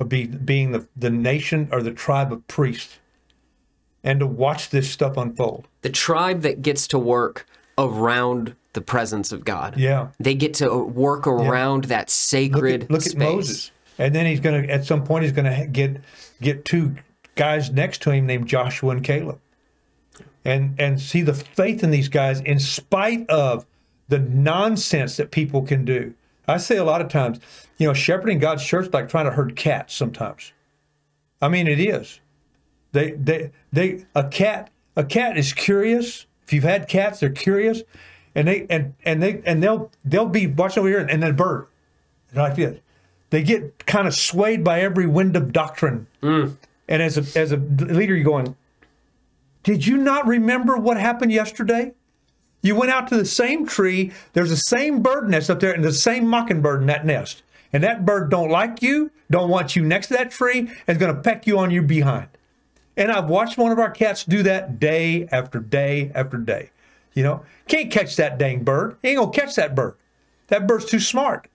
of 0.00 0.08
be, 0.08 0.26
being 0.26 0.72
the, 0.72 0.86
the 0.96 1.10
nation 1.10 1.68
or 1.70 1.82
the 1.82 1.92
tribe 1.92 2.32
of 2.32 2.46
priests, 2.48 2.98
and 4.02 4.20
to 4.20 4.26
watch 4.26 4.70
this 4.70 4.90
stuff 4.90 5.16
unfold. 5.16 5.68
The 5.82 5.90
tribe 5.90 6.42
that 6.42 6.62
gets 6.62 6.88
to 6.88 6.98
work 6.98 7.46
around 7.78 8.56
the 8.72 8.80
presence 8.80 9.32
of 9.32 9.44
God. 9.44 9.78
Yeah. 9.78 10.08
They 10.18 10.34
get 10.34 10.54
to 10.54 10.76
work 10.76 11.26
around 11.26 11.84
that 11.84 12.06
Look 12.06 12.10
sacred 12.10 12.82
at, 12.84 12.90
look 12.90 13.06
at. 13.06 13.16
Moses, 13.16 13.70
and 13.98 14.14
then 14.14 14.26
he's 14.26 14.40
gonna 14.40 14.66
at 14.66 14.84
some 14.84 15.04
point 15.04 15.24
he's 15.24 15.32
gonna 15.32 15.66
get 15.66 16.00
get 16.40 16.64
two 16.64 16.96
guys 17.36 17.70
next 17.70 18.02
to 18.02 18.10
him 18.10 18.26
named 18.26 18.48
Joshua 18.48 18.90
and 18.90 19.04
Caleb. 19.04 19.40
And 20.44 20.78
and 20.78 21.00
see 21.00 21.22
the 21.22 21.34
faith 21.34 21.82
in 21.82 21.90
these 21.90 22.08
guys 22.08 22.40
in 22.40 22.58
spite 22.58 23.28
of 23.28 23.66
the 24.08 24.18
nonsense 24.18 25.16
that 25.16 25.30
people 25.30 25.62
can 25.62 25.84
do. 25.84 26.14
I 26.46 26.58
say 26.58 26.76
a 26.76 26.84
lot 26.84 27.00
of 27.00 27.08
times, 27.08 27.40
you 27.78 27.86
know, 27.86 27.94
shepherding 27.94 28.38
God's 28.38 28.64
church 28.64 28.88
is 28.88 28.92
like 28.92 29.08
trying 29.08 29.24
to 29.24 29.30
herd 29.30 29.56
cats 29.56 29.94
sometimes. 29.94 30.52
I 31.40 31.48
mean, 31.48 31.66
it 31.66 31.80
is. 31.80 32.20
They 32.92 33.12
they 33.12 33.50
they 33.72 34.04
a 34.14 34.24
cat 34.24 34.70
a 34.96 35.04
cat 35.04 35.36
is 35.36 35.52
curious. 35.52 36.26
If 36.46 36.52
you've 36.52 36.64
had 36.64 36.88
cats, 36.88 37.20
they're 37.20 37.30
curious, 37.30 37.82
and 38.34 38.46
they 38.46 38.66
and 38.68 38.94
and 39.04 39.22
they 39.22 39.42
and 39.46 39.62
they'll 39.62 39.90
they'll 40.04 40.26
be 40.26 40.46
watching 40.46 40.80
over 40.80 40.88
here, 40.88 41.00
and, 41.00 41.10
and 41.10 41.22
then 41.22 41.30
a 41.30 41.34
bird, 41.34 41.66
like 42.34 42.56
this. 42.56 42.80
They 43.30 43.42
get 43.42 43.86
kind 43.86 44.06
of 44.06 44.14
swayed 44.14 44.62
by 44.62 44.80
every 44.80 45.06
wind 45.06 45.34
of 45.34 45.52
doctrine, 45.52 46.06
mm. 46.22 46.56
and 46.88 47.02
as 47.02 47.18
a 47.18 47.38
as 47.38 47.50
a 47.50 47.56
leader, 47.56 48.14
you're 48.14 48.22
going, 48.22 48.54
did 49.64 49.86
you 49.86 49.96
not 49.96 50.26
remember 50.26 50.76
what 50.76 50.96
happened 50.96 51.32
yesterday? 51.32 51.92
You 52.62 52.76
went 52.76 52.92
out 52.92 53.08
to 53.08 53.16
the 53.16 53.24
same 53.24 53.66
tree. 53.66 54.12
There's 54.32 54.50
the 54.50 54.56
same 54.56 55.02
bird 55.02 55.28
nest 55.28 55.50
up 55.50 55.60
there, 55.60 55.72
and 55.72 55.84
the 55.84 55.92
same 55.92 56.26
mockingbird 56.26 56.80
in 56.80 56.86
that 56.86 57.04
nest. 57.04 57.42
And 57.72 57.82
that 57.82 58.06
bird 58.06 58.30
don't 58.30 58.50
like 58.50 58.80
you, 58.80 59.10
don't 59.30 59.50
want 59.50 59.74
you 59.74 59.84
next 59.84 60.06
to 60.06 60.14
that 60.14 60.30
tree, 60.30 60.60
and 60.60 60.70
is 60.86 60.98
going 60.98 61.14
to 61.14 61.20
peck 61.20 61.46
you 61.46 61.58
on 61.58 61.72
your 61.72 61.82
behind. 61.82 62.28
And 62.96 63.10
I've 63.10 63.28
watched 63.28 63.58
one 63.58 63.72
of 63.72 63.78
our 63.78 63.90
cats 63.90 64.24
do 64.24 64.42
that 64.44 64.78
day 64.78 65.28
after 65.32 65.58
day 65.58 66.12
after 66.14 66.38
day. 66.38 66.70
You 67.14 67.22
know, 67.22 67.44
can't 67.68 67.90
catch 67.90 68.16
that 68.16 68.38
dang 68.38 68.64
bird. 68.64 68.96
He 69.02 69.10
ain't 69.10 69.18
gonna 69.18 69.32
catch 69.32 69.56
that 69.56 69.74
bird. 69.74 69.94
That 70.48 70.66
bird's 70.66 70.84
too 70.84 71.00
smart. 71.00 71.48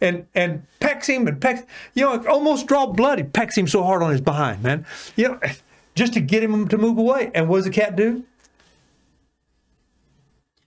And 0.00 0.26
and 0.34 0.66
pecks 0.80 1.06
him 1.06 1.26
and 1.28 1.40
pecks. 1.40 1.62
You 1.94 2.04
know, 2.04 2.26
almost 2.26 2.66
draw 2.66 2.86
blood. 2.86 3.18
He 3.18 3.24
pecks 3.24 3.56
him 3.56 3.68
so 3.68 3.82
hard 3.82 4.02
on 4.02 4.10
his 4.10 4.20
behind, 4.20 4.62
man. 4.62 4.86
You 5.16 5.28
know, 5.28 5.40
just 5.94 6.12
to 6.14 6.20
get 6.20 6.42
him 6.42 6.68
to 6.68 6.78
move 6.78 6.98
away. 6.98 7.30
And 7.34 7.48
what 7.48 7.58
does 7.58 7.64
the 7.66 7.70
cat 7.70 7.96
do? 7.96 8.24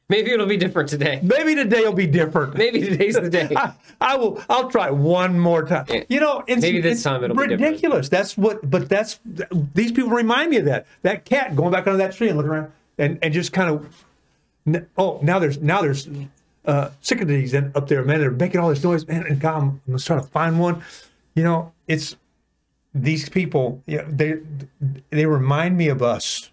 Maybe 0.08 0.32
it'll 0.32 0.46
be 0.46 0.58
different 0.58 0.88
today. 0.88 1.20
Maybe 1.24 1.56
today 1.56 1.82
will 1.84 1.92
be 1.94 2.06
different. 2.06 2.56
Maybe 2.56 2.80
today's 2.80 3.16
the 3.16 3.28
day. 3.30 3.50
I, 3.56 3.74
I 4.00 4.16
will. 4.18 4.40
I'll 4.50 4.70
try 4.70 4.92
one 4.92 5.40
more 5.40 5.66
time. 5.66 5.86
Yeah. 5.90 6.04
You 6.10 6.20
know, 6.20 6.44
it's, 6.46 6.62
Maybe 6.62 6.80
this 6.80 6.94
it's 6.98 7.04
time 7.04 7.24
it'll 7.24 7.36
be 7.36 7.42
different. 7.48 7.62
ridiculous. 7.62 8.08
That's 8.08 8.38
what. 8.38 8.70
But 8.70 8.88
that's 8.88 9.20
these 9.74 9.92
people 9.92 10.12
remind 10.12 10.52
me 10.52 10.58
of 10.58 10.66
that. 10.66 10.86
That 11.02 11.26
cat 11.26 11.56
going 11.56 11.72
back 11.72 11.88
under 11.88 11.98
that 11.98 12.14
tree 12.14 12.28
and 12.30 12.38
looking 12.38 12.52
around 12.52 12.72
and 13.00 13.18
and 13.24 13.34
just 13.34 13.52
kind 13.52 13.70
of. 13.72 14.86
Oh, 14.96 15.20
now 15.24 15.40
there's 15.40 15.60
now 15.60 15.82
there's 15.82 16.08
uh, 16.66 16.92
cicadas 17.02 17.56
in- 17.56 17.72
up 17.74 17.88
there, 17.88 18.04
man. 18.04 18.20
They're 18.20 18.30
making 18.30 18.60
all 18.62 18.70
this 18.70 18.84
noise, 18.84 19.08
man. 19.08 19.26
And 19.26 19.40
God, 19.40 19.56
I'm, 19.62 19.82
I'm 19.88 19.98
trying 19.98 20.22
to 20.22 20.28
find 20.28 20.60
one. 20.60 20.84
You 21.34 21.44
know, 21.44 21.72
it's 21.88 22.16
these 22.96 23.30
people. 23.30 23.84
Yeah, 23.86 24.06
they 24.08 24.38
they 25.12 25.26
remind 25.28 25.78
me 25.78 25.90
of 25.90 26.02
us. 26.02 26.50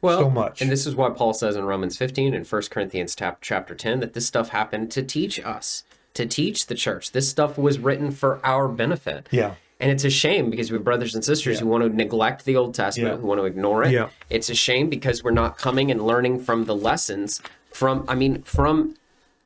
well, 0.00 0.20
so 0.20 0.30
much. 0.30 0.60
And 0.62 0.70
this 0.70 0.86
is 0.86 0.96
why 0.96 1.10
Paul 1.10 1.32
says 1.34 1.54
in 1.54 1.64
Romans 1.64 1.96
15 1.96 2.34
and 2.34 2.46
1 2.46 2.62
Corinthians 2.70 3.14
chapter 3.14 3.74
10 3.74 4.00
that 4.00 4.14
this 4.14 4.26
stuff 4.26 4.48
happened 4.48 4.90
to 4.92 5.02
teach 5.02 5.38
us, 5.38 5.84
to 6.14 6.26
teach 6.26 6.66
the 6.66 6.74
church. 6.74 7.12
This 7.12 7.28
stuff 7.28 7.56
was 7.56 7.78
written 7.78 8.10
for 8.10 8.40
our 8.44 8.66
benefit. 8.68 9.28
Yeah. 9.30 9.54
And 9.78 9.90
it's 9.90 10.04
a 10.04 10.10
shame 10.10 10.48
because 10.50 10.70
we 10.70 10.76
have 10.76 10.84
brothers 10.84 11.14
and 11.14 11.24
sisters 11.24 11.56
Yeah. 11.56 11.60
who 11.62 11.66
want 11.68 11.82
to 11.84 11.88
neglect 11.88 12.44
the 12.44 12.56
Old 12.56 12.74
Testament, 12.74 13.14
Yeah. 13.16 13.20
who 13.20 13.26
want 13.26 13.40
to 13.40 13.44
ignore 13.44 13.82
it. 13.84 13.90
Yeah. 13.92 14.08
It's 14.30 14.48
a 14.48 14.54
shame 14.54 14.88
because 14.88 15.22
we're 15.24 15.30
not 15.32 15.58
coming 15.58 15.90
and 15.90 16.04
learning 16.06 16.40
from 16.40 16.64
the 16.66 16.74
lessons 16.74 17.40
from, 17.70 18.04
I 18.08 18.14
mean, 18.14 18.42
from 18.42 18.94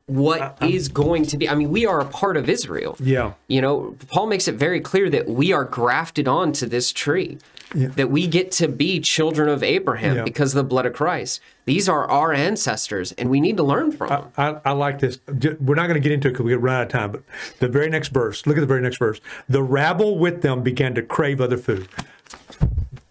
what 0.06 0.56
is 0.62 0.88
going 0.88 1.24
to 1.26 1.36
be. 1.36 1.48
I 1.48 1.54
mean, 1.54 1.70
we 1.70 1.84
are 1.84 2.00
a 2.00 2.04
part 2.04 2.36
of 2.36 2.48
Israel. 2.48 2.96
Yeah. 3.00 3.32
You 3.48 3.60
know, 3.60 3.96
Paul 4.08 4.26
makes 4.28 4.46
it 4.46 4.54
very 4.54 4.80
clear 4.80 5.10
that 5.10 5.28
we 5.28 5.52
are 5.52 5.64
grafted 5.64 6.28
onto 6.28 6.66
this 6.66 6.92
tree, 6.92 7.38
that 7.74 8.08
we 8.08 8.28
get 8.28 8.52
to 8.52 8.68
be 8.68 9.00
children 9.00 9.48
of 9.48 9.64
Abraham 9.64 10.18
Yeah. 10.18 10.22
because 10.24 10.54
of 10.54 10.58
the 10.58 10.68
blood 10.68 10.86
of 10.86 10.92
Christ. 10.92 11.40
These 11.64 11.88
are 11.88 12.08
our 12.08 12.32
ancestors, 12.32 13.10
and 13.12 13.28
we 13.28 13.40
need 13.40 13.56
to 13.56 13.64
learn 13.64 13.90
from 13.90 14.08
them. 14.08 14.32
I, 14.38 14.60
I 14.64 14.72
like 14.72 15.00
this. 15.00 15.18
We're 15.26 15.74
not 15.74 15.88
going 15.88 15.94
to 15.94 16.00
get 16.00 16.12
into 16.12 16.28
it 16.28 16.32
because 16.32 16.44
we 16.44 16.52
get 16.52 16.60
run 16.60 16.76
out 16.76 16.82
of 16.82 16.88
time. 16.90 17.10
But 17.10 17.22
the 17.58 17.68
very 17.68 17.90
next 17.90 18.08
verse, 18.10 18.46
look 18.46 18.56
at 18.56 18.60
the 18.60 18.66
very 18.66 18.82
next 18.82 18.98
verse. 18.98 19.20
The 19.48 19.62
rabble 19.64 20.18
with 20.18 20.42
them 20.42 20.62
began 20.62 20.94
to 20.94 21.02
crave 21.02 21.40
other 21.40 21.58
food. 21.58 21.88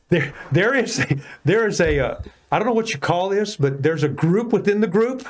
There, 0.07 0.33
there 0.51 0.73
is, 0.73 0.99
a, 0.99 1.17
there 1.43 1.67
is 1.67 1.81
a. 1.81 1.99
Uh, 1.99 2.21
I 2.51 2.59
don't 2.59 2.67
know 2.67 2.73
what 2.73 2.93
you 2.93 2.99
call 2.99 3.27
this, 3.29 3.57
but 3.57 3.83
there's 3.83 4.03
a 4.03 4.07
group 4.07 4.53
within 4.53 4.79
the 4.79 4.87
group 4.87 5.27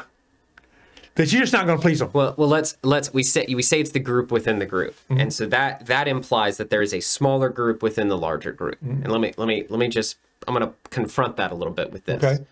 that 1.15 1.31
you're 1.31 1.41
just 1.41 1.53
not 1.53 1.65
going 1.65 1.77
to 1.77 1.81
please 1.81 1.99
them. 1.99 2.09
Well, 2.13 2.35
well, 2.37 2.47
let's 2.49 2.77
let's 2.83 3.13
we 3.13 3.23
say 3.23 3.45
we 3.53 3.61
say 3.61 3.79
it's 3.79 3.91
the 3.91 3.99
group 3.99 4.31
within 4.31 4.59
the 4.59 4.65
group, 4.65 4.95
Mm-hmm. 5.09 5.19
and 5.21 5.33
so 5.33 5.45
that 5.47 5.85
that 5.87 6.07
implies 6.07 6.57
that 6.57 6.69
there 6.69 6.81
is 6.81 6.93
a 6.93 6.99
smaller 6.99 7.49
group 7.49 7.81
within 7.83 8.07
the 8.07 8.17
larger 8.17 8.51
group. 8.51 8.75
Mm-hmm. 8.83 9.03
And 9.03 9.11
let 9.11 9.21
me 9.21 9.33
let 9.37 9.47
me 9.47 9.65
let 9.69 9.79
me 9.79 9.87
just 9.87 10.17
I'm 10.47 10.53
going 10.55 10.67
to 10.67 10.73
confront 10.89 11.37
that 11.37 11.51
a 11.51 11.55
little 11.55 11.73
bit 11.73 11.91
with 11.91 12.05
this. 12.05 12.23
Okay. 12.23 12.43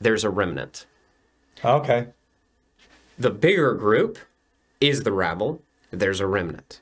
There's 0.00 0.24
a 0.24 0.30
remnant. 0.30 0.86
Okay. 1.64 2.08
The 3.18 3.30
bigger 3.30 3.74
group 3.74 4.18
is 4.80 5.04
the 5.04 5.12
rabble. 5.12 5.62
There's 5.90 6.20
a 6.20 6.26
remnant. 6.26 6.80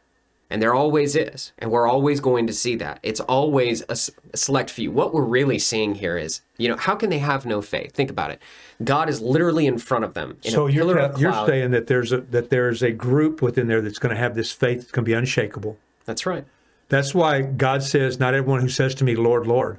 And 0.48 0.60
there 0.62 0.74
always 0.74 1.14
is. 1.16 1.52
And 1.58 1.70
we're 1.70 1.86
always 1.86 2.20
going 2.20 2.46
to 2.46 2.52
see 2.52 2.76
that. 2.76 3.00
It's 3.02 3.20
always 3.20 3.82
a, 3.82 3.92
s- 3.92 4.10
a 4.32 4.36
select 4.36 4.70
few. 4.70 4.90
What 4.90 5.14
we're 5.14 5.22
really 5.24 5.58
seeing 5.58 5.94
here 5.94 6.16
is, 6.16 6.40
you 6.58 6.68
know, 6.68 6.76
how 6.76 6.94
can 6.94 7.08
they 7.10 7.18
have 7.20 7.44
no 7.46 7.60
faith? 7.62 7.92
Think 7.94 8.10
about 8.10 8.30
it. 8.30 8.40
God 8.84 9.08
is 9.08 9.20
literally 9.20 9.66
in 9.66 9.78
front 9.78 10.04
of 10.04 10.14
them. 10.14 10.36
In 10.44 10.52
So 10.52 10.66
you're 10.66 11.18
you're 11.18 11.46
saying 11.46 11.70
that 11.72 11.86
there's 11.86 12.12
a 12.12 12.20
that 12.22 12.50
there's 12.50 12.82
a 12.82 12.90
group 12.90 13.42
within 13.42 13.68
there 13.68 13.80
that's 13.80 13.98
going 13.98 14.14
to 14.14 14.20
have 14.20 14.34
this 14.34 14.52
faith 14.52 14.80
that's 14.80 14.92
going 14.92 15.04
to 15.04 15.08
be 15.08 15.14
unshakable. 15.14 15.78
That's 16.04 16.26
right. 16.26 16.44
That's 16.88 17.14
why 17.14 17.42
God 17.42 17.82
says, 17.82 18.18
"Not 18.18 18.34
everyone 18.34 18.60
who 18.60 18.68
says 18.68 18.94
to 18.96 19.04
me, 19.04 19.14
Lord, 19.16 19.46
Lord." 19.46 19.78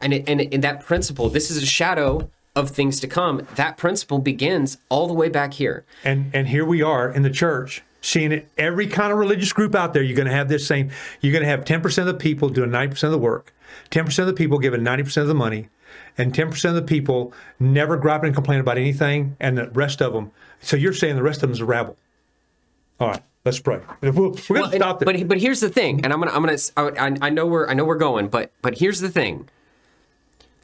And, 0.00 0.12
it, 0.12 0.28
and, 0.28 0.40
and 0.40 0.62
that 0.62 0.84
principle, 0.84 1.28
this 1.28 1.50
is 1.50 1.62
a 1.62 1.66
shadow 1.66 2.30
of 2.54 2.70
things 2.70 3.00
to 3.00 3.06
come. 3.06 3.46
That 3.54 3.76
principle 3.76 4.18
begins 4.18 4.78
all 4.88 5.06
the 5.06 5.14
way 5.14 5.28
back 5.28 5.54
here. 5.54 5.84
And 6.04 6.30
and 6.34 6.48
here 6.48 6.64
we 6.64 6.82
are 6.82 7.10
in 7.10 7.22
the 7.22 7.30
church, 7.30 7.82
seeing 8.00 8.32
it. 8.32 8.48
Every 8.56 8.86
kind 8.86 9.12
of 9.12 9.18
religious 9.18 9.52
group 9.52 9.74
out 9.74 9.92
there, 9.92 10.02
you're 10.02 10.16
going 10.16 10.28
to 10.28 10.34
have 10.34 10.48
this 10.48 10.66
same. 10.66 10.90
You're 11.20 11.32
going 11.32 11.44
to 11.44 11.50
have 11.50 11.64
10% 11.64 11.98
of 11.98 12.06
the 12.06 12.14
people 12.14 12.48
doing 12.48 12.70
90% 12.70 13.04
of 13.04 13.10
the 13.10 13.18
work, 13.18 13.52
10% 13.90 14.18
of 14.18 14.26
the 14.26 14.32
people 14.32 14.58
giving 14.58 14.80
90% 14.80 15.18
of 15.18 15.28
the 15.28 15.34
money, 15.34 15.68
and 16.18 16.32
10% 16.34 16.64
of 16.68 16.74
the 16.74 16.82
people 16.82 17.32
never 17.60 17.96
griping 17.96 18.28
and 18.28 18.34
complain 18.34 18.60
about 18.60 18.78
anything, 18.78 19.36
and 19.40 19.56
the 19.58 19.68
rest 19.70 20.00
of 20.00 20.12
them. 20.12 20.30
So 20.60 20.76
you're 20.76 20.92
saying 20.92 21.16
the 21.16 21.22
rest 21.22 21.38
of 21.38 21.48
them 21.48 21.52
is 21.52 21.60
a 21.60 21.64
rabble. 21.64 21.96
All 22.98 23.08
right, 23.08 23.22
let's 23.44 23.58
pray. 23.60 23.80
We're, 24.00 24.12
going 24.12 24.32
Well, 24.48 24.62
to 24.62 24.62
and- 24.64 24.74
stop 24.74 24.98
there. 25.00 25.04
But 25.06 25.28
but 25.28 25.38
here's 25.38 25.60
the 25.60 25.68
thing, 25.68 26.02
and 26.04 26.12
I'm 26.12 26.18
gonna 26.20 26.32
I'm 26.32 26.44
gonna 26.44 26.58
I, 26.98 27.26
I 27.26 27.30
know 27.30 27.46
we're 27.46 27.68
I 27.68 27.74
know 27.74 27.84
we're 27.84 27.96
going, 27.96 28.28
but 28.28 28.52
but 28.62 28.78
here's 28.78 29.00
the 29.00 29.10
thing. 29.10 29.48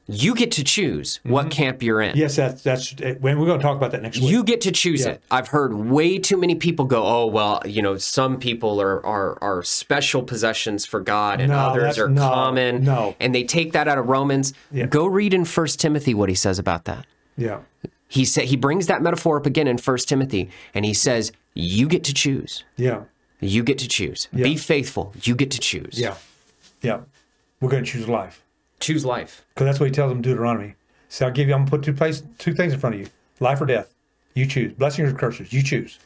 You 0.08 0.34
get 0.34 0.50
to 0.52 0.64
choose 0.64 1.20
what 1.22 1.42
mm-hmm. 1.42 1.50
camp 1.50 1.82
you're 1.82 2.00
in. 2.00 2.16
yes, 2.16 2.34
that's 2.36 2.62
that's 2.62 2.92
when 3.20 3.38
we're 3.38 3.46
going 3.46 3.60
to 3.60 3.62
talk 3.62 3.76
about 3.76 3.92
that 3.92 4.02
next 4.02 4.18
week. 4.20 4.30
You 4.30 4.42
get 4.42 4.60
to 4.62 4.72
choose 4.72 5.04
Yeah. 5.04 5.12
it. 5.12 5.22
I've 5.30 5.48
heard 5.48 5.72
way 5.74 6.18
too 6.18 6.36
many 6.36 6.56
people 6.56 6.84
go, 6.86 7.06
"Oh 7.06 7.26
well, 7.26 7.62
you 7.64 7.82
know, 7.82 7.96
some 7.96 8.38
people 8.38 8.80
are 8.80 9.04
are, 9.06 9.38
are 9.40 9.62
special 9.62 10.22
possessions 10.24 10.84
for 10.84 11.00
God, 11.00 11.40
and 11.40 11.52
No, 11.52 11.58
others 11.58 11.98
are 11.98 12.08
no, 12.08 12.20
common." 12.20 12.84
no. 12.84 13.14
and 13.20 13.32
they 13.34 13.44
take 13.44 13.72
that 13.72 13.86
out 13.86 13.96
of 13.96 14.06
Romans. 14.08 14.52
Yeah. 14.72 14.86
Go 14.86 15.06
read 15.06 15.32
in 15.32 15.44
First 15.44 15.78
Timothy 15.78 16.14
what 16.14 16.28
he 16.28 16.34
says 16.34 16.58
about 16.58 16.84
that. 16.86 17.06
yeah, 17.36 17.60
He 18.08 18.24
said 18.24 18.44
he 18.46 18.56
brings 18.56 18.88
that 18.88 19.02
metaphor 19.02 19.36
up 19.38 19.46
again 19.46 19.68
in 19.68 19.78
First 19.78 20.08
Timothy, 20.08 20.50
and 20.74 20.84
he 20.84 20.94
says, 20.94 21.30
"You 21.54 21.86
get 21.86 22.02
to 22.04 22.12
choose. 22.14 22.64
yeah, 22.76 23.02
You 23.40 23.62
get 23.62 23.78
to 23.78 23.88
choose. 23.88 24.26
Be 24.34 24.56
faithful. 24.56 25.14
You 25.22 25.36
get 25.36 25.52
to 25.52 25.60
choose. 25.60 25.98
yeah, 25.98 26.16
yeah. 26.82 27.00
We're 27.60 27.70
going 27.70 27.84
to 27.84 27.90
choose 27.90 28.08
life. 28.08 28.41
Choose 28.82 29.04
life." 29.04 29.44
Because 29.54 29.66
that's 29.66 29.80
what 29.80 29.86
he 29.86 29.92
tells 29.92 30.10
them 30.10 30.18
in 30.18 30.22
Deuteronomy. 30.22 30.74
So 31.08 31.26
I'll 31.26 31.32
give 31.32 31.48
you, 31.48 31.54
I'm 31.54 31.60
going 31.60 31.66
to 31.66 31.70
put 31.70 31.84
two, 31.84 31.92
place, 31.92 32.22
two 32.38 32.54
things 32.54 32.72
in 32.72 32.78
front 32.78 32.94
of 32.94 33.00
you 33.00 33.08
life 33.38 33.60
or 33.60 33.66
death. 33.66 33.92
You 34.34 34.46
choose. 34.46 34.72
Blessings 34.72 35.12
or 35.12 35.14
curses. 35.14 35.52
You 35.52 35.62
choose. 35.62 35.98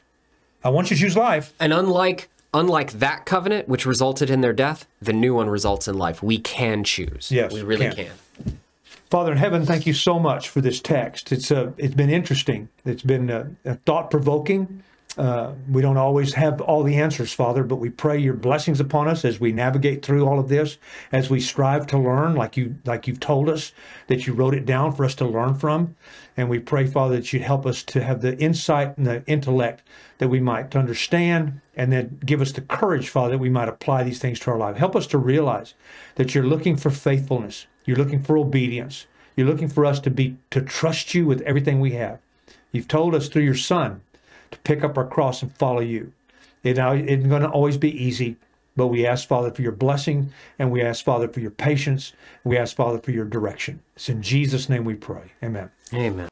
I 0.64 0.68
want 0.68 0.90
you 0.90 0.96
to 0.96 1.02
choose 1.02 1.16
life. 1.16 1.52
And 1.60 1.72
unlike 1.72 2.28
unlike 2.52 2.92
that 2.92 3.26
covenant, 3.26 3.68
which 3.68 3.86
resulted 3.86 4.30
in 4.30 4.40
their 4.40 4.52
death, 4.52 4.86
the 5.00 5.12
new 5.12 5.34
one 5.34 5.48
results 5.48 5.86
in 5.86 5.96
life. 5.96 6.22
We 6.22 6.38
can 6.38 6.84
choose. 6.84 7.30
Yes, 7.30 7.52
we 7.52 7.62
really 7.62 7.90
can. 7.90 8.06
can. 8.06 8.58
Father 9.10 9.30
in 9.30 9.38
heaven, 9.38 9.64
thank 9.64 9.86
you 9.86 9.92
so 9.92 10.18
much 10.18 10.48
for 10.48 10.60
this 10.60 10.80
text. 10.80 11.30
It's 11.30 11.52
uh, 11.52 11.70
it's 11.76 11.94
been 11.94 12.10
interesting. 12.10 12.68
It's 12.84 13.02
been 13.02 13.30
uh, 13.30 13.48
thought 13.84 14.10
provoking. 14.10 14.82
Uh, 15.16 15.54
we 15.70 15.80
don't 15.80 15.96
always 15.96 16.34
have 16.34 16.60
all 16.60 16.82
the 16.82 16.96
answers, 16.96 17.32
Father, 17.32 17.64
but 17.64 17.76
we 17.76 17.88
pray 17.88 18.18
your 18.18 18.34
blessings 18.34 18.80
upon 18.80 19.08
us 19.08 19.24
as 19.24 19.40
we 19.40 19.50
navigate 19.50 20.04
through 20.04 20.26
all 20.26 20.38
of 20.38 20.50
this, 20.50 20.76
as 21.10 21.30
we 21.30 21.40
strive 21.40 21.86
to 21.86 21.98
learn, 21.98 22.34
like 22.34 22.56
you 22.56 22.76
like 22.84 23.06
you've 23.06 23.20
told 23.20 23.48
us 23.48 23.72
that 24.08 24.26
you 24.26 24.34
wrote 24.34 24.54
it 24.54 24.66
down 24.66 24.92
for 24.92 25.06
us 25.06 25.14
to 25.14 25.26
learn 25.26 25.54
from, 25.54 25.96
and 26.36 26.50
we 26.50 26.58
pray, 26.58 26.86
Father, 26.86 27.16
that 27.16 27.32
you'd 27.32 27.40
help 27.40 27.64
us 27.64 27.82
to 27.84 28.02
have 28.02 28.20
the 28.20 28.36
insight 28.38 28.98
and 28.98 29.06
the 29.06 29.24
intellect 29.26 29.82
that 30.18 30.28
we 30.28 30.38
might 30.38 30.76
understand, 30.76 31.62
and 31.74 31.90
then 31.90 32.18
give 32.26 32.42
us 32.42 32.52
the 32.52 32.60
courage, 32.60 33.08
Father, 33.08 33.32
that 33.32 33.38
we 33.38 33.48
might 33.48 33.70
apply 33.70 34.02
these 34.02 34.18
things 34.18 34.38
to 34.40 34.50
our 34.50 34.58
life. 34.58 34.76
Help 34.76 34.94
us 34.94 35.06
to 35.06 35.18
realize 35.18 35.72
that 36.16 36.34
you're 36.34 36.44
looking 36.44 36.76
for 36.76 36.90
faithfulness, 36.90 37.66
you're 37.86 37.96
looking 37.96 38.22
for 38.22 38.36
obedience, 38.36 39.06
you're 39.34 39.46
looking 39.46 39.68
for 39.68 39.86
us 39.86 39.98
to 40.00 40.10
be 40.10 40.36
to 40.50 40.60
trust 40.60 41.14
you 41.14 41.24
with 41.24 41.40
everything 41.42 41.80
we 41.80 41.92
have. 41.92 42.18
You've 42.72 42.88
told 42.88 43.14
us 43.14 43.28
through 43.28 43.44
your 43.44 43.54
Son 43.54 44.02
to 44.50 44.58
pick 44.60 44.84
up 44.84 44.96
our 44.96 45.06
cross 45.06 45.42
and 45.42 45.54
follow 45.56 45.80
you. 45.80 46.12
It 46.62 46.78
isn't 46.78 47.28
going 47.28 47.42
to 47.42 47.48
always 47.48 47.76
be 47.76 47.90
easy. 47.90 48.36
But 48.76 48.88
we 48.88 49.06
ask, 49.06 49.26
Father, 49.26 49.50
for 49.50 49.62
your 49.62 49.72
blessing, 49.72 50.32
and 50.58 50.70
we 50.70 50.82
ask, 50.82 51.02
Father, 51.02 51.28
for 51.28 51.40
your 51.40 51.50
patience, 51.50 52.12
we 52.44 52.58
ask, 52.58 52.76
Father, 52.76 52.98
for 52.98 53.10
your 53.10 53.24
direction. 53.24 53.80
It's 53.94 54.10
in 54.10 54.20
Jesus' 54.20 54.68
name 54.68 54.84
we 54.84 54.94
pray. 54.94 55.32
Amen. 55.42 55.70
Amen. 55.94 56.28